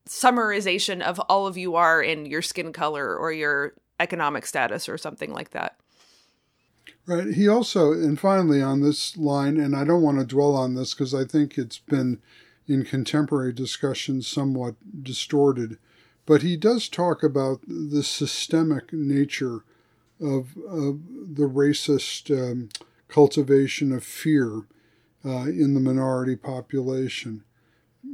summarization 0.06 1.02
of 1.02 1.18
all 1.28 1.46
of 1.46 1.56
you 1.56 1.74
are 1.74 2.02
in 2.02 2.26
your 2.26 2.42
skin 2.42 2.72
color 2.72 3.16
or 3.16 3.32
your 3.32 3.74
economic 4.00 4.46
status 4.46 4.88
or 4.88 4.96
something 4.96 5.32
like 5.32 5.50
that. 5.50 5.76
Right. 7.06 7.34
He 7.34 7.48
also, 7.48 7.92
and 7.92 8.18
finally 8.18 8.60
on 8.60 8.80
this 8.80 9.16
line, 9.16 9.58
and 9.58 9.76
I 9.76 9.84
don't 9.84 10.02
want 10.02 10.18
to 10.18 10.24
dwell 10.24 10.54
on 10.56 10.74
this 10.74 10.92
because 10.92 11.14
I 11.14 11.24
think 11.24 11.56
it's 11.56 11.78
been 11.78 12.20
in 12.66 12.84
contemporary 12.84 13.52
discussions 13.52 14.26
somewhat 14.26 14.74
distorted, 15.04 15.78
but 16.26 16.42
he 16.42 16.56
does 16.56 16.88
talk 16.88 17.22
about 17.22 17.60
the 17.66 18.02
systemic 18.02 18.92
nature 18.92 19.64
of, 20.20 20.56
of 20.68 21.00
the 21.34 21.48
racist 21.48 22.30
um, 22.30 22.68
cultivation 23.08 23.92
of 23.92 24.04
fear 24.04 24.62
uh, 25.24 25.44
in 25.44 25.74
the 25.74 25.80
minority 25.80 26.36
population 26.36 27.42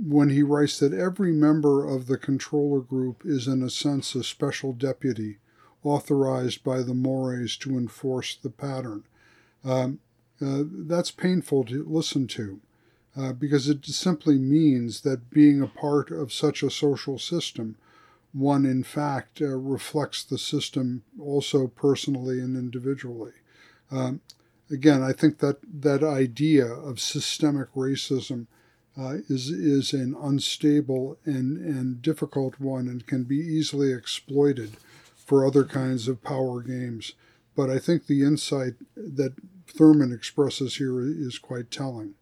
when 0.01 0.31
he 0.31 0.43
writes 0.43 0.79
that 0.79 0.93
every 0.93 1.33
member 1.33 1.87
of 1.87 2.07
the 2.07 2.17
controller 2.17 2.81
group 2.81 3.23
is, 3.25 3.47
in 3.47 3.63
a 3.63 3.71
sense, 3.71 4.15
a 4.15 4.25
special 4.25 4.73
deputy 4.73 5.39
authorized 5.85 6.63
by 6.65 6.83
the 6.83 6.95
mores 6.95 7.57
to 7.57 7.77
enforce 7.77 8.37
the 8.37 8.51
pattern. 8.51 9.05
Um, 9.65 9.99
uh, 10.41 10.63
that's 10.67 11.11
painful 11.11 11.65
to 11.65 11.85
listen 11.85 12.27
to 12.29 12.61
uh, 13.17 13.33
because 13.33 13.69
it 13.69 13.85
simply 13.85 14.39
means 14.39 15.03
that 15.03 15.31
being 15.31 15.61
a 15.61 15.67
part 15.67 16.11
of 16.11 16.33
such 16.33 16.63
a 16.63 16.71
social 16.71 17.19
system, 17.19 17.77
one 18.33 18.65
in 18.65 18.83
fact 18.83 19.41
uh, 19.41 19.47
reflects 19.47 20.25
the 20.25 20.39
system 20.39 21.03
also 21.21 21.67
personally 21.67 22.41
and 22.41 22.57
individually. 22.57 23.33
Um, 23.91 24.21
again, 24.71 25.03
I 25.03 25.13
think 25.13 25.39
that 25.39 25.59
that 25.81 26.03
idea 26.03 26.67
of 26.67 26.99
systemic 26.99 27.73
racism 27.75 28.47
uh, 28.99 29.17
is 29.29 29.49
is 29.49 29.93
an 29.93 30.15
unstable 30.21 31.19
and 31.25 31.59
and 31.59 32.03
difficult 32.03 32.61
one 32.61 32.89
and 32.89 33.07
can 33.07 33.25
be 33.25 33.37
easily 33.37 33.93
exploited 33.93 34.77
for 35.17 35.47
other 35.47 35.65
kinds 35.65 36.09
of 36.09 36.23
power 36.23 36.61
games. 36.61 37.13
But 37.55 37.71
I 37.71 37.79
think 37.79 38.07
the 38.07 38.23
insight 38.23 38.75
that 38.97 39.35
Thurman 39.67 40.13
expresses 40.13 40.77
here 40.77 41.01
is 41.01 41.39
quite 41.39 41.71
telling. 41.71 42.15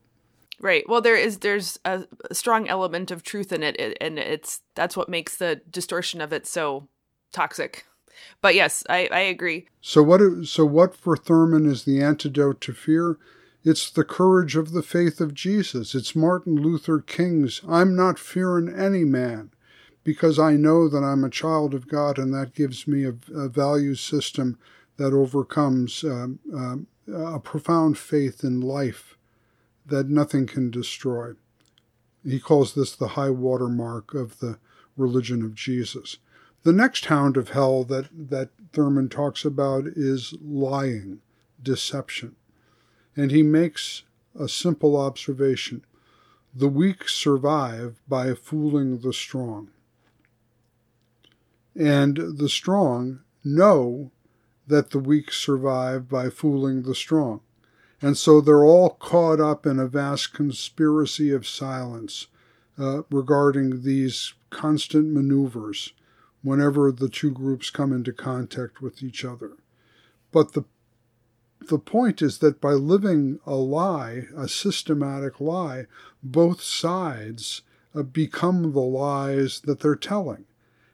Right. 0.60 0.86
Well, 0.86 1.00
there 1.00 1.16
is 1.16 1.38
there's 1.38 1.78
a, 1.86 2.04
strong 2.32 2.68
element 2.68 3.10
of 3.10 3.22
truth 3.22 3.50
in 3.50 3.62
it, 3.62 3.96
and 3.98 4.18
it's 4.18 4.60
that's 4.74 4.94
what 4.94 5.08
makes 5.08 5.36
the 5.38 5.62
distortion 5.70 6.20
of 6.20 6.34
it 6.34 6.46
so 6.46 6.86
toxic. 7.32 7.86
But 8.42 8.54
yes, 8.54 8.84
I, 8.88 9.08
I 9.10 9.20
agree. 9.20 9.68
So 9.80 10.02
what 10.02 10.20
so 10.44 10.66
what 10.66 10.94
for 10.94 11.16
Thurman 11.16 11.64
is 11.64 11.84
the 11.84 12.02
antidote 12.02 12.60
to 12.62 12.74
fear? 12.74 13.18
It's 13.64 13.90
the 13.90 14.04
courage 14.04 14.54
of 14.54 14.72
the 14.72 14.82
faith 14.82 15.20
of 15.20 15.34
Jesus. 15.34 15.94
It's 15.94 16.14
Martin 16.14 16.56
Luther 16.56 17.00
King's 17.00 17.62
I'm 17.66 17.96
not 17.96 18.18
fearing 18.18 18.68
any 18.68 19.04
man 19.04 19.50
because 20.04 20.38
I 20.38 20.52
know 20.56 20.88
that 20.88 21.02
I'm 21.02 21.24
a 21.24 21.30
child 21.30 21.72
of 21.72 21.88
God 21.88 22.18
and 22.18 22.34
that 22.34 22.54
gives 22.54 22.86
me 22.86 23.04
a, 23.04 23.14
a 23.34 23.48
value 23.48 23.94
system 23.94 24.58
that 24.96 25.14
overcomes 25.14 26.04
uh, 26.04 26.28
uh, 26.54 26.76
a 27.08 27.40
profound 27.40 27.96
faith 27.96 28.44
in 28.44 28.60
life 28.60 29.16
that 29.90 30.08
nothing 30.08 30.46
can 30.46 30.70
destroy. 30.70 31.32
He 32.24 32.40
calls 32.40 32.74
this 32.74 32.94
the 32.94 33.08
high 33.08 33.30
water 33.30 33.68
mark 33.68 34.14
of 34.14 34.40
the 34.40 34.58
religion 34.96 35.42
of 35.42 35.54
Jesus. 35.54 36.18
The 36.62 36.72
next 36.72 37.06
hound 37.06 37.36
of 37.36 37.50
hell 37.50 37.84
that, 37.84 38.08
that 38.12 38.50
Thurman 38.72 39.08
talks 39.08 39.44
about 39.44 39.86
is 39.86 40.34
lying, 40.42 41.20
deception 41.62 42.36
and 43.16 43.30
he 43.30 43.42
makes 43.42 44.02
a 44.38 44.48
simple 44.48 44.96
observation 44.96 45.84
the 46.54 46.68
weak 46.68 47.08
survive 47.08 48.00
by 48.08 48.34
fooling 48.34 48.98
the 49.00 49.12
strong. 49.12 49.70
And 51.76 52.16
the 52.16 52.48
strong 52.48 53.20
know 53.44 54.10
that 54.66 54.90
the 54.90 54.98
weak 54.98 55.30
survive 55.30 56.08
by 56.08 56.28
fooling 56.28 56.82
the 56.82 56.94
strong. 56.94 57.40
And 58.02 58.16
so 58.16 58.40
they're 58.40 58.64
all 58.64 58.90
caught 58.90 59.40
up 59.40 59.66
in 59.66 59.78
a 59.78 59.86
vast 59.86 60.32
conspiracy 60.32 61.32
of 61.32 61.46
silence 61.46 62.28
uh, 62.78 63.02
regarding 63.10 63.82
these 63.82 64.34
constant 64.48 65.12
maneuvers 65.12 65.92
whenever 66.42 66.90
the 66.90 67.08
two 67.08 67.30
groups 67.30 67.68
come 67.68 67.92
into 67.92 68.12
contact 68.12 68.80
with 68.80 69.02
each 69.02 69.24
other. 69.24 69.52
but 70.32 70.52
the 70.52 70.64
the 71.68 71.78
point 71.78 72.22
is 72.22 72.38
that 72.38 72.60
by 72.60 72.72
living 72.72 73.38
a 73.44 73.54
lie, 73.54 74.26
a 74.36 74.48
systematic 74.48 75.40
lie, 75.40 75.86
both 76.22 76.62
sides 76.62 77.62
uh, 77.94 78.02
become 78.02 78.72
the 78.72 78.80
lies 78.80 79.60
that 79.60 79.80
they're 79.80 79.94
telling. 79.94 80.46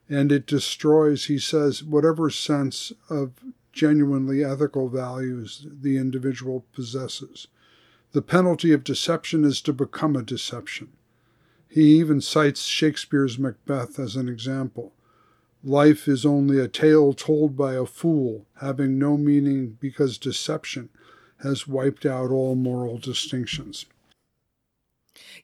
And 0.08 0.32
it 0.32 0.46
destroys, 0.46 1.26
he 1.26 1.38
says, 1.38 1.82
whatever 1.82 2.30
sense 2.30 2.92
of 3.08 3.32
genuinely 3.76 4.42
ethical 4.42 4.88
values 4.88 5.66
the 5.70 5.98
individual 5.98 6.64
possesses. 6.72 7.46
The 8.12 8.22
penalty 8.22 8.72
of 8.72 8.82
deception 8.82 9.44
is 9.44 9.60
to 9.60 9.72
become 9.74 10.16
a 10.16 10.22
deception. 10.22 10.88
He 11.68 11.98
even 11.98 12.22
cites 12.22 12.64
Shakespeare's 12.64 13.38
Macbeth 13.38 13.98
as 13.98 14.16
an 14.16 14.28
example. 14.28 14.94
Life 15.62 16.08
is 16.08 16.24
only 16.24 16.58
a 16.58 16.68
tale 16.68 17.12
told 17.12 17.56
by 17.56 17.74
a 17.74 17.84
fool, 17.84 18.46
having 18.60 18.98
no 18.98 19.18
meaning 19.18 19.76
because 19.78 20.16
deception 20.16 20.88
has 21.42 21.68
wiped 21.68 22.06
out 22.06 22.30
all 22.30 22.54
moral 22.54 22.96
distinctions. 22.96 23.84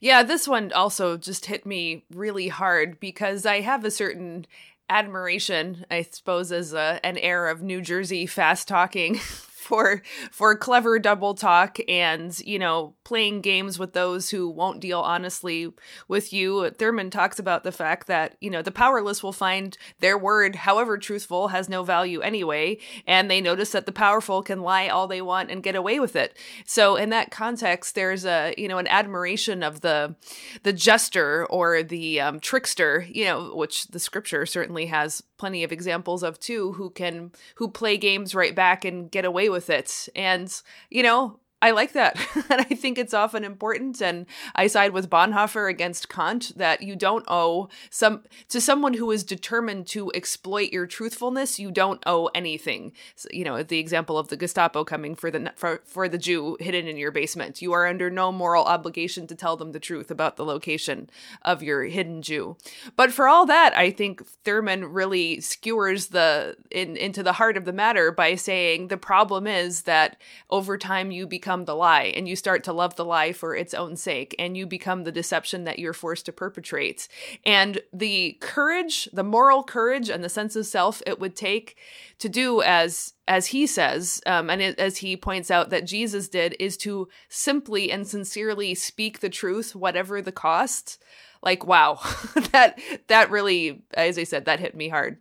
Yeah, 0.01 0.22
this 0.22 0.49
one 0.49 0.72
also 0.72 1.16
just 1.16 1.47
hit 1.47 1.66
me 1.66 2.05
really 2.12 2.49
hard 2.49 2.99
because 2.99 3.45
I 3.45 3.61
have 3.61 3.85
a 3.85 3.91
certain 3.91 4.47
admiration, 4.93 5.86
I 5.90 6.03
suppose, 6.03 6.53
as 6.53 6.74
a, 6.74 6.78
uh, 6.78 6.99
an 7.03 7.16
heir 7.18 7.49
of 7.49 7.62
New 7.62 7.80
Jersey 7.80 8.26
fast 8.26 8.68
talking 8.68 9.14
for 9.63 10.03
for 10.31 10.55
clever 10.57 10.99
double 10.99 11.35
talk 11.35 11.79
and 11.89 12.39
you 12.41 12.59
know 12.59 12.95
playing 13.05 13.41
games 13.41 13.79
with 13.79 13.93
those 13.93 14.31
who 14.31 14.49
won't 14.49 14.81
deal 14.81 15.01
honestly 15.01 15.73
with 16.09 16.33
you. 16.33 16.71
Thurman 16.71 17.11
talks 17.11 17.39
about 17.39 17.65
the 17.65 17.73
fact 17.73 18.07
that 18.09 18.37
you 18.41 18.51
know 18.51 18.63
the 18.63 18.71
powerless 18.71 19.23
will 19.23 19.33
find 19.33 19.77
their 20.01 20.19
word 20.19 20.57
however 20.57 20.99
truthful 20.99 21.49
has 21.49 21.69
no 21.69 21.83
value 21.83 22.21
anyway 22.21 22.79
and 23.07 23.31
they 23.31 23.41
notice 23.41 23.71
that 23.71 23.87
the 23.87 23.93
powerful 23.93 24.43
can 24.43 24.61
lie 24.61 24.89
all 24.89 25.07
they 25.07 25.23
want 25.23 25.51
and 25.51 25.63
get 25.63 25.77
away 25.77 26.01
with 26.01 26.17
it. 26.17 26.37
So 26.67 26.97
in 26.97 27.11
that 27.11 27.31
context 27.31 27.95
there's 27.95 28.25
a 28.25 28.55
you 28.59 28.69
know 28.69 28.79
an 28.79 28.89
admiration 28.89 29.63
of 29.63 29.81
the 29.81 30.15
the 30.63 30.73
jester 30.73 31.47
or 31.47 31.83
the 31.83 32.21
um, 32.21 32.41
trickster 32.41 33.07
you 33.11 33.25
know 33.25 33.55
which 33.55 33.89
the 33.89 33.99
scripture 33.99 34.47
certainly 34.47 34.87
has 34.87 35.23
plenty 35.39 35.65
of 35.65 35.73
examples 35.73 36.23
of 36.23 36.39
too 36.39 36.73
who 36.73 36.91
can 36.91 37.33
who 37.57 37.69
play 37.69 37.97
games 37.97 38.35
right 38.35 38.55
back 38.55 38.85
and 38.85 39.11
get 39.11 39.25
away 39.25 39.49
with 39.53 39.71
it. 39.71 40.09
And, 40.17 40.53
you 40.91 41.05
know, 41.05 41.39
I 41.63 41.71
like 41.71 41.93
that. 41.93 42.19
and 42.51 42.61
I 42.61 42.75
think 42.75 42.99
it's 42.99 43.15
often 43.15 43.45
important. 43.45 44.03
And 44.03 44.27
I 44.57 44.67
side 44.67 44.93
with 44.93 45.09
Bonhoeffer 45.09 45.71
against 45.71 46.09
Kant 46.09 46.53
that 46.57 46.83
you 46.83 46.97
don't 46.97 47.25
owe 47.29 47.69
some 47.89 48.25
to 48.49 48.61
someone 48.61 48.95
who 48.95 49.11
is 49.13 49.23
determined 49.23 49.87
to 49.89 50.11
exploit 50.13 50.73
your 50.73 50.87
truthfulness, 50.87 51.61
you 51.61 51.71
don't 51.71 52.03
owe 52.05 52.27
anything. 52.35 52.93
So, 53.15 53.29
you 53.33 53.45
know, 53.45 53.63
the 53.63 53.79
example 53.79 54.19
of 54.19 54.27
the 54.27 54.37
Gestapo 54.37 54.83
coming 54.83 55.15
for 55.15 55.31
the 55.31 55.53
for, 55.55 55.83
for 55.85 56.09
the 56.09 56.19
Jew 56.19 56.57
hidden 56.59 56.89
in 56.89 56.97
your 56.97 57.13
basement. 57.13 57.63
You 57.63 57.73
are 57.73 57.87
under 57.87 58.11
no 58.11 58.33
moral 58.33 58.65
obligation 58.65 59.29
to 59.29 59.37
tell 59.37 59.57
them 59.57 59.71
the 59.71 59.81
truth 59.81 60.11
about 60.11 60.37
the 60.37 60.45
location 60.45 61.09
of 61.43 61.63
your 61.63 61.85
hidden 61.85 62.23
Jew. 62.23 62.57
But 62.97 63.13
for 63.13 63.29
all 63.29 63.47
that, 63.47 63.77
I 63.77 63.93
think 63.93 64.27
Thurman 64.27 64.87
really 64.87 65.41
skewers 65.41 66.09
the 66.09 66.57
in 66.73 66.97
into 66.97 67.23
the 67.23 67.35
heart 67.35 67.57
of 67.57 67.67
the 67.67 67.73
matter 67.73 68.11
by 68.11 68.35
saying 68.35 68.89
the 68.89 68.97
problem 68.97 69.47
is 69.47 69.83
that 69.83 70.17
over 70.51 70.77
time 70.77 71.13
you 71.13 71.25
become 71.25 71.52
become 71.53 71.65
the 71.67 71.77
lie 71.77 72.13
and 72.17 72.27
you 72.27 72.35
start 72.35 72.65
to 72.65 72.73
love 72.73 72.97
the 72.97 73.05
lie 73.05 73.33
for 73.33 73.55
its 73.55 73.75
own 73.75 73.95
sake 73.95 74.35
and 74.39 74.57
you 74.57 74.67
become 74.67 75.05
the 75.05 75.13
deception 75.13 75.65
that 75.65 75.79
you're 75.79 75.93
forced 75.93 76.25
to 76.25 76.33
perpetrate. 76.33 77.09
And 77.45 77.81
the 77.93 78.39
courage, 78.41 79.07
the 79.13 79.23
moral 79.23 79.63
courage 79.63 80.09
and 80.09 80.25
the 80.25 80.31
sense 80.31 80.57
of 80.57 80.65
self 80.65 81.03
it 81.07 81.21
would 81.21 81.37
take 81.37 81.77
to 82.21 82.29
do 82.29 82.63
as 82.63 83.13
as 83.29 83.49
he 83.49 83.67
says 83.67 84.21
um, 84.27 84.49
and 84.49 84.63
it, 84.63 84.79
as 84.79 84.99
he 84.99 85.17
points 85.17 85.51
out 85.51 85.71
that 85.71 85.87
jesus 85.87 86.29
did 86.29 86.55
is 86.59 86.77
to 86.77 87.09
simply 87.29 87.91
and 87.91 88.07
sincerely 88.07 88.75
speak 88.75 89.21
the 89.21 89.29
truth 89.29 89.75
whatever 89.75 90.21
the 90.21 90.33
cost 90.33 91.03
like 91.43 91.65
wow 91.65 91.99
that 92.53 92.79
that 93.09 93.31
really 93.31 93.83
as 93.95 94.19
i 94.19 94.25
said 94.25 94.45
that 94.45 94.61
hit 94.61 94.75
me 94.77 94.89
hard 94.89 95.19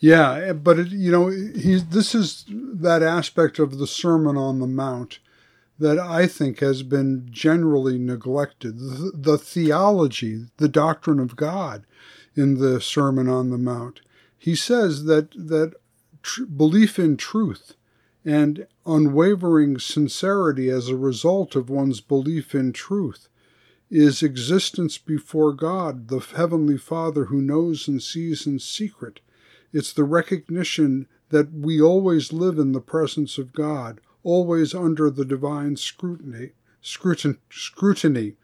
yeah, 0.00 0.54
but 0.54 0.78
it, 0.78 0.88
you 0.88 1.12
know, 1.12 1.28
he 1.28 1.76
this 1.76 2.14
is 2.14 2.44
that 2.48 3.02
aspect 3.02 3.58
of 3.58 3.78
the 3.78 3.86
Sermon 3.86 4.36
on 4.36 4.58
the 4.58 4.66
Mount 4.66 5.18
that 5.78 5.98
I 5.98 6.26
think 6.26 6.60
has 6.60 6.82
been 6.82 7.28
generally 7.30 7.98
neglected. 7.98 8.78
The, 8.78 9.12
the 9.14 9.38
theology, 9.38 10.46
the 10.56 10.68
doctrine 10.68 11.20
of 11.20 11.36
God 11.36 11.84
in 12.34 12.58
the 12.58 12.80
Sermon 12.80 13.28
on 13.28 13.50
the 13.50 13.58
Mount. 13.58 14.00
He 14.38 14.54
says 14.54 15.04
that 15.04 15.32
that 15.32 15.74
tr- 16.22 16.44
belief 16.44 16.98
in 16.98 17.18
truth 17.18 17.74
and 18.24 18.66
unwavering 18.86 19.78
sincerity 19.78 20.70
as 20.70 20.88
a 20.88 20.96
result 20.96 21.54
of 21.54 21.68
one's 21.68 22.00
belief 22.00 22.54
in 22.54 22.72
truth 22.72 23.28
is 23.90 24.22
existence 24.22 24.96
before 24.96 25.52
God, 25.52 26.08
the 26.08 26.20
Heavenly 26.20 26.78
Father 26.78 27.26
who 27.26 27.42
knows 27.42 27.88
and 27.88 28.02
sees 28.02 28.46
in 28.46 28.58
secret 28.60 29.20
it's 29.72 29.92
the 29.92 30.04
recognition 30.04 31.06
that 31.30 31.52
we 31.52 31.80
always 31.80 32.32
live 32.32 32.58
in 32.58 32.72
the 32.72 32.80
presence 32.80 33.38
of 33.38 33.52
God, 33.52 34.00
always 34.22 34.74
under 34.74 35.10
the 35.10 35.24
divine 35.24 35.76
scrutiny, 35.76 36.50
scrutin, 36.82 37.38
scrutiny, 37.50 38.34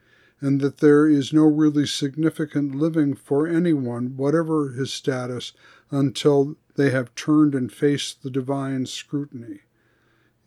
and 0.41 0.61
that 0.61 0.79
there 0.79 1.09
is 1.09 1.33
no 1.33 1.45
really 1.45 1.87
significant 1.87 2.75
living 2.75 3.15
for 3.15 3.47
anyone, 3.47 4.17
whatever 4.17 4.73
his 4.73 4.93
status, 4.93 5.53
until 5.91 6.57
they 6.77 6.91
have 6.91 7.15
turned 7.15 7.55
and 7.55 7.73
faced 7.73 8.23
the 8.23 8.31
divine 8.31 8.87
scrutiny. 8.87 9.61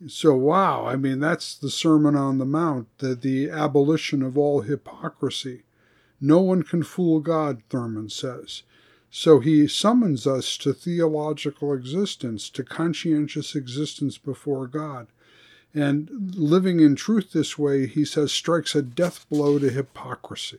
So, 0.06 0.34
wow, 0.34 0.86
I 0.86 0.96
mean, 0.96 1.20
that's 1.20 1.54
the 1.54 1.70
Sermon 1.70 2.16
on 2.16 2.38
the 2.38 2.46
Mount, 2.46 2.88
the, 2.98 3.14
the 3.14 3.50
abolition 3.50 4.22
of 4.22 4.38
all 4.38 4.62
hypocrisy. 4.62 5.64
No 6.20 6.40
one 6.40 6.62
can 6.62 6.82
fool 6.82 7.20
God, 7.20 7.62
Thurman 7.68 8.08
says. 8.08 8.62
So 9.10 9.40
he 9.40 9.66
summons 9.66 10.26
us 10.26 10.56
to 10.58 10.72
theological 10.72 11.72
existence, 11.74 12.48
to 12.50 12.62
conscientious 12.62 13.54
existence 13.54 14.18
before 14.18 14.66
God. 14.68 15.08
And 15.74 16.34
living 16.36 16.80
in 16.80 16.96
truth 16.96 17.32
this 17.32 17.58
way, 17.58 17.86
he 17.86 18.04
says, 18.04 18.32
strikes 18.32 18.74
a 18.74 18.82
death 18.82 19.26
blow 19.28 19.58
to 19.58 19.68
hypocrisy. 19.70 20.58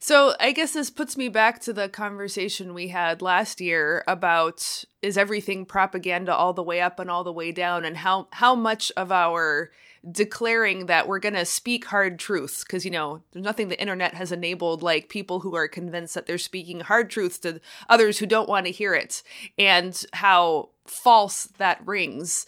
So 0.00 0.34
I 0.38 0.52
guess 0.52 0.72
this 0.72 0.90
puts 0.90 1.16
me 1.16 1.28
back 1.28 1.60
to 1.60 1.72
the 1.72 1.88
conversation 1.88 2.74
we 2.74 2.88
had 2.88 3.22
last 3.22 3.60
year 3.60 4.04
about 4.06 4.84
is 5.00 5.16
everything 5.16 5.64
propaganda 5.64 6.34
all 6.34 6.52
the 6.52 6.62
way 6.62 6.80
up 6.80 6.98
and 6.98 7.10
all 7.10 7.24
the 7.24 7.32
way 7.32 7.52
down? 7.52 7.84
And 7.84 7.96
how 7.96 8.28
how 8.32 8.54
much 8.54 8.92
of 8.96 9.10
our 9.10 9.70
declaring 10.10 10.86
that 10.86 11.06
we're 11.06 11.20
going 11.20 11.34
to 11.34 11.44
speak 11.44 11.86
hard 11.86 12.18
truths? 12.18 12.64
Because 12.64 12.84
you 12.84 12.90
know 12.90 13.22
there's 13.32 13.44
nothing 13.44 13.68
the 13.68 13.80
internet 13.80 14.14
has 14.14 14.32
enabled 14.32 14.82
like 14.82 15.08
people 15.08 15.40
who 15.40 15.54
are 15.54 15.68
convinced 15.68 16.14
that 16.14 16.26
they're 16.26 16.38
speaking 16.38 16.80
hard 16.80 17.08
truths 17.08 17.38
to 17.38 17.60
others 17.88 18.18
who 18.18 18.26
don't 18.26 18.48
want 18.48 18.66
to 18.66 18.72
hear 18.72 18.94
it 18.94 19.22
and 19.58 20.04
how 20.12 20.68
false 20.86 21.44
that 21.58 21.84
rings 21.86 22.46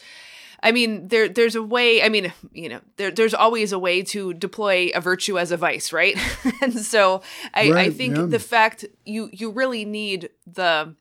I 0.64 0.72
mean, 0.72 1.08
there 1.08 1.28
there's 1.28 1.54
a 1.54 1.62
way. 1.62 2.02
I 2.02 2.08
mean, 2.08 2.32
you 2.52 2.70
know, 2.70 2.80
there, 2.96 3.10
there's 3.10 3.34
always 3.34 3.70
a 3.70 3.78
way 3.78 4.02
to 4.04 4.32
deploy 4.32 4.90
a 4.94 5.00
virtue 5.00 5.38
as 5.38 5.52
a 5.52 5.58
vice, 5.58 5.92
right? 5.92 6.16
and 6.62 6.72
so 6.72 7.22
I, 7.52 7.70
right, 7.70 7.86
I 7.86 7.90
think 7.90 8.16
yeah. 8.16 8.24
the 8.24 8.38
fact 8.38 8.86
you 9.04 9.28
you 9.30 9.50
really 9.50 9.84
need 9.84 10.30
the 10.46 10.96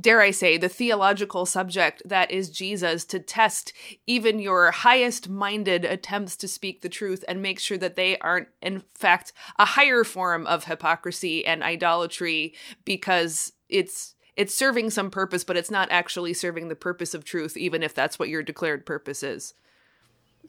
dare 0.00 0.20
I 0.20 0.30
say, 0.32 0.56
the 0.56 0.68
theological 0.68 1.46
subject 1.46 2.02
that 2.04 2.30
is 2.30 2.50
Jesus 2.50 3.04
to 3.04 3.20
test 3.20 3.72
even 4.06 4.40
your 4.40 4.70
highest 4.70 5.28
minded 5.28 5.84
attempts 5.84 6.36
to 6.38 6.48
speak 6.48 6.80
the 6.80 6.88
truth 6.88 7.24
and 7.28 7.40
make 7.40 7.60
sure 7.60 7.78
that 7.78 7.94
they 7.94 8.18
aren't, 8.18 8.48
in 8.60 8.82
fact, 8.94 9.32
a 9.56 9.64
higher 9.64 10.02
form 10.02 10.46
of 10.46 10.64
hypocrisy 10.64 11.46
and 11.46 11.62
idolatry 11.62 12.54
because 12.84 13.52
it's 13.68 14.14
it's 14.36 14.54
serving 14.54 14.90
some 14.90 15.10
purpose 15.10 15.44
but 15.44 15.56
it's 15.56 15.70
not 15.70 15.90
actually 15.90 16.32
serving 16.32 16.68
the 16.68 16.74
purpose 16.74 17.14
of 17.14 17.24
truth 17.24 17.56
even 17.56 17.82
if 17.82 17.94
that's 17.94 18.18
what 18.18 18.28
your 18.28 18.42
declared 18.42 18.86
purpose 18.86 19.22
is. 19.22 19.54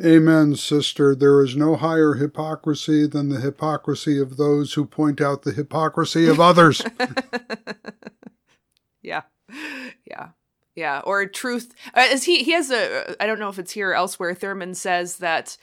Amen 0.03 0.55
sister. 0.57 1.15
There 1.15 1.41
is 1.41 1.55
no 1.55 1.77
higher 1.77 2.15
hypocrisy 2.15 3.07
than 3.07 3.29
the 3.29 3.39
hypocrisy 3.39 4.19
of 4.19 4.35
those 4.35 4.73
who 4.73 4.85
point 4.85 5.21
out 5.21 5.43
the 5.43 5.53
hypocrisy 5.53 6.27
of 6.27 6.39
others. 6.39 6.81
Yeah. 9.05 9.21
Yeah. 10.05 10.29
Yeah. 10.75 11.01
Or 11.05 11.25
truth 11.27 11.73
uh, 11.93 12.07
as 12.11 12.23
he 12.23 12.43
he 12.43 12.51
has 12.51 12.71
a 12.71 13.15
i 13.21 13.27
don't 13.27 13.39
know 13.39 13.49
if 13.49 13.59
it's 13.59 13.71
here 13.71 13.91
or 13.91 13.93
elsewhere 13.93 14.33
thurman 14.33 14.73
says 14.73 15.17
that 15.17 15.57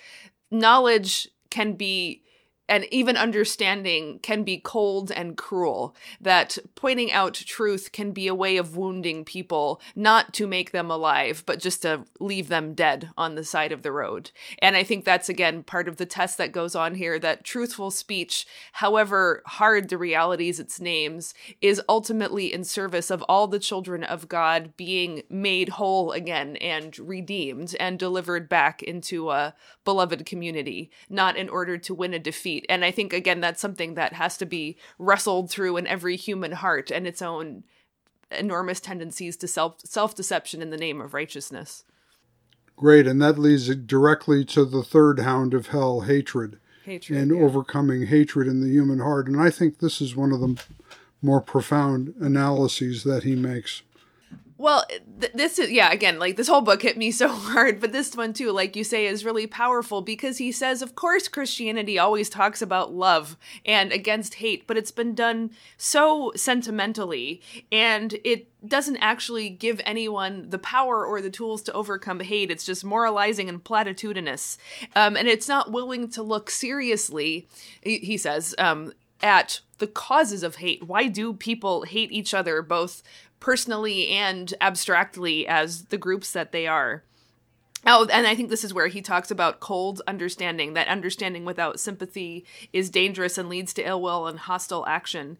knowledge 0.51 1.29
can 1.51 1.75
be 1.75 2.23
and 2.69 2.87
even 2.93 3.17
understanding 3.17 4.19
can 4.23 4.45
be 4.45 4.57
cold 4.57 5.11
and 5.11 5.37
cruel. 5.37 5.95
That 6.21 6.59
pointing 6.75 7.13
out 7.13 7.35
truth 7.35 7.93
can 7.93 8.13
be 8.13 8.29
a 8.29 8.35
way 8.35 8.57
of 8.57 8.77
wounding 8.77 9.25
people, 9.25 9.81
not 9.97 10.33
to 10.35 10.47
make 10.47 10.71
them 10.71 10.91
alive, 10.91 11.43
but 11.45 11.59
just 11.59 11.83
to 11.83 12.05
leave 12.21 12.49
them 12.49 12.75
dead 12.75 13.11
on 13.17 13.35
the 13.35 13.45
side 13.45 13.73
of 13.73 13.83
the 13.83 13.93
road. 13.93 14.31
And 14.61 14.77
I 14.77 14.85
think 14.85 15.05
that's, 15.05 15.29
again, 15.29 15.65
part 15.65 15.89
of 15.89 15.97
the 15.97 16.07
test 16.07 16.39
that 16.39 16.53
goes 16.53 16.75
on 16.75 16.95
here 16.95 17.19
that 17.19 17.45
truthful 17.45 17.91
speech, 17.91 18.47
however 18.73 19.43
hard 19.47 19.89
the 19.89 19.99
realities 19.99 20.61
its 20.61 20.81
names, 20.81 21.35
is 21.61 21.83
ultimately 21.89 22.53
in 22.53 22.65
service 22.65 23.11
of 23.11 23.23
all 23.23 23.49
the 23.49 23.59
children 23.59 24.05
of 24.05 24.29
God 24.29 24.77
being 24.77 25.23
made 25.29 25.71
whole 25.71 26.13
again 26.13 26.57
and 26.57 26.99
redeemed 26.99 27.75
and 27.81 27.99
delivered 27.99 28.49
back 28.49 28.83
into 28.83 29.31
a 29.31 29.55
beloved 29.85 30.25
community, 30.25 30.91
not 31.11 31.37
in 31.37 31.49
order 31.49 31.77
to 31.77 31.95
win 31.95 32.15
a 32.15 32.19
defeat 32.19 32.52
and 32.69 32.85
I 32.85 32.91
think, 32.91 33.13
again, 33.13 33.41
that's 33.41 33.61
something 33.61 33.95
that 33.95 34.15
has 34.15 34.37
to 34.39 34.47
be 34.47 34.77
wrestled 34.99 35.51
through 35.51 35.77
in 35.77 35.87
every 35.87 36.17
human 36.17 36.53
heart 36.53 36.91
and 36.91 37.07
its 37.07 37.23
own 37.23 37.65
enormous 38.31 38.81
tendencies 38.81 39.37
to 39.39 39.49
self 39.49 39.81
self 39.85 40.15
deception 40.15 40.63
in 40.63 40.71
the 40.71 40.77
name 40.77 41.01
of 41.01 41.15
righteousness. 41.15 41.85
Great, 42.77 43.07
and 43.07 43.21
that 43.23 43.39
leads 43.39 43.75
directly 43.75 44.45
to 44.47 44.65
the 44.65 44.83
third 44.83 45.21
hound 45.21 45.55
of 45.55 45.69
hell, 45.69 46.01
hatred, 46.01 46.59
hatred 46.85 47.19
and 47.19 47.31
yeah. 47.31 47.43
overcoming 47.43 48.07
hatred 48.07 48.49
in 48.49 48.61
the 48.61 48.71
human 48.71 48.99
heart. 48.99 49.29
And 49.29 49.41
I 49.41 49.51
think 49.51 49.79
this 49.79 50.01
is 50.01 50.17
one 50.17 50.33
of 50.33 50.41
the 50.41 50.61
more 51.21 51.41
profound 51.41 52.15
analyses 52.21 53.05
that 53.05 53.23
he 53.23 53.37
makes. 53.37 53.83
Well, 54.63 54.85
th- 55.21 55.33
this 55.33 55.59
is 55.59 55.73
yeah. 55.73 55.91
Again, 55.91 56.21
like 56.21 56.37
this 56.37 56.47
whole 56.47 56.61
book 56.61 56.83
hit 56.83 56.97
me 56.97 57.11
so 57.11 57.27
hard, 57.29 57.81
but 57.81 57.91
this 57.91 58.15
one 58.15 58.33
too, 58.33 58.53
like 58.53 58.77
you 58.77 58.85
say, 58.85 59.07
is 59.07 59.25
really 59.25 59.49
powerful 59.49 60.03
because 60.03 60.39
he 60.39 60.53
says, 60.53 60.83
of 60.83 60.95
course, 60.95 61.27
Christianity 61.27 61.99
always 61.99 62.31
talks 62.31 62.63
about 62.63 62.95
love 62.95 63.37
and 63.67 63.91
against 63.91 64.35
hate, 64.35 64.69
but 64.69 64.77
it's 64.77 64.93
been 64.93 65.17
done 65.17 65.51
so 65.77 66.31
sentimentally, 66.37 67.43
and 67.73 68.15
it 68.23 68.47
doesn't 68.65 68.99
actually 68.99 69.51
give 69.51 69.81
anyone 69.85 70.49
the 70.51 70.59
power 70.59 71.05
or 71.05 71.21
the 71.21 71.29
tools 71.29 71.63
to 71.63 71.73
overcome 71.73 72.21
hate. 72.21 72.49
It's 72.49 72.65
just 72.65 72.85
moralizing 72.85 73.49
and 73.49 73.65
platitudinous, 73.65 74.59
um, 74.95 75.17
and 75.17 75.27
it's 75.27 75.49
not 75.49 75.73
willing 75.73 76.09
to 76.11 76.23
look 76.23 76.51
seriously. 76.51 77.49
He, 77.83 77.99
he 77.99 78.17
says. 78.17 78.55
Um, 78.59 78.93
at 79.25 79.61
the 79.79 79.87
causes 79.87 80.43
of 80.43 80.57
hate. 80.57 80.83
Why 80.83 81.07
do 81.07 81.33
people 81.33 81.83
hate 81.83 82.11
each 82.11 82.35
other, 82.35 82.61
both 82.61 83.05
personally 83.43 84.07
and 84.07 84.55
abstractly 84.61 85.49
as 85.49 85.87
the 85.87 85.99
groups 85.99 86.31
that 86.31 86.53
they 86.53 86.65
are. 86.69 87.03
Oh, 87.85 88.07
and 88.13 88.25
I 88.25 88.37
think 88.37 88.49
this 88.49 88.63
is 88.63 88.73
where 88.73 88.87
he 88.87 89.03
talks 89.03 89.33
about 89.33 89.59
cold 89.59 90.01
understanding, 90.07 90.75
that 90.75 90.87
understanding 90.87 91.45
without 91.45 91.81
sympathy 91.81 92.45
is 92.73 92.89
dangerous 92.89 93.37
and 93.39 93.49
leads 93.49 93.75
to 93.75 93.83
ill 93.83 94.01
will 94.01 94.29
and 94.29 94.39
hostile 94.39 94.87
action. 94.87 95.37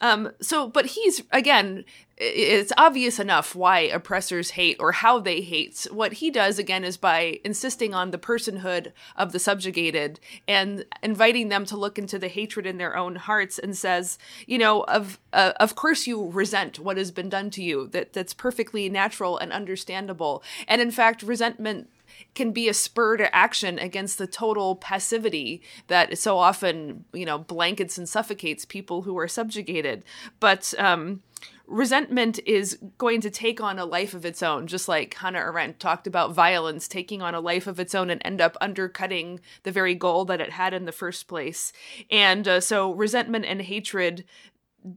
Um, 0.00 0.32
so, 0.40 0.66
but 0.68 0.86
he's, 0.86 1.22
again, 1.30 1.84
it's 2.16 2.72
obvious 2.76 3.18
enough 3.18 3.56
why 3.56 3.80
oppressors 3.80 4.50
hate 4.50 4.76
or 4.78 4.92
how 4.92 5.18
they 5.18 5.40
hate. 5.40 5.86
What 5.90 6.14
he 6.14 6.30
does 6.30 6.58
again 6.58 6.84
is 6.84 6.96
by 6.96 7.40
insisting 7.44 7.92
on 7.92 8.12
the 8.12 8.18
personhood 8.18 8.92
of 9.16 9.32
the 9.32 9.40
subjugated 9.40 10.20
and 10.46 10.84
inviting 11.02 11.48
them 11.48 11.64
to 11.66 11.76
look 11.76 11.98
into 11.98 12.18
the 12.18 12.28
hatred 12.28 12.66
in 12.66 12.78
their 12.78 12.96
own 12.96 13.16
hearts 13.16 13.58
and 13.58 13.76
says, 13.76 14.16
you 14.46 14.58
know, 14.58 14.82
of 14.84 15.18
uh, 15.32 15.52
of 15.58 15.74
course 15.74 16.06
you 16.06 16.30
resent 16.30 16.78
what 16.78 16.96
has 16.96 17.10
been 17.10 17.28
done 17.28 17.50
to 17.50 17.62
you. 17.62 17.88
That 17.88 18.12
that's 18.12 18.34
perfectly 18.34 18.88
natural 18.88 19.36
and 19.36 19.52
understandable. 19.52 20.44
And 20.68 20.80
in 20.80 20.92
fact, 20.92 21.22
resentment 21.22 21.90
can 22.36 22.52
be 22.52 22.68
a 22.68 22.74
spur 22.74 23.16
to 23.16 23.34
action 23.34 23.76
against 23.80 24.18
the 24.18 24.26
total 24.28 24.76
passivity 24.76 25.62
that 25.88 26.16
so 26.16 26.38
often, 26.38 27.04
you 27.12 27.24
know, 27.24 27.38
blankets 27.38 27.98
and 27.98 28.08
suffocates 28.08 28.64
people 28.64 29.02
who 29.02 29.18
are 29.18 29.26
subjugated. 29.26 30.04
But 30.38 30.72
um 30.78 31.22
resentment 31.66 32.38
is 32.46 32.78
going 32.98 33.20
to 33.22 33.30
take 33.30 33.60
on 33.60 33.78
a 33.78 33.84
life 33.84 34.14
of 34.14 34.24
its 34.24 34.42
own, 34.42 34.66
just 34.66 34.88
like 34.88 35.14
Hannah 35.14 35.38
Arendt 35.38 35.80
talked 35.80 36.06
about 36.06 36.34
violence 36.34 36.86
taking 36.88 37.22
on 37.22 37.34
a 37.34 37.40
life 37.40 37.66
of 37.66 37.80
its 37.80 37.94
own 37.94 38.10
and 38.10 38.20
end 38.24 38.40
up 38.40 38.56
undercutting 38.60 39.40
the 39.62 39.72
very 39.72 39.94
goal 39.94 40.24
that 40.26 40.40
it 40.40 40.50
had 40.50 40.74
in 40.74 40.84
the 40.84 40.92
first 40.92 41.26
place. 41.26 41.72
And 42.10 42.46
uh, 42.46 42.60
so 42.60 42.92
resentment 42.92 43.44
and 43.46 43.62
hatred 43.62 44.24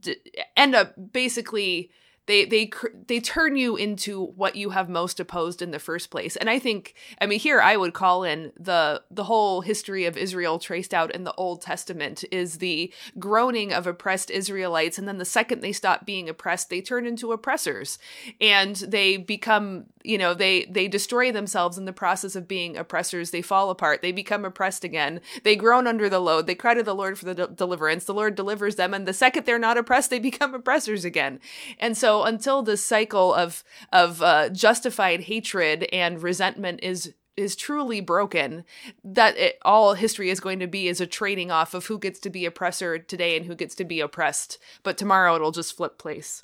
d- 0.00 0.16
end 0.56 0.74
up 0.74 0.94
basically 1.12 1.90
they 2.28 2.44
they 2.44 2.70
they 3.06 3.18
turn 3.18 3.56
you 3.56 3.74
into 3.74 4.26
what 4.36 4.54
you 4.54 4.70
have 4.70 4.88
most 4.88 5.18
opposed 5.18 5.60
in 5.62 5.72
the 5.72 5.78
first 5.78 6.10
place. 6.10 6.36
And 6.36 6.48
i 6.48 6.58
think 6.58 6.94
i 7.20 7.26
mean 7.26 7.40
here 7.40 7.60
i 7.60 7.76
would 7.76 7.94
call 7.94 8.22
in 8.22 8.52
the 8.60 9.02
the 9.10 9.24
whole 9.24 9.62
history 9.62 10.04
of 10.04 10.16
israel 10.16 10.58
traced 10.58 10.94
out 10.94 11.10
in 11.14 11.24
the 11.24 11.34
old 11.34 11.62
testament 11.62 12.24
is 12.30 12.58
the 12.58 12.92
groaning 13.18 13.72
of 13.72 13.86
oppressed 13.86 14.30
israelites. 14.30 14.98
And 14.98 15.08
then 15.08 15.18
the 15.18 15.24
second 15.24 15.62
they 15.62 15.72
stop 15.72 16.06
being 16.06 16.28
oppressed 16.28 16.68
they 16.70 16.82
turn 16.82 17.06
into 17.06 17.32
oppressors. 17.32 17.98
And 18.40 18.76
they 18.76 19.16
become 19.16 19.86
you 20.04 20.18
know 20.18 20.34
they 20.34 20.66
they 20.66 20.86
destroy 20.86 21.32
themselves 21.32 21.78
in 21.78 21.86
the 21.86 21.92
process 21.92 22.36
of 22.36 22.46
being 22.46 22.76
oppressors. 22.76 23.30
They 23.30 23.42
fall 23.42 23.70
apart. 23.70 24.02
They 24.02 24.12
become 24.12 24.44
oppressed 24.44 24.84
again. 24.84 25.20
They 25.44 25.56
groan 25.56 25.86
under 25.86 26.08
the 26.10 26.20
load. 26.20 26.46
They 26.46 26.54
cry 26.54 26.74
to 26.74 26.82
the 26.82 26.94
lord 26.94 27.18
for 27.18 27.24
the 27.24 27.34
de- 27.34 27.48
deliverance. 27.48 28.04
The 28.04 28.14
lord 28.14 28.34
delivers 28.34 28.76
them. 28.76 28.92
And 28.92 29.08
the 29.08 29.14
second 29.14 29.46
they're 29.46 29.58
not 29.58 29.78
oppressed 29.78 30.10
they 30.10 30.18
become 30.18 30.54
oppressors 30.54 31.06
again. 31.06 31.40
And 31.78 31.96
so 31.96 32.17
until 32.24 32.62
this 32.62 32.84
cycle 32.84 33.34
of 33.34 33.64
of 33.92 34.22
uh, 34.22 34.48
justified 34.50 35.22
hatred 35.22 35.88
and 35.92 36.22
resentment 36.22 36.80
is 36.82 37.14
is 37.36 37.54
truly 37.54 38.00
broken, 38.00 38.64
that 39.04 39.36
it, 39.36 39.58
all 39.64 39.94
history 39.94 40.28
is 40.28 40.40
going 40.40 40.58
to 40.58 40.66
be 40.66 40.88
is 40.88 41.00
a 41.00 41.06
trading 41.06 41.50
off 41.50 41.72
of 41.72 41.86
who 41.86 41.98
gets 41.98 42.18
to 42.20 42.30
be 42.30 42.44
oppressor 42.44 42.98
today 42.98 43.36
and 43.36 43.46
who 43.46 43.54
gets 43.54 43.74
to 43.76 43.84
be 43.84 44.00
oppressed. 44.00 44.58
But 44.82 44.98
tomorrow 44.98 45.36
it'll 45.36 45.52
just 45.52 45.76
flip 45.76 45.98
place. 45.98 46.42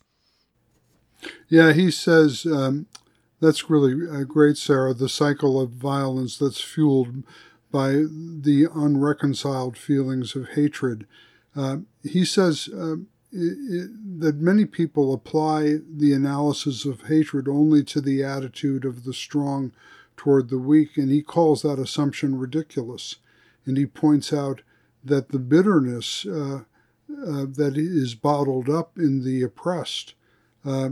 Yeah, 1.49 1.73
he 1.73 1.91
says 1.91 2.47
um, 2.47 2.87
that's 3.41 3.69
really 3.69 4.09
uh, 4.09 4.25
great, 4.25 4.57
Sarah. 4.57 4.95
The 4.95 5.09
cycle 5.09 5.61
of 5.61 5.71
violence 5.71 6.39
that's 6.39 6.61
fueled 6.61 7.25
by 7.73 7.93
the 7.93 8.69
unreconciled 8.73 9.77
feelings 9.77 10.37
of 10.37 10.51
hatred. 10.51 11.07
Uh, 11.57 11.79
he 12.03 12.25
says 12.25 12.69
it, 12.73 12.97
that 13.35 14.37
many 14.37 14.65
people 14.65 15.13
apply 15.13 15.79
the 15.91 16.13
analysis 16.13 16.85
of 16.85 17.03
hatred 17.03 17.49
only 17.49 17.83
to 17.83 18.01
the 18.01 18.23
attitude 18.23 18.85
of 18.85 19.05
the 19.05 19.13
strong 19.13 19.73
toward 20.17 20.49
the 20.49 20.59
weak, 20.59 20.97
and 20.97 21.11
he 21.11 21.21
calls 21.21 21.63
that 21.63 21.79
assumption 21.79 22.39
ridiculous. 22.39 23.17
And 23.67 23.77
he 23.77 23.87
points 23.87 24.33
out 24.33 24.63
that 25.03 25.31
the 25.31 25.41
bitterness 25.41 26.25
uh, 26.27 26.61
uh, 27.11 27.47
that 27.49 27.75
is 27.77 28.15
bottled 28.15 28.71
up 28.71 28.97
in 28.97 29.25
the 29.25 29.43
oppressed 29.43 30.15
uh, 30.65 30.91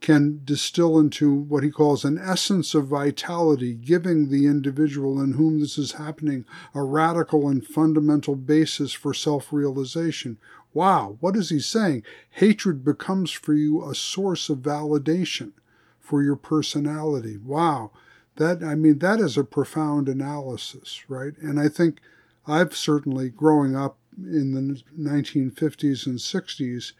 can 0.00 0.40
distill 0.44 0.98
into 0.98 1.32
what 1.32 1.64
he 1.64 1.70
calls 1.70 2.04
an 2.04 2.18
essence 2.18 2.74
of 2.74 2.88
vitality, 2.88 3.72
giving 3.72 4.28
the 4.28 4.46
individual 4.46 5.18
in 5.18 5.32
whom 5.32 5.60
this 5.60 5.78
is 5.78 5.92
happening 5.92 6.44
a 6.74 6.82
radical 6.82 7.48
and 7.48 7.66
fundamental 7.66 8.36
basis 8.36 8.92
for 8.92 9.14
self 9.14 9.50
realization, 9.50 10.36
Wow, 10.74 11.16
what 11.20 11.36
is 11.36 11.50
he 11.50 11.60
saying? 11.60 12.02
Hatred 12.30 12.84
becomes 12.84 13.30
for 13.30 13.54
you 13.54 13.88
a 13.88 13.94
source 13.94 14.50
of 14.50 14.58
validation 14.58 15.52
for 16.00 16.22
your 16.22 16.36
personality. 16.36 17.38
Wow. 17.38 17.92
That 18.36 18.64
I 18.64 18.74
mean 18.74 18.98
that 18.98 19.20
is 19.20 19.38
a 19.38 19.44
profound 19.44 20.08
analysis, 20.08 21.08
right? 21.08 21.32
And 21.38 21.60
I 21.60 21.68
think 21.68 22.00
I've 22.46 22.76
certainly 22.76 23.30
growing 23.30 23.76
up 23.76 23.96
in 24.18 24.52
the 24.54 24.82
1950s 24.98 26.06
and 26.06 26.18
60s 26.18 26.92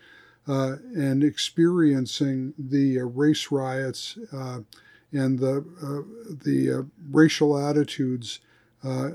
uh, 0.47 0.77
and 0.95 1.25
experiencing 1.25 2.55
the 2.59 3.01
uh, 3.01 3.05
race 3.05 3.51
riots 3.51 4.17
uh, 4.33 4.61
and 5.13 5.39
the 5.39 5.65
uh, 5.83 6.35
the 6.45 6.73
uh, 6.73 6.83
racial 7.11 7.59
attitudes 7.59 8.41
uh, 8.85 9.11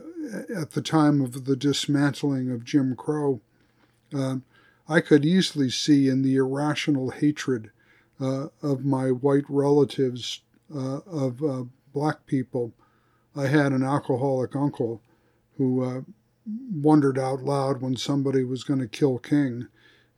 at 0.55 0.71
the 0.71 0.81
time 0.81 1.21
of 1.21 1.45
the 1.45 1.55
dismantling 1.55 2.51
of 2.51 2.65
Jim 2.65 2.95
Crow. 2.95 3.41
I 4.91 5.01
could 5.01 5.23
easily 5.23 5.69
see 5.69 6.09
in 6.09 6.23
the 6.23 6.35
irrational 6.35 7.11
hatred 7.11 7.69
uh, 8.19 8.47
of 8.63 8.83
my 8.83 9.11
white 9.11 9.45
relatives 9.47 10.41
uh, 10.75 11.01
of 11.05 11.43
uh, 11.43 11.65
black 11.93 12.25
people. 12.25 12.73
I 13.35 13.47
had 13.47 13.71
an 13.71 13.83
alcoholic 13.83 14.55
uncle 14.55 15.03
who 15.57 15.83
uh, 15.83 16.01
wondered 16.73 17.19
out 17.19 17.43
loud 17.43 17.81
when 17.81 17.97
somebody 17.97 18.43
was 18.43 18.63
going 18.63 18.79
to 18.79 18.87
kill 18.87 19.19
King 19.19 19.67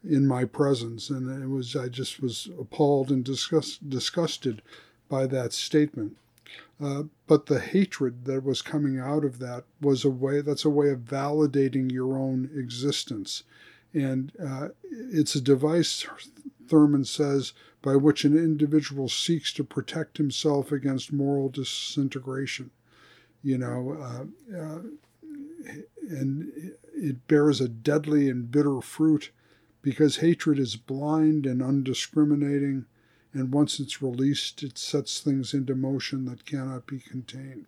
in 0.03 0.25
my 0.25 0.45
presence, 0.45 1.09
and 1.09 1.43
it 1.43 1.47
was 1.47 1.75
I 1.75 1.89
just 1.89 2.21
was 2.21 2.49
appalled 2.57 3.11
and 3.11 3.25
disgust, 3.25 3.89
disgusted 3.89 4.61
by 5.09 5.27
that 5.27 5.51
statement. 5.51 6.15
Uh, 6.81 7.03
but 7.27 7.47
the 7.47 7.59
hatred 7.59 8.23
that 8.25 8.43
was 8.43 8.61
coming 8.61 8.97
out 8.97 9.25
of 9.25 9.39
that 9.39 9.65
was 9.81 10.05
a 10.05 10.09
way 10.09 10.39
that's 10.39 10.65
a 10.65 10.69
way 10.69 10.89
of 10.89 10.99
validating 10.99 11.91
your 11.91 12.17
own 12.17 12.49
existence 12.55 13.43
and 13.93 14.31
uh, 14.41 14.69
it's 14.83 15.35
a 15.35 15.41
device, 15.41 16.05
Thurman 16.67 17.05
says, 17.05 17.53
by 17.81 17.95
which 17.95 18.23
an 18.23 18.37
individual 18.37 19.09
seeks 19.09 19.51
to 19.53 19.63
protect 19.63 20.17
himself 20.17 20.71
against 20.71 21.11
moral 21.11 21.49
disintegration. 21.49 22.71
You 23.43 23.57
know, 23.57 23.97
uh, 23.99 24.55
uh, 24.55 24.79
and 26.09 26.51
it 26.93 27.27
bears 27.27 27.59
a 27.59 27.67
deadly 27.67 28.29
and 28.29 28.51
bitter 28.51 28.81
fruit 28.81 29.31
because 29.81 30.17
hatred 30.17 30.59
is 30.59 30.75
blind 30.75 31.45
and 31.45 31.61
undiscriminating, 31.61 32.85
and 33.33 33.51
once 33.51 33.79
it's 33.79 34.01
released, 34.01 34.61
it 34.61 34.77
sets 34.77 35.19
things 35.19 35.53
into 35.53 35.73
motion 35.73 36.25
that 36.25 36.45
cannot 36.45 36.85
be 36.85 36.99
contained. 36.99 37.65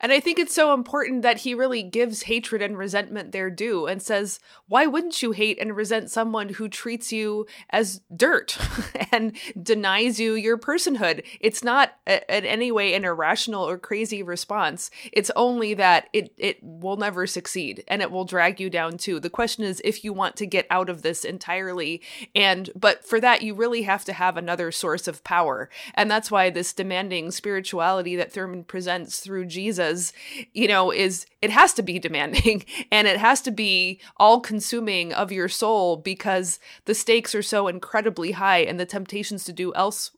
And 0.00 0.12
I 0.12 0.20
think 0.20 0.38
it's 0.38 0.54
so 0.54 0.74
important 0.74 1.22
that 1.22 1.38
he 1.38 1.54
really 1.54 1.82
gives 1.82 2.22
hatred 2.22 2.62
and 2.62 2.76
resentment 2.76 3.32
their 3.32 3.50
due 3.50 3.86
and 3.86 4.02
says, 4.02 4.40
why 4.68 4.86
wouldn't 4.86 5.22
you 5.22 5.32
hate 5.32 5.58
and 5.60 5.76
resent 5.76 6.10
someone 6.10 6.50
who 6.50 6.68
treats 6.68 7.12
you 7.12 7.46
as 7.70 8.00
dirt 8.14 8.56
and 9.12 9.36
denies 9.60 10.18
you 10.18 10.34
your 10.34 10.58
personhood? 10.58 11.24
It's 11.40 11.62
not 11.62 11.92
a, 12.06 12.22
in 12.36 12.44
any 12.44 12.72
way 12.72 12.94
an 12.94 13.04
irrational 13.04 13.68
or 13.68 13.78
crazy 13.78 14.22
response. 14.22 14.90
It's 15.12 15.30
only 15.36 15.74
that 15.74 16.08
it, 16.12 16.32
it 16.36 16.58
will 16.62 16.96
never 16.96 17.26
succeed 17.26 17.84
and 17.88 18.02
it 18.02 18.10
will 18.10 18.24
drag 18.24 18.60
you 18.60 18.70
down 18.70 18.98
too. 18.98 19.20
The 19.20 19.30
question 19.30 19.64
is 19.64 19.80
if 19.84 20.04
you 20.04 20.12
want 20.12 20.36
to 20.36 20.46
get 20.46 20.66
out 20.70 20.88
of 20.88 21.02
this 21.02 21.24
entirely. 21.24 22.02
And, 22.34 22.70
but 22.74 23.04
for 23.04 23.20
that, 23.20 23.42
you 23.42 23.54
really 23.54 23.82
have 23.82 24.04
to 24.04 24.12
have 24.12 24.36
another 24.36 24.70
source 24.72 25.08
of 25.08 25.24
power. 25.24 25.68
And 25.94 26.10
that's 26.10 26.30
why 26.30 26.50
this 26.50 26.72
demanding 26.72 27.30
spirituality 27.30 28.16
that 28.16 28.32
Thurman 28.32 28.64
presents 28.64 29.20
through 29.20 29.46
Jesus 29.46 29.71
Jesus, 29.72 30.12
you 30.52 30.68
know, 30.68 30.90
is 30.90 31.26
it 31.40 31.50
has 31.50 31.72
to 31.74 31.82
be 31.82 31.98
demanding 31.98 32.64
and 32.92 33.08
it 33.08 33.18
has 33.18 33.40
to 33.42 33.50
be 33.50 34.00
all 34.16 34.40
consuming 34.40 35.12
of 35.12 35.32
your 35.32 35.48
soul 35.48 35.96
because 35.96 36.58
the 36.84 36.94
stakes 36.94 37.34
are 37.34 37.42
so 37.42 37.68
incredibly 37.68 38.32
high 38.32 38.58
and 38.58 38.78
the 38.78 38.86
temptations 38.86 39.44
to 39.44 39.52
do 39.52 39.72
else 39.74 40.12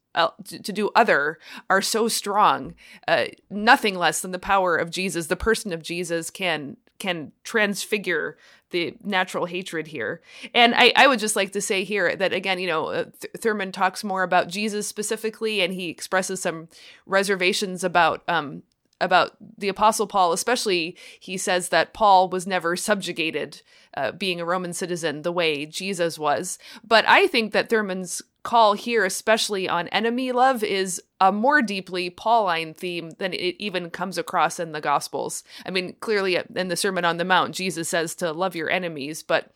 to 0.47 0.73
do 0.73 0.91
other 0.95 1.39
are 1.69 1.83
so 1.83 2.07
strong. 2.07 2.75
Uh, 3.09 3.27
nothing 3.51 3.97
less 3.97 4.21
than 4.21 4.31
the 4.31 4.39
power 4.39 4.77
of 4.77 4.91
jesus 4.91 5.27
the 5.27 5.35
person 5.35 5.73
of 5.73 5.83
jesus 5.83 6.31
can 6.31 6.77
can 7.01 7.33
transfigure 7.43 8.37
the 8.71 8.97
natural 9.05 9.47
hatred 9.47 9.87
here. 9.87 10.21
And 10.53 10.75
I, 10.75 10.93
I 10.97 11.07
would 11.07 11.21
just 11.21 11.37
like 11.37 11.53
to 11.53 11.61
say 11.61 11.85
here 11.85 12.17
that 12.17 12.33
again 12.33 12.59
you 12.59 12.67
know 12.67 12.87
uh, 12.87 13.05
Th- 13.05 13.33
thurman 13.39 13.73
talks 13.73 14.03
more 14.03 14.23
about 14.23 14.49
jesus 14.49 14.89
specifically 14.89 15.61
and 15.61 15.73
he 15.73 15.89
expresses 15.89 16.43
some 16.43 16.69
reservations 17.07 17.85
about 17.85 18.23
um, 18.29 18.63
about 19.05 19.33
the 19.59 19.69
apostle 19.69 20.07
paul 20.07 20.33
especially 20.33 20.97
he 21.21 21.37
says 21.37 21.69
that 21.69 21.93
paul 21.95 22.29
was 22.29 22.47
never 22.47 22.77
subjugated 22.77 23.63
uh, 23.97 24.11
being 24.13 24.41
a 24.41 24.45
roman 24.45 24.73
citizen 24.73 25.23
the 25.23 25.33
way 25.33 25.65
jesus 25.67 26.19
was. 26.19 26.59
But 26.83 27.05
i 27.07 27.27
think 27.27 27.53
that 27.53 27.69
thurman's 27.69 28.23
call 28.43 28.75
here 28.75 29.05
especially 29.05 29.69
on 29.69 29.89
enemy 29.89 30.31
love 30.31 30.63
is 30.63 31.01
a 31.21 31.33
more 31.33 31.63
deeply 31.63 32.11
pauline 32.11 32.75
theme 32.75 33.11
than 33.19 33.33
it 33.33 33.57
even 33.59 33.89
comes 33.89 34.19
across 34.19 34.61
in 34.61 34.73
the 34.73 34.81
gospels. 34.81 35.45
I 35.65 35.71
mean 35.71 35.95
clearly 36.01 36.39
in 36.55 36.69
the 36.69 36.77
sermon 36.77 37.05
on 37.05 37.17
the 37.17 37.25
mount 37.25 37.55
jesus 37.55 37.89
says 37.89 38.15
to 38.17 38.33
love 38.33 38.55
your 38.55 38.71
enemies 38.71 39.23
but 39.23 39.51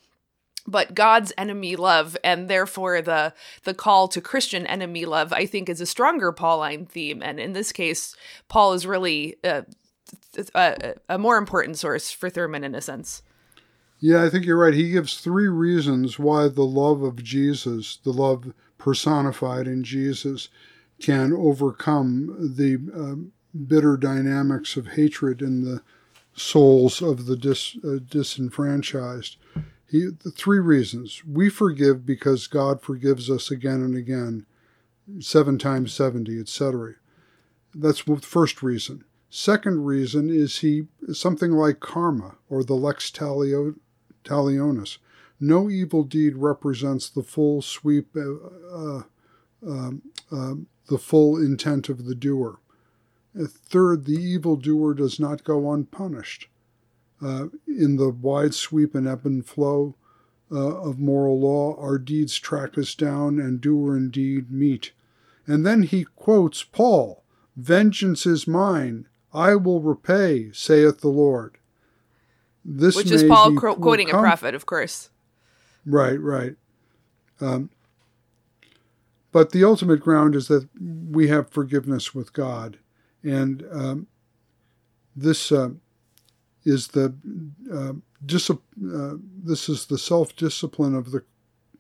but 0.71 0.95
God's 0.95 1.33
enemy 1.39 1.77
love 1.77 2.17
and 2.23 2.49
therefore 2.49 3.03
the 3.03 3.33
the 3.65 3.75
call 3.75 4.07
to 4.09 4.21
Christian 4.21 4.67
enemy 4.67 5.05
love 5.05 5.33
I 5.33 5.47
think 5.47 5.69
is 5.69 5.81
a 5.81 5.87
stronger 5.87 6.31
Pauline 6.31 6.87
theme 6.87 7.23
and 7.23 7.41
in 7.41 7.55
this 7.55 7.73
case 7.73 8.15
Paul 8.49 8.75
is 8.75 8.87
really 8.87 9.37
uh, 9.43 9.63
a, 10.55 10.95
a 11.09 11.19
more 11.19 11.37
important 11.37 11.79
source 11.79 12.11
for 12.11 12.31
Thurman 12.31 12.65
in 12.65 12.75
a 12.75 12.81
sense. 12.81 13.23
Yeah, 14.01 14.23
I 14.23 14.31
think 14.31 14.45
you're 14.45 14.59
right. 14.59 14.75
He 14.75 14.93
gives 14.93 15.21
three 15.21 15.49
reasons 15.49 16.19
why 16.19 16.49
the 16.49 16.63
love 16.63 17.03
of 17.03 17.23
Jesus, 17.23 17.99
the 18.05 18.13
love 18.13 18.53
personified 18.79 19.67
in 19.67 19.83
Jesus, 19.83 20.49
can 21.01 21.33
overcome 21.33 22.55
the 22.57 22.79
uh, 22.95 23.59
bitter 23.67 23.97
dynamics 23.97 24.77
of 24.77 24.89
hatred 24.89 25.43
in 25.43 25.65
the 25.65 25.83
souls 26.35 27.03
of 27.03 27.27
the 27.27 27.37
dis, 27.37 27.77
uh, 27.85 27.99
disenfranchised. 28.09 29.37
He, 29.89 30.11
three 30.35 30.59
reasons. 30.59 31.23
We 31.25 31.49
forgive 31.49 32.05
because 32.05 32.47
God 32.47 32.83
forgives 32.83 33.31
us 33.31 33.51
again 33.51 33.83
and 33.83 33.97
again, 33.97 34.45
seven 35.21 35.59
times 35.59 35.95
70, 35.95 36.39
etc. 36.39 36.95
That's 37.75 38.05
the 38.05 38.17
first 38.19 38.63
reason. 38.63 39.05
Second 39.31 39.85
reason 39.85 40.31
is 40.31 40.59
he 40.59 40.89
something 41.13 41.53
like 41.53 41.81
karma 41.81 42.37
or 42.51 42.63
the 42.63 42.75
lex 42.75 43.11
talio, 43.11 43.77
talionis. 44.25 44.99
No 45.41 45.71
evil 45.71 46.03
deed 46.03 46.37
represents 46.37 47.09
the 47.09 47.23
full 47.23 47.63
sweep, 47.63 48.15
uh, 48.17 49.03
uh, 49.67 49.93
uh, 50.31 50.55
the 50.89 50.99
full 50.99 51.37
intent 51.37 51.89
of 51.89 52.05
the 52.05 52.15
doer. 52.15 52.59
Third, 53.37 54.05
the 54.05 54.17
evil 54.17 54.57
doer 54.57 54.95
does 54.95 55.21
not 55.21 55.45
go 55.45 55.73
unpunished 55.73 56.49
in 57.21 57.97
the 57.97 58.11
wide 58.11 58.55
sweep 58.55 58.95
and 58.95 59.07
ebb 59.07 59.25
and 59.25 59.45
flow 59.45 59.95
uh, 60.51 60.77
of 60.81 60.99
moral 60.99 61.41
law, 61.41 61.77
our 61.79 61.99
deeds 61.99 62.39
track 62.39 62.79
us 62.79 62.95
down 62.95 63.39
and 63.39 63.61
doer 63.61 63.97
and 63.97 64.13
deed 64.13 64.51
meet. 64.51 64.93
And 65.47 65.67
then 65.67 65.83
he 65.83 66.05
quotes 66.17 66.63
Paul 66.63 67.23
Vengeance 67.57 68.25
is 68.25 68.47
mine, 68.47 69.09
I 69.33 69.57
will 69.57 69.81
repay, 69.81 70.51
saith 70.53 71.01
the 71.01 71.09
Lord. 71.09 71.59
This 72.65 72.95
Which 72.95 73.11
is 73.11 73.25
Paul 73.25 73.51
be, 73.51 73.57
quoting 73.57 74.09
come, 74.09 74.21
a 74.21 74.23
prophet, 74.23 74.55
of 74.55 74.67
course. 74.67 75.11
Right, 75.85 76.21
right. 76.21 76.55
Um, 77.41 77.71
but 79.33 79.51
the 79.51 79.65
ultimate 79.65 80.01
ground 80.01 80.35
is 80.35 80.49
that 80.49 80.69
we 81.11 81.29
have 81.29 81.51
forgiveness 81.51 82.15
with 82.15 82.33
God. 82.33 82.79
And 83.23 83.65
um, 83.73 84.07
this. 85.17 85.51
Uh, 85.51 85.71
is 86.69 86.89
the 86.89 87.15
uh, 87.73 87.93
uh, 87.93 89.15
this 89.45 89.69
is 89.69 89.87
the 89.87 89.99
self 89.99 90.37
discipline 90.37 90.95
of 90.95 91.11
the 91.11 91.25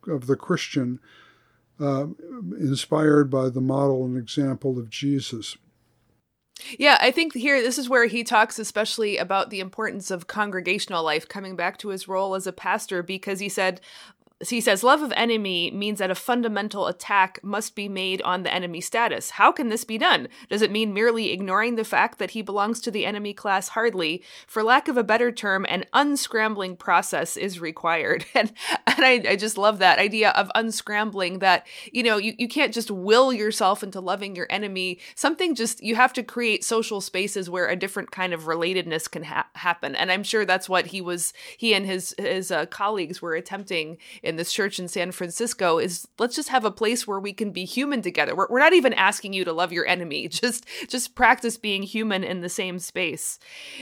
of 0.07 0.26
the 0.26 0.36
Christian, 0.36 1.01
uh, 1.80 2.07
inspired 2.59 3.30
by 3.30 3.51
the 3.51 3.61
model 3.61 4.05
and 4.05 4.16
example 4.16 4.78
of 4.78 4.91
Jesus. 4.91 5.57
Yeah, 6.76 6.99
I 7.01 7.12
think 7.12 7.34
here 7.34 7.62
this 7.62 7.78
is 7.78 7.89
where 7.89 8.07
he 8.07 8.24
talks 8.24 8.59
especially 8.59 9.16
about 9.16 9.51
the 9.51 9.61
importance 9.61 10.11
of 10.11 10.26
congregational 10.26 11.05
life, 11.05 11.28
coming 11.28 11.55
back 11.55 11.78
to 11.78 11.89
his 11.89 12.09
role 12.09 12.34
as 12.34 12.47
a 12.47 12.53
pastor, 12.53 13.03
because 13.03 13.39
he 13.39 13.49
said, 13.49 13.80
he 14.47 14.61
says 14.61 14.84
love 14.84 15.03
of 15.03 15.12
enemy 15.16 15.70
means 15.72 15.99
that 15.99 16.12
a 16.12 16.14
fundamental 16.14 16.86
attack 16.86 17.41
must 17.43 17.74
be 17.74 17.89
made 17.89 18.22
on 18.22 18.45
the 18.45 18.55
enemy 18.55 18.80
status. 18.80 19.30
How 19.30 19.51
can 19.51 19.68
this 19.68 19.82
be 19.82 19.99
done? 19.99 20.28
Does 20.49 20.62
it 20.62 20.70
mean 20.70 20.95
merely 20.95 21.32
ignoring 21.32 21.74
the 21.74 21.84
fact 21.84 22.18
that 22.20 22.30
he 22.30 22.43
belongs 22.43 22.80
to 22.82 22.93
the 22.93 23.05
enemy 23.05 23.34
class? 23.34 23.70
Hardly. 23.70 24.22
For 24.47 24.62
lack 24.62 24.86
of 24.86 24.97
a 24.97 25.03
better 25.03 25.32
term, 25.32 25.66
an 25.68 25.86
unscrambling 25.93 26.78
process 26.78 27.36
is 27.36 27.61
required. 27.61 28.24
And 28.39 28.53
and 28.86 29.05
I, 29.05 29.30
I 29.30 29.36
just 29.36 29.59
love 29.59 29.80
that 29.80 29.99
idea 29.99 30.30
of 30.30 30.49
unscrambling 30.55 31.41
that, 31.41 31.66
you 31.91 32.05
know, 32.05 32.18
you, 32.18 32.34
you 32.39 32.47
can't 32.47 32.72
just 32.72 32.89
will 32.89 33.32
yourself 33.32 33.82
into 33.82 34.01
loving 34.01 34.36
your 34.36 34.47
enemy. 34.49 35.01
Something 35.16 35.57
just 35.57 35.82
you 35.82 35.97
have 35.97 36.12
to 36.12 36.22
create 36.22 36.62
social 36.62 37.01
spaces 37.01 37.51
where 37.51 37.66
a 37.66 37.74
different 37.74 38.12
kind 38.12 38.32
of 38.32 38.43
relatedness 38.43 39.11
can 39.11 39.24
ha- 39.24 39.49
happen. 39.55 39.97
And 39.97 40.12
I'm 40.12 40.22
sure 40.22 40.45
that's 40.45 40.68
what 40.68 40.89
he 40.89 41.01
was 41.01 41.32
he 41.57 41.74
and 41.74 41.84
his 41.84 42.14
his 42.16 42.53
uh, 42.53 42.66
colleagues 42.66 43.20
were 43.20 43.34
attempting 43.34 43.99
in 44.29 44.37
this 44.37 44.53
church 44.53 44.79
in 44.79 44.87
San 44.89 45.11
Francisco 45.11 45.79
is 45.79 46.07
let's 46.18 46.37
just 46.37 46.51
have 46.51 46.64
a 46.64 46.70
place 46.70 47.07
where 47.07 47.18
we 47.18 47.33
can 47.33 47.51
be 47.51 47.64
human 47.64 48.03
together. 48.03 48.37
We're, 48.37 48.47
we're 48.51 48.61
not 48.61 48.74
even 48.74 48.93
asking 48.93 49.33
you 49.33 49.43
to 49.45 49.53
love 49.55 49.72
your 49.72 49.87
enemy. 49.87 50.29
Just 50.39 50.66
just 50.89 51.14
practice 51.14 51.57
being 51.57 51.83
human 51.83 52.22
in 52.22 52.43
the 52.43 52.49
same 52.49 52.79
space. 52.79 53.39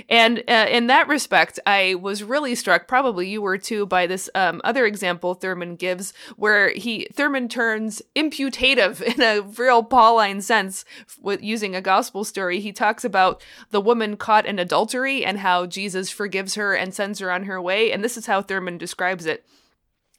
And 0.09 0.43
uh, 0.49 0.67
in 0.71 0.87
that 0.87 1.09
respect, 1.09 1.59
I 1.67 1.97
was 1.97 2.23
really 2.23 2.55
struck, 2.55 2.87
probably 2.87 3.29
you 3.29 3.43
were 3.43 3.59
too, 3.59 3.85
by 3.85 4.07
this 4.07 4.31
um, 4.35 4.61
other 4.63 4.87
example 4.87 5.35
Thurman 5.35 5.77
gives, 5.77 6.13
where 6.37 6.71
he 6.71 7.09
Thurman 7.13 7.49
turns 7.49 8.01
imputative 8.15 9.03
in 9.03 9.21
a 9.21 9.41
real 9.41 9.83
Pauline 9.83 10.41
sense 10.41 10.85
with 11.21 11.43
using 11.43 11.75
a 11.75 11.83
gospel 11.83 12.25
story. 12.25 12.61
He 12.61 12.73
talks 12.73 13.05
about 13.05 13.43
the 13.71 13.81
woman 13.81 14.17
caught 14.17 14.47
in 14.47 14.59
adultery 14.59 15.25
and 15.25 15.41
how 15.41 15.67
Jesus 15.67 16.11
forgives 16.11 16.55
her 16.55 16.75
and 16.75 16.95
sends 16.95 17.19
her 17.19 17.31
on 17.33 17.45
her 17.45 17.61
way. 17.61 17.93
And 17.93 18.05
this 18.05 18.17
is 18.17 18.27
how 18.27 18.41
Thurman 18.41 18.79
describes 18.79 19.27
it. 19.27 19.45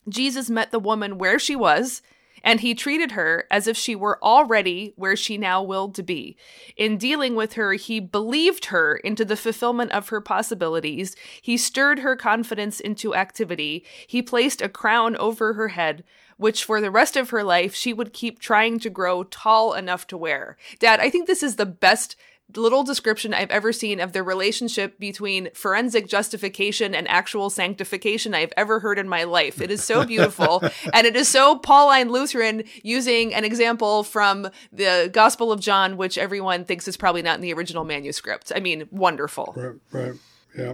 Jesus 0.09 0.49
met 0.49 0.71
the 0.71 0.79
woman 0.79 1.17
where 1.17 1.39
she 1.39 1.55
was, 1.55 2.01
and 2.43 2.59
he 2.59 2.75
treated 2.75 3.11
her 3.11 3.45
as 3.49 3.67
if 3.67 3.75
she 3.75 3.95
were 3.95 4.23
already 4.23 4.93
where 4.95 5.15
she 5.15 5.37
now 5.37 5.61
willed 5.61 5.95
to 5.95 6.03
be. 6.03 6.37
In 6.75 6.97
dealing 6.97 7.35
with 7.35 7.53
her, 7.53 7.73
he 7.73 7.99
believed 7.99 8.65
her 8.65 8.95
into 8.97 9.25
the 9.25 9.35
fulfillment 9.35 9.91
of 9.91 10.09
her 10.09 10.21
possibilities. 10.21 11.15
He 11.41 11.57
stirred 11.57 11.99
her 11.99 12.15
confidence 12.15 12.79
into 12.79 13.15
activity. 13.15 13.83
He 14.05 14.21
placed 14.21 14.61
a 14.61 14.69
crown 14.69 15.15
over 15.17 15.53
her 15.53 15.69
head, 15.69 16.03
which 16.37 16.63
for 16.63 16.79
the 16.79 16.91
rest 16.91 17.17
of 17.17 17.31
her 17.31 17.43
life 17.43 17.73
she 17.73 17.91
would 17.91 18.13
keep 18.13 18.39
trying 18.39 18.79
to 18.79 18.89
grow 18.89 19.23
tall 19.23 19.73
enough 19.73 20.07
to 20.07 20.17
wear. 20.17 20.57
Dad, 20.79 20.99
I 20.99 21.09
think 21.09 21.27
this 21.27 21.43
is 21.43 21.55
the 21.55 21.65
best 21.65 22.15
little 22.55 22.83
description 22.83 23.33
I've 23.33 23.51
ever 23.51 23.73
seen 23.73 23.99
of 23.99 24.13
the 24.13 24.23
relationship 24.23 24.97
between 24.99 25.49
forensic 25.53 26.07
justification 26.07 26.95
and 26.95 27.07
actual 27.07 27.49
sanctification 27.49 28.33
I've 28.33 28.53
ever 28.55 28.79
heard 28.79 28.97
in 28.97 29.09
my 29.09 29.25
life. 29.25 29.61
It 29.61 29.69
is 29.69 29.83
so 29.83 30.05
beautiful. 30.05 30.63
and 30.93 31.05
it 31.05 31.15
is 31.15 31.27
so 31.27 31.57
Pauline 31.57 32.09
Lutheran 32.09 32.63
using 32.83 33.33
an 33.33 33.43
example 33.43 34.03
from 34.03 34.49
the 34.71 35.09
Gospel 35.11 35.51
of 35.51 35.59
John, 35.59 35.97
which 35.97 36.17
everyone 36.17 36.63
thinks 36.63 36.87
is 36.87 36.95
probably 36.95 37.21
not 37.21 37.35
in 37.35 37.41
the 37.41 37.53
original 37.53 37.83
manuscript. 37.83 38.51
I 38.55 38.59
mean, 38.59 38.87
wonderful. 38.91 39.53
Right, 39.55 39.75
right. 39.91 40.13
Yeah. 40.57 40.73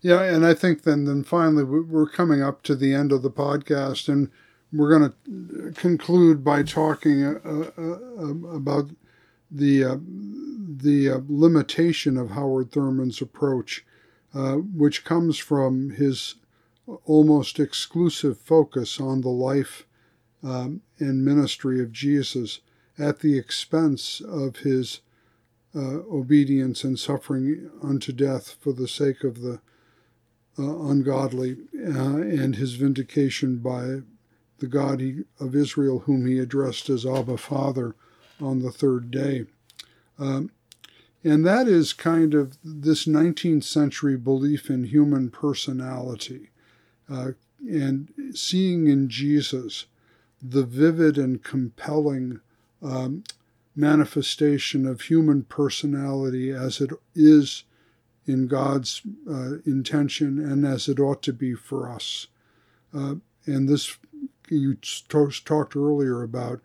Yeah, 0.00 0.22
and 0.22 0.44
I 0.44 0.52
think 0.52 0.82
then 0.82 1.04
then 1.04 1.22
finally 1.22 1.62
we're 1.62 2.08
coming 2.08 2.42
up 2.42 2.64
to 2.64 2.74
the 2.74 2.92
end 2.92 3.12
of 3.12 3.22
the 3.22 3.30
podcast, 3.30 4.08
and 4.08 4.32
we're 4.72 4.98
going 4.98 5.12
to 5.12 5.72
conclude 5.80 6.42
by 6.42 6.64
talking 6.64 7.24
uh, 7.24 7.70
uh, 7.78 8.56
about 8.56 8.90
the 9.52 9.84
uh, 9.84 9.96
the 10.76 11.10
uh, 11.10 11.20
limitation 11.28 12.16
of 12.16 12.30
Howard 12.30 12.72
Thurman's 12.72 13.20
approach, 13.20 13.84
uh, 14.34 14.54
which 14.54 15.04
comes 15.04 15.38
from 15.38 15.90
his 15.90 16.36
almost 17.04 17.60
exclusive 17.60 18.38
focus 18.38 18.98
on 18.98 19.20
the 19.20 19.28
life 19.28 19.86
um, 20.42 20.80
and 20.98 21.24
ministry 21.24 21.80
of 21.80 21.92
Jesus 21.92 22.60
at 22.98 23.20
the 23.20 23.38
expense 23.38 24.20
of 24.20 24.58
his 24.58 25.00
uh, 25.74 26.00
obedience 26.10 26.84
and 26.84 26.98
suffering 26.98 27.70
unto 27.82 28.12
death 28.12 28.56
for 28.60 28.72
the 28.72 28.88
sake 28.88 29.24
of 29.24 29.40
the 29.40 29.60
uh, 30.58 30.78
ungodly, 30.84 31.56
and 31.72 32.56
his 32.56 32.74
vindication 32.74 33.56
by 33.56 34.00
the 34.58 34.66
God 34.66 35.00
he, 35.00 35.20
of 35.40 35.56
Israel, 35.56 36.00
whom 36.00 36.26
he 36.26 36.38
addressed 36.38 36.90
as 36.90 37.06
Abba 37.06 37.38
Father 37.38 37.94
on 38.42 38.60
the 38.60 38.72
third 38.72 39.10
day. 39.10 39.46
Um, 40.18 40.50
and 41.24 41.46
that 41.46 41.68
is 41.68 41.92
kind 41.92 42.34
of 42.34 42.58
this 42.64 43.06
19th 43.06 43.64
century 43.64 44.16
belief 44.16 44.68
in 44.68 44.84
human 44.84 45.30
personality 45.30 46.50
uh, 47.10 47.32
and 47.60 48.12
seeing 48.34 48.88
in 48.88 49.08
Jesus 49.08 49.86
the 50.42 50.64
vivid 50.64 51.16
and 51.16 51.44
compelling 51.44 52.40
um, 52.82 53.22
manifestation 53.76 54.86
of 54.86 55.02
human 55.02 55.44
personality 55.44 56.50
as 56.50 56.80
it 56.80 56.90
is 57.14 57.62
in 58.26 58.48
God's 58.48 59.02
uh, 59.30 59.58
intention 59.64 60.38
and 60.38 60.66
as 60.66 60.88
it 60.88 60.98
ought 60.98 61.22
to 61.22 61.32
be 61.32 61.54
for 61.54 61.88
us. 61.88 62.26
Uh, 62.94 63.16
and 63.46 63.68
this, 63.68 63.96
you 64.48 64.76
talked 65.08 65.76
earlier 65.76 66.22
about 66.22 66.60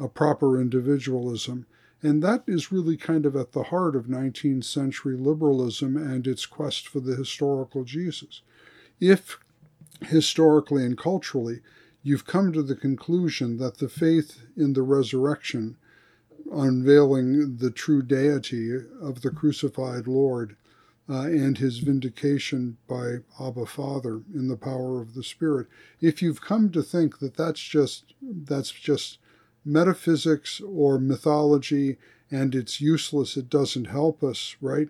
a 0.00 0.08
proper 0.08 0.60
individualism. 0.60 1.66
And 2.02 2.22
that 2.22 2.44
is 2.46 2.72
really 2.72 2.96
kind 2.96 3.26
of 3.26 3.36
at 3.36 3.52
the 3.52 3.64
heart 3.64 3.94
of 3.94 4.06
19th 4.06 4.64
century 4.64 5.16
liberalism 5.16 5.96
and 5.96 6.26
its 6.26 6.46
quest 6.46 6.88
for 6.88 7.00
the 7.00 7.14
historical 7.14 7.84
Jesus. 7.84 8.40
If 8.98 9.38
historically 10.02 10.84
and 10.84 10.96
culturally 10.96 11.60
you've 12.02 12.26
come 12.26 12.52
to 12.52 12.62
the 12.62 12.74
conclusion 12.74 13.58
that 13.58 13.78
the 13.78 13.88
faith 13.88 14.40
in 14.56 14.72
the 14.72 14.82
resurrection, 14.82 15.76
unveiling 16.50 17.58
the 17.58 17.70
true 17.70 18.02
deity 18.02 18.74
of 19.00 19.20
the 19.20 19.30
crucified 19.30 20.06
Lord, 20.06 20.56
uh, 21.10 21.22
and 21.22 21.58
his 21.58 21.78
vindication 21.78 22.76
by 22.86 23.16
Abba 23.40 23.66
Father 23.66 24.22
in 24.32 24.46
the 24.46 24.56
power 24.56 25.00
of 25.00 25.14
the 25.14 25.24
Spirit. 25.24 25.66
If 26.00 26.22
you've 26.22 26.40
come 26.40 26.70
to 26.70 26.82
think 26.82 27.18
that 27.18 27.36
that's 27.36 27.60
just 27.60 28.14
that's 28.22 28.70
just 28.70 29.18
metaphysics 29.64 30.60
or 30.60 30.98
mythology 30.98 31.98
and 32.30 32.54
it's 32.54 32.80
useless, 32.80 33.36
it 33.36 33.50
doesn't 33.50 33.86
help 33.86 34.22
us, 34.22 34.56
right? 34.60 34.88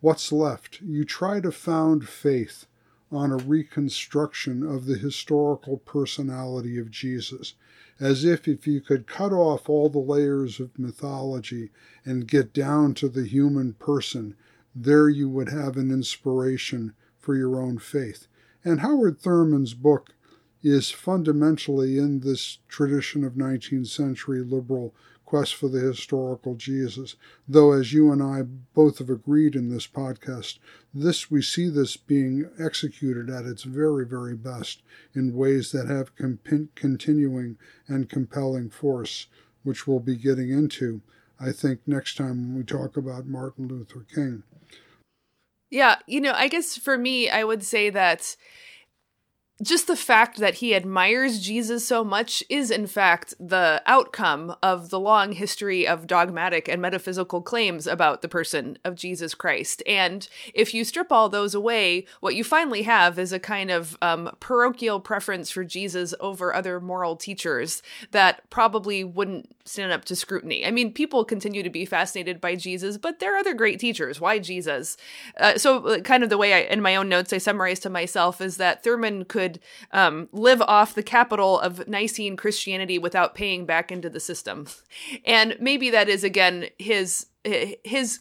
What's 0.00 0.30
left? 0.30 0.80
You 0.82 1.04
try 1.04 1.40
to 1.40 1.50
found 1.50 2.08
faith 2.08 2.66
on 3.10 3.32
a 3.32 3.36
reconstruction 3.36 4.62
of 4.62 4.86
the 4.86 4.98
historical 4.98 5.78
personality 5.78 6.78
of 6.78 6.90
Jesus, 6.90 7.54
as 8.00 8.24
if 8.24 8.46
if 8.46 8.66
you 8.66 8.80
could 8.80 9.06
cut 9.06 9.32
off 9.32 9.68
all 9.68 9.88
the 9.88 9.98
layers 9.98 10.60
of 10.60 10.78
mythology 10.78 11.70
and 12.04 12.28
get 12.28 12.52
down 12.52 12.92
to 12.94 13.08
the 13.08 13.26
human 13.26 13.72
person, 13.74 14.34
there 14.74 15.08
you 15.08 15.28
would 15.28 15.48
have 15.48 15.76
an 15.76 15.90
inspiration 15.90 16.92
for 17.18 17.36
your 17.36 17.60
own 17.60 17.78
faith. 17.78 18.26
And 18.64 18.80
Howard 18.80 19.20
Thurman's 19.20 19.74
book 19.74 20.13
is 20.64 20.90
fundamentally 20.90 21.98
in 21.98 22.20
this 22.20 22.58
tradition 22.68 23.22
of 23.22 23.34
19th 23.34 23.86
century 23.86 24.42
liberal 24.42 24.94
quest 25.26 25.54
for 25.54 25.68
the 25.68 25.80
historical 25.80 26.54
Jesus. 26.54 27.16
Though, 27.46 27.72
as 27.72 27.92
you 27.92 28.10
and 28.10 28.22
I 28.22 28.42
both 28.42 28.98
have 28.98 29.10
agreed 29.10 29.56
in 29.56 29.68
this 29.68 29.86
podcast, 29.86 30.58
this 30.92 31.30
we 31.30 31.42
see 31.42 31.68
this 31.68 31.98
being 31.98 32.48
executed 32.58 33.28
at 33.28 33.44
its 33.44 33.64
very, 33.64 34.06
very 34.06 34.34
best 34.34 34.82
in 35.14 35.36
ways 35.36 35.70
that 35.72 35.88
have 35.88 36.16
continuing 36.16 37.58
and 37.86 38.08
compelling 38.08 38.70
force, 38.70 39.26
which 39.64 39.86
we'll 39.86 40.00
be 40.00 40.16
getting 40.16 40.50
into, 40.50 41.02
I 41.38 41.52
think, 41.52 41.80
next 41.86 42.16
time 42.16 42.48
when 42.48 42.56
we 42.56 42.64
talk 42.64 42.96
about 42.96 43.26
Martin 43.26 43.68
Luther 43.68 44.06
King. 44.14 44.44
Yeah, 45.70 45.96
you 46.06 46.20
know, 46.20 46.32
I 46.32 46.48
guess 46.48 46.76
for 46.78 46.96
me, 46.96 47.28
I 47.28 47.44
would 47.44 47.64
say 47.64 47.90
that 47.90 48.36
just 49.62 49.86
the 49.86 49.96
fact 49.96 50.38
that 50.38 50.54
he 50.54 50.74
admires 50.74 51.38
Jesus 51.38 51.86
so 51.86 52.02
much 52.02 52.42
is, 52.48 52.72
in 52.72 52.88
fact, 52.88 53.34
the 53.38 53.80
outcome 53.86 54.56
of 54.62 54.90
the 54.90 54.98
long 54.98 55.32
history 55.32 55.86
of 55.86 56.08
dogmatic 56.08 56.68
and 56.68 56.82
metaphysical 56.82 57.40
claims 57.40 57.86
about 57.86 58.20
the 58.20 58.28
person 58.28 58.76
of 58.84 58.96
Jesus 58.96 59.32
Christ. 59.32 59.80
And 59.86 60.28
if 60.54 60.74
you 60.74 60.84
strip 60.84 61.12
all 61.12 61.28
those 61.28 61.54
away, 61.54 62.04
what 62.20 62.34
you 62.34 62.42
finally 62.42 62.82
have 62.82 63.16
is 63.16 63.32
a 63.32 63.38
kind 63.38 63.70
of 63.70 63.96
um, 64.02 64.36
parochial 64.40 64.98
preference 64.98 65.50
for 65.50 65.62
Jesus 65.62 66.14
over 66.18 66.52
other 66.52 66.80
moral 66.80 67.14
teachers 67.14 67.80
that 68.10 68.48
probably 68.50 69.04
wouldn't 69.04 69.54
stand 69.64 69.92
up 69.92 70.04
to 70.06 70.16
scrutiny. 70.16 70.66
I 70.66 70.72
mean, 70.72 70.92
people 70.92 71.24
continue 71.24 71.62
to 71.62 71.70
be 71.70 71.84
fascinated 71.84 72.40
by 72.40 72.56
Jesus, 72.56 72.98
but 72.98 73.20
there 73.20 73.34
are 73.34 73.38
other 73.38 73.54
great 73.54 73.78
teachers. 73.78 74.20
Why 74.20 74.40
Jesus? 74.40 74.96
Uh, 75.38 75.56
so, 75.58 75.86
uh, 75.86 76.00
kind 76.00 76.24
of 76.24 76.28
the 76.28 76.38
way 76.38 76.54
I, 76.54 76.58
in 76.72 76.82
my 76.82 76.96
own 76.96 77.08
notes, 77.08 77.32
I 77.32 77.38
summarize 77.38 77.78
to 77.80 77.90
myself 77.90 78.40
is 78.40 78.56
that 78.56 78.82
Thurman 78.82 79.24
could 79.24 79.43
could 79.44 79.60
um, 79.92 80.28
live 80.32 80.62
off 80.62 80.94
the 80.94 81.02
capital 81.02 81.60
of 81.60 81.86
Nicene 81.86 82.36
Christianity 82.36 82.98
without 82.98 83.34
paying 83.34 83.66
back 83.66 83.92
into 83.92 84.08
the 84.08 84.20
system. 84.20 84.66
And 85.24 85.56
maybe 85.60 85.90
that 85.90 86.08
is 86.08 86.24
again 86.24 86.66
his 86.78 87.26
his 87.44 88.20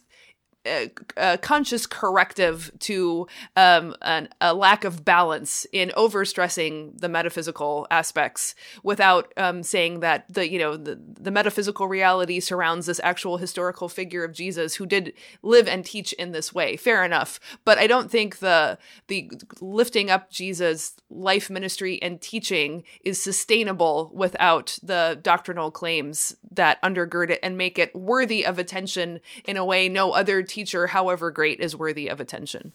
a, 0.65 1.37
conscious 1.37 1.85
corrective 1.85 2.71
to 2.79 3.27
um, 3.55 3.95
an, 4.01 4.29
a 4.41 4.53
lack 4.53 4.83
of 4.83 5.03
balance 5.03 5.65
in 5.71 5.91
overstressing 5.97 6.99
the 6.99 7.09
metaphysical 7.09 7.87
aspects 7.91 8.55
without 8.81 9.31
um, 9.37 9.63
saying 9.63 9.99
that 9.99 10.25
the 10.33 10.49
you 10.49 10.59
know 10.59 10.77
the, 10.77 10.99
the 11.19 11.31
metaphysical 11.31 11.87
reality 11.87 12.39
surrounds 12.39 12.85
this 12.85 13.01
actual 13.03 13.37
historical 13.37 13.89
figure 13.89 14.23
of 14.23 14.33
Jesus 14.33 14.75
who 14.75 14.85
did 14.85 15.13
live 15.41 15.67
and 15.67 15.85
teach 15.85 16.13
in 16.13 16.31
this 16.31 16.53
way. 16.53 16.77
Fair 16.77 17.03
enough, 17.03 17.39
but 17.65 17.77
I 17.77 17.87
don't 17.87 18.09
think 18.09 18.39
the 18.39 18.77
the 19.07 19.29
lifting 19.59 20.09
up 20.09 20.29
Jesus' 20.29 20.95
life, 21.09 21.49
ministry, 21.49 22.01
and 22.01 22.21
teaching 22.21 22.83
is 23.03 23.21
sustainable 23.21 24.11
without 24.13 24.77
the 24.81 25.19
doctrinal 25.21 25.71
claims 25.71 26.35
that 26.51 26.81
undergird 26.81 27.29
it 27.29 27.39
and 27.43 27.57
make 27.57 27.77
it 27.77 27.95
worthy 27.95 28.45
of 28.45 28.59
attention 28.59 29.19
in 29.45 29.57
a 29.57 29.65
way 29.65 29.89
no 29.89 30.11
other 30.11 30.41
teacher, 30.53 30.87
however 30.87 31.31
great, 31.31 31.59
is 31.59 31.75
worthy 31.75 32.07
of 32.07 32.19
attention. 32.19 32.71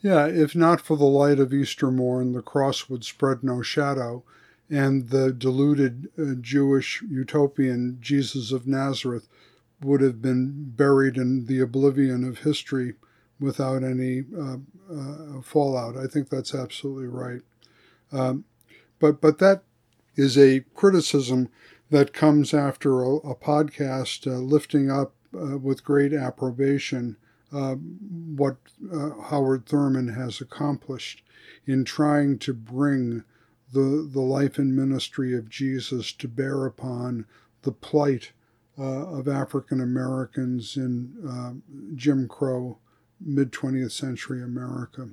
Yeah, 0.00 0.26
if 0.26 0.54
not 0.54 0.80
for 0.80 0.96
the 0.96 1.04
light 1.04 1.38
of 1.38 1.52
Easter 1.52 1.90
morn, 1.90 2.32
the 2.32 2.42
cross 2.42 2.88
would 2.88 3.04
spread 3.04 3.42
no 3.42 3.62
shadow, 3.62 4.22
and 4.70 5.08
the 5.08 5.32
deluded 5.32 6.08
uh, 6.18 6.34
Jewish 6.40 7.02
utopian 7.02 7.98
Jesus 8.00 8.52
of 8.52 8.66
Nazareth 8.66 9.28
would 9.82 10.00
have 10.00 10.22
been 10.22 10.72
buried 10.76 11.16
in 11.16 11.46
the 11.46 11.60
oblivion 11.60 12.24
of 12.24 12.38
history 12.38 12.94
without 13.40 13.82
any 13.82 14.24
uh, 14.38 14.56
uh, 14.90 15.40
fallout. 15.42 15.96
I 15.96 16.06
think 16.06 16.28
that's 16.28 16.54
absolutely 16.54 17.08
right. 17.08 17.40
Um, 18.12 18.44
but 18.98 19.20
but 19.20 19.38
that 19.38 19.62
is 20.16 20.38
a 20.38 20.64
criticism 20.74 21.48
that 21.90 22.12
comes 22.12 22.54
after 22.54 23.02
a, 23.02 23.16
a 23.16 23.34
podcast 23.34 24.26
uh, 24.26 24.38
lifting 24.38 24.90
up 24.90 25.14
uh, 25.34 25.58
with 25.58 25.84
great 25.84 26.12
approbation 26.12 27.16
uh, 27.52 27.74
what 27.74 28.56
Howard 29.28 29.64
Thurman 29.66 30.08
has 30.08 30.40
accomplished 30.40 31.22
in 31.66 31.84
trying 31.84 32.38
to 32.40 32.52
bring 32.52 33.22
the, 33.72 34.08
the 34.10 34.20
life 34.20 34.58
and 34.58 34.74
ministry 34.74 35.36
of 35.36 35.48
Jesus 35.48 36.12
to 36.12 36.28
bear 36.28 36.64
upon 36.64 37.26
the 37.62 37.72
plight 37.72 38.32
uh, 38.78 38.82
of 38.82 39.28
African 39.28 39.80
Americans 39.80 40.76
in 40.76 41.14
uh, 41.28 41.52
Jim 41.94 42.28
Crow 42.28 42.78
mid 43.20 43.52
20th 43.52 43.92
century 43.92 44.42
America. 44.42 45.08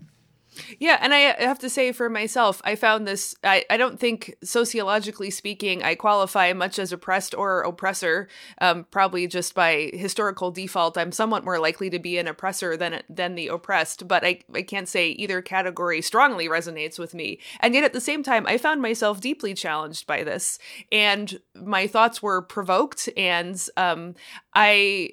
Yeah, 0.80 0.97
and 1.01 1.14
I 1.14 1.20
have 1.43 1.59
to 1.59 1.70
say 1.70 1.91
for 1.91 2.09
myself, 2.09 2.62
I 2.64 2.76
found 2.76 3.07
this. 3.07 3.36
I, 3.43 3.66
I 3.70 3.78
don't 3.78 3.99
think 3.99 4.36
sociologically 4.43 5.30
speaking, 5.30 5.84
I 5.84 5.95
qualify 5.95 6.53
much 6.53 6.80
as 6.80 6.91
oppressed 6.91 7.36
or 7.36 7.62
oppressor. 7.62 8.28
Um, 8.59 8.86
probably 8.91 9.28
just 9.28 9.53
by 9.53 9.91
historical 9.93 10.51
default, 10.51 10.97
I'm 10.97 11.12
somewhat 11.12 11.43
more 11.43 11.59
likely 11.59 11.89
to 11.89 11.99
be 11.99 12.18
an 12.18 12.28
oppressor 12.28 12.78
than 12.78 13.01
than 13.09 13.36
the 13.36 13.47
oppressed. 13.47 14.07
But 14.07 14.26
I 14.26 14.41
I 14.53 14.62
can't 14.62 14.88
say 14.88 15.09
either 15.09 15.41
category 15.41 16.01
strongly 16.01 16.47
resonates 16.47 16.99
with 16.99 17.14
me. 17.14 17.39
And 17.59 17.74
yet 17.74 17.84
at 17.84 17.93
the 17.93 18.01
same 18.01 18.24
time, 18.24 18.45
I 18.47 18.57
found 18.57 18.82
myself 18.82 19.22
deeply 19.22 19.53
challenged 19.53 20.07
by 20.07 20.24
this, 20.24 20.59
and 20.91 21.39
my 21.55 21.88
thoughts 21.88 22.22
were 22.22 22.41
provoked, 22.41 23.09
and 23.18 23.62
um, 23.78 24.16
I 24.53 25.12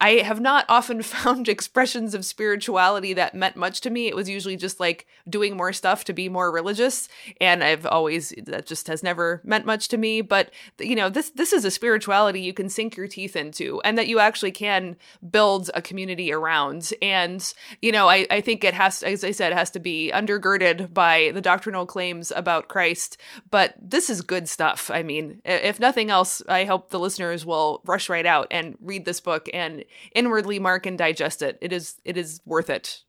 I 0.00 0.10
have 0.22 0.40
not 0.40 0.64
often 0.68 1.02
found 1.18 1.48
expressions 1.48 2.14
of 2.14 2.24
spirituality 2.24 3.12
that 3.14 3.34
meant 3.34 3.56
much 3.56 3.80
to 3.82 3.90
me. 3.90 4.06
It 4.06 4.16
was 4.16 4.28
usually 4.28 4.56
just 4.56 4.78
like 4.80 5.06
doing 5.28 5.56
more 5.56 5.72
stuff 5.72 6.04
to 6.04 6.12
be 6.12 6.28
more 6.28 6.50
religious, 6.50 7.08
and 7.40 7.64
I've 7.64 7.86
always 7.86 8.32
that 8.44 8.66
just 8.66 8.86
has 8.86 9.02
never 9.02 9.40
meant 9.44 9.66
much 9.66 9.88
to 9.88 9.98
me. 9.98 10.20
But 10.20 10.50
you 10.78 10.94
know, 10.94 11.08
this 11.08 11.30
this 11.30 11.52
is 11.52 11.64
a 11.64 11.70
spirituality 11.70 12.40
you 12.40 12.52
can 12.52 12.68
sink 12.68 12.96
your 12.96 13.08
teeth 13.08 13.36
into, 13.36 13.80
and 13.84 13.98
that 13.98 14.08
you 14.08 14.18
actually 14.18 14.52
can 14.52 14.96
build 15.30 15.70
a 15.74 15.82
community 15.82 16.32
around. 16.32 16.92
And 17.02 17.52
you 17.82 17.92
know, 17.92 18.08
I 18.08 18.26
I 18.30 18.40
think 18.40 18.64
it 18.64 18.74
has, 18.74 19.02
as 19.02 19.24
I 19.24 19.32
said, 19.32 19.52
has 19.52 19.70
to 19.72 19.80
be 19.80 20.12
undergirded 20.14 20.94
by 20.94 21.32
the 21.34 21.40
doctrinal 21.40 21.86
claims 21.86 22.32
about 22.34 22.68
Christ. 22.68 23.16
But 23.50 23.74
this 23.80 24.10
is 24.10 24.22
good 24.22 24.48
stuff. 24.48 24.90
I 24.92 25.02
mean, 25.02 25.40
if 25.44 25.80
nothing 25.80 26.10
else, 26.10 26.42
I 26.48 26.64
hope 26.64 26.90
the 26.90 27.00
listeners 27.00 27.44
will 27.44 27.82
rush 27.84 28.08
right 28.08 28.26
out 28.26 28.46
and 28.50 28.76
read 28.80 29.04
this 29.04 29.20
book 29.20 29.48
and 29.52 29.84
inwardly 30.14 30.58
mark 30.58 30.86
and 30.86 30.98
digest 30.98 31.42
it. 31.42 31.58
It 31.60 31.72
is 31.72 31.96
it 32.04 32.16
is 32.16 32.40
worth 32.44 32.70
it. 32.70 33.02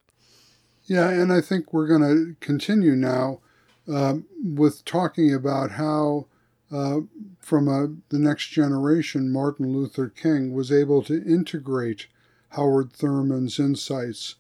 Yeah, 0.86 1.10
and 1.10 1.32
I 1.32 1.42
think 1.42 1.72
we're 1.72 1.88
going 1.88 2.02
to 2.02 2.36
continue 2.40 2.96
now 2.96 3.42
um, 3.88 4.26
with 4.44 4.86
talking 4.86 5.34
about 5.34 5.72
how, 5.72 6.28
uh, 6.72 7.02
from 7.40 7.68
a, 7.68 7.88
the 8.10 8.20
next 8.20 8.48
generation, 8.48 9.32
Martin 9.32 9.72
Luther 9.72 10.10
King 10.10 10.54
was 10.54 10.72
able 10.72 11.04
to 11.04 11.24
integrate 11.24 12.08
Howard 12.50 12.92
Thurman's 12.92 13.60
insights 13.60 14.36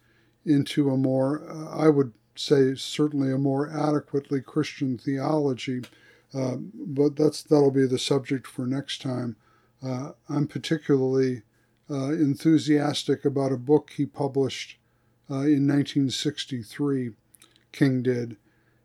into 0.46 0.90
a 0.90 0.98
more, 0.98 1.48
uh, 1.50 1.78
I 1.78 1.90
would 1.90 2.14
say, 2.36 2.76
certainly 2.76 3.32
a 3.32 3.38
more 3.38 3.70
adequately 3.70 4.42
Christian 4.42 4.98
theology. 4.98 5.82
Uh, 6.34 6.58
but 6.74 7.16
that's 7.16 7.42
that'll 7.42 7.72
be 7.72 7.88
the 7.88 8.00
subject 8.00 8.46
for 8.46 8.68
next 8.68 9.02
time. 9.02 9.36
Uh, 9.84 10.12
I'm 10.30 10.48
particularly 10.48 11.42
uh, 11.90 12.12
enthusiastic 12.12 13.26
about 13.26 13.52
a 13.52 13.58
book 13.58 13.92
he 13.96 14.06
published 14.06 14.78
uh, 15.30 15.46
in 15.46 15.68
1963, 15.68 17.12
King 17.72 18.04
did, 18.04 18.38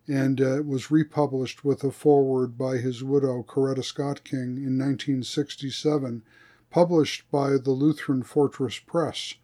and 0.07 0.41
uh, 0.41 0.59
it 0.59 0.67
was 0.67 0.91
republished 0.91 1.65
with 1.65 1.83
a 1.83 1.91
foreword 1.91 2.59
by 2.59 2.77
his 2.77 3.03
widow, 3.03 3.43
Coretta 3.43 3.85
Scott 3.85 4.25
King, 4.25 4.57
in 4.59 4.79
1967, 4.79 6.23
published 6.71 7.31
by 7.31 7.51
the 7.51 7.71
Lutheran 7.71 8.23
Fortress 8.23 8.79
Press. 8.79 9.35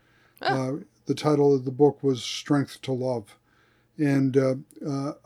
Oh. 0.43 0.81
the 1.05 1.15
title 1.15 1.55
of 1.55 1.67
the 1.67 1.71
book 1.71 2.03
was 2.03 2.23
Strength 2.23 2.81
to 2.83 2.93
Love. 2.93 3.37
And 3.99 4.65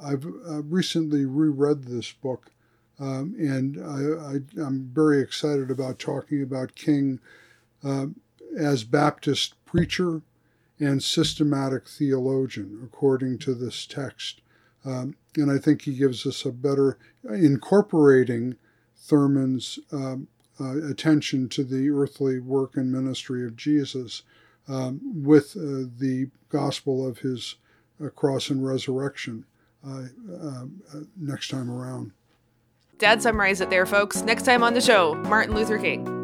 I've 0.01 0.24
recently 0.24 1.24
reread 1.24 1.85
this 1.85 2.11
book 2.11 2.51
um, 2.99 3.35
and 3.39 3.78
I, 3.78 4.61
am 4.61 4.91
very 4.93 5.20
excited 5.20 5.70
about 5.70 5.99
talking 5.99 6.43
about 6.43 6.76
King 6.76 7.18
uh, 7.82 8.07
as 8.57 8.84
Baptist 8.84 9.55
preacher 9.64 10.22
and 10.78 11.02
systematic 11.02 11.88
theologian, 11.88 12.80
according 12.84 13.38
to 13.38 13.55
this 13.55 13.86
text. 13.86 14.40
Um, 14.84 15.16
and 15.36 15.50
I 15.50 15.59
think 15.59 15.82
he 15.82 15.94
gives 15.96 16.26
us 16.26 16.44
a 16.44 16.52
better 16.52 16.98
incorporating 17.28 18.57
Thurman's 18.96 19.78
um, 19.92 20.28
uh, 20.61 20.82
attention 20.88 21.48
to 21.50 21.64
the 21.64 21.90
earthly 21.90 22.38
work 22.38 22.76
and 22.76 22.92
ministry 22.92 23.44
of 23.44 23.57
Jesus 23.57 24.22
um, 24.68 25.00
with 25.24 25.57
uh, 25.57 25.90
the 25.98 26.30
gospel 26.48 27.07
of 27.07 27.18
his 27.18 27.57
uh, 28.05 28.09
cross 28.09 28.50
and 28.50 28.64
resurrection 28.64 29.44
uh, 29.86 30.05
um, 30.40 30.82
uh, 30.92 31.00
next 31.16 31.48
time 31.50 31.70
around. 31.70 32.12
Dad 32.98 33.20
summarized 33.20 33.61
it 33.61 33.70
there, 33.70 33.86
folks. 33.86 34.22
Next 34.22 34.44
time 34.44 34.62
on 34.62 34.74
the 34.74 34.80
show, 34.80 35.14
Martin 35.14 35.55
Luther 35.55 35.78
King. 35.78 36.24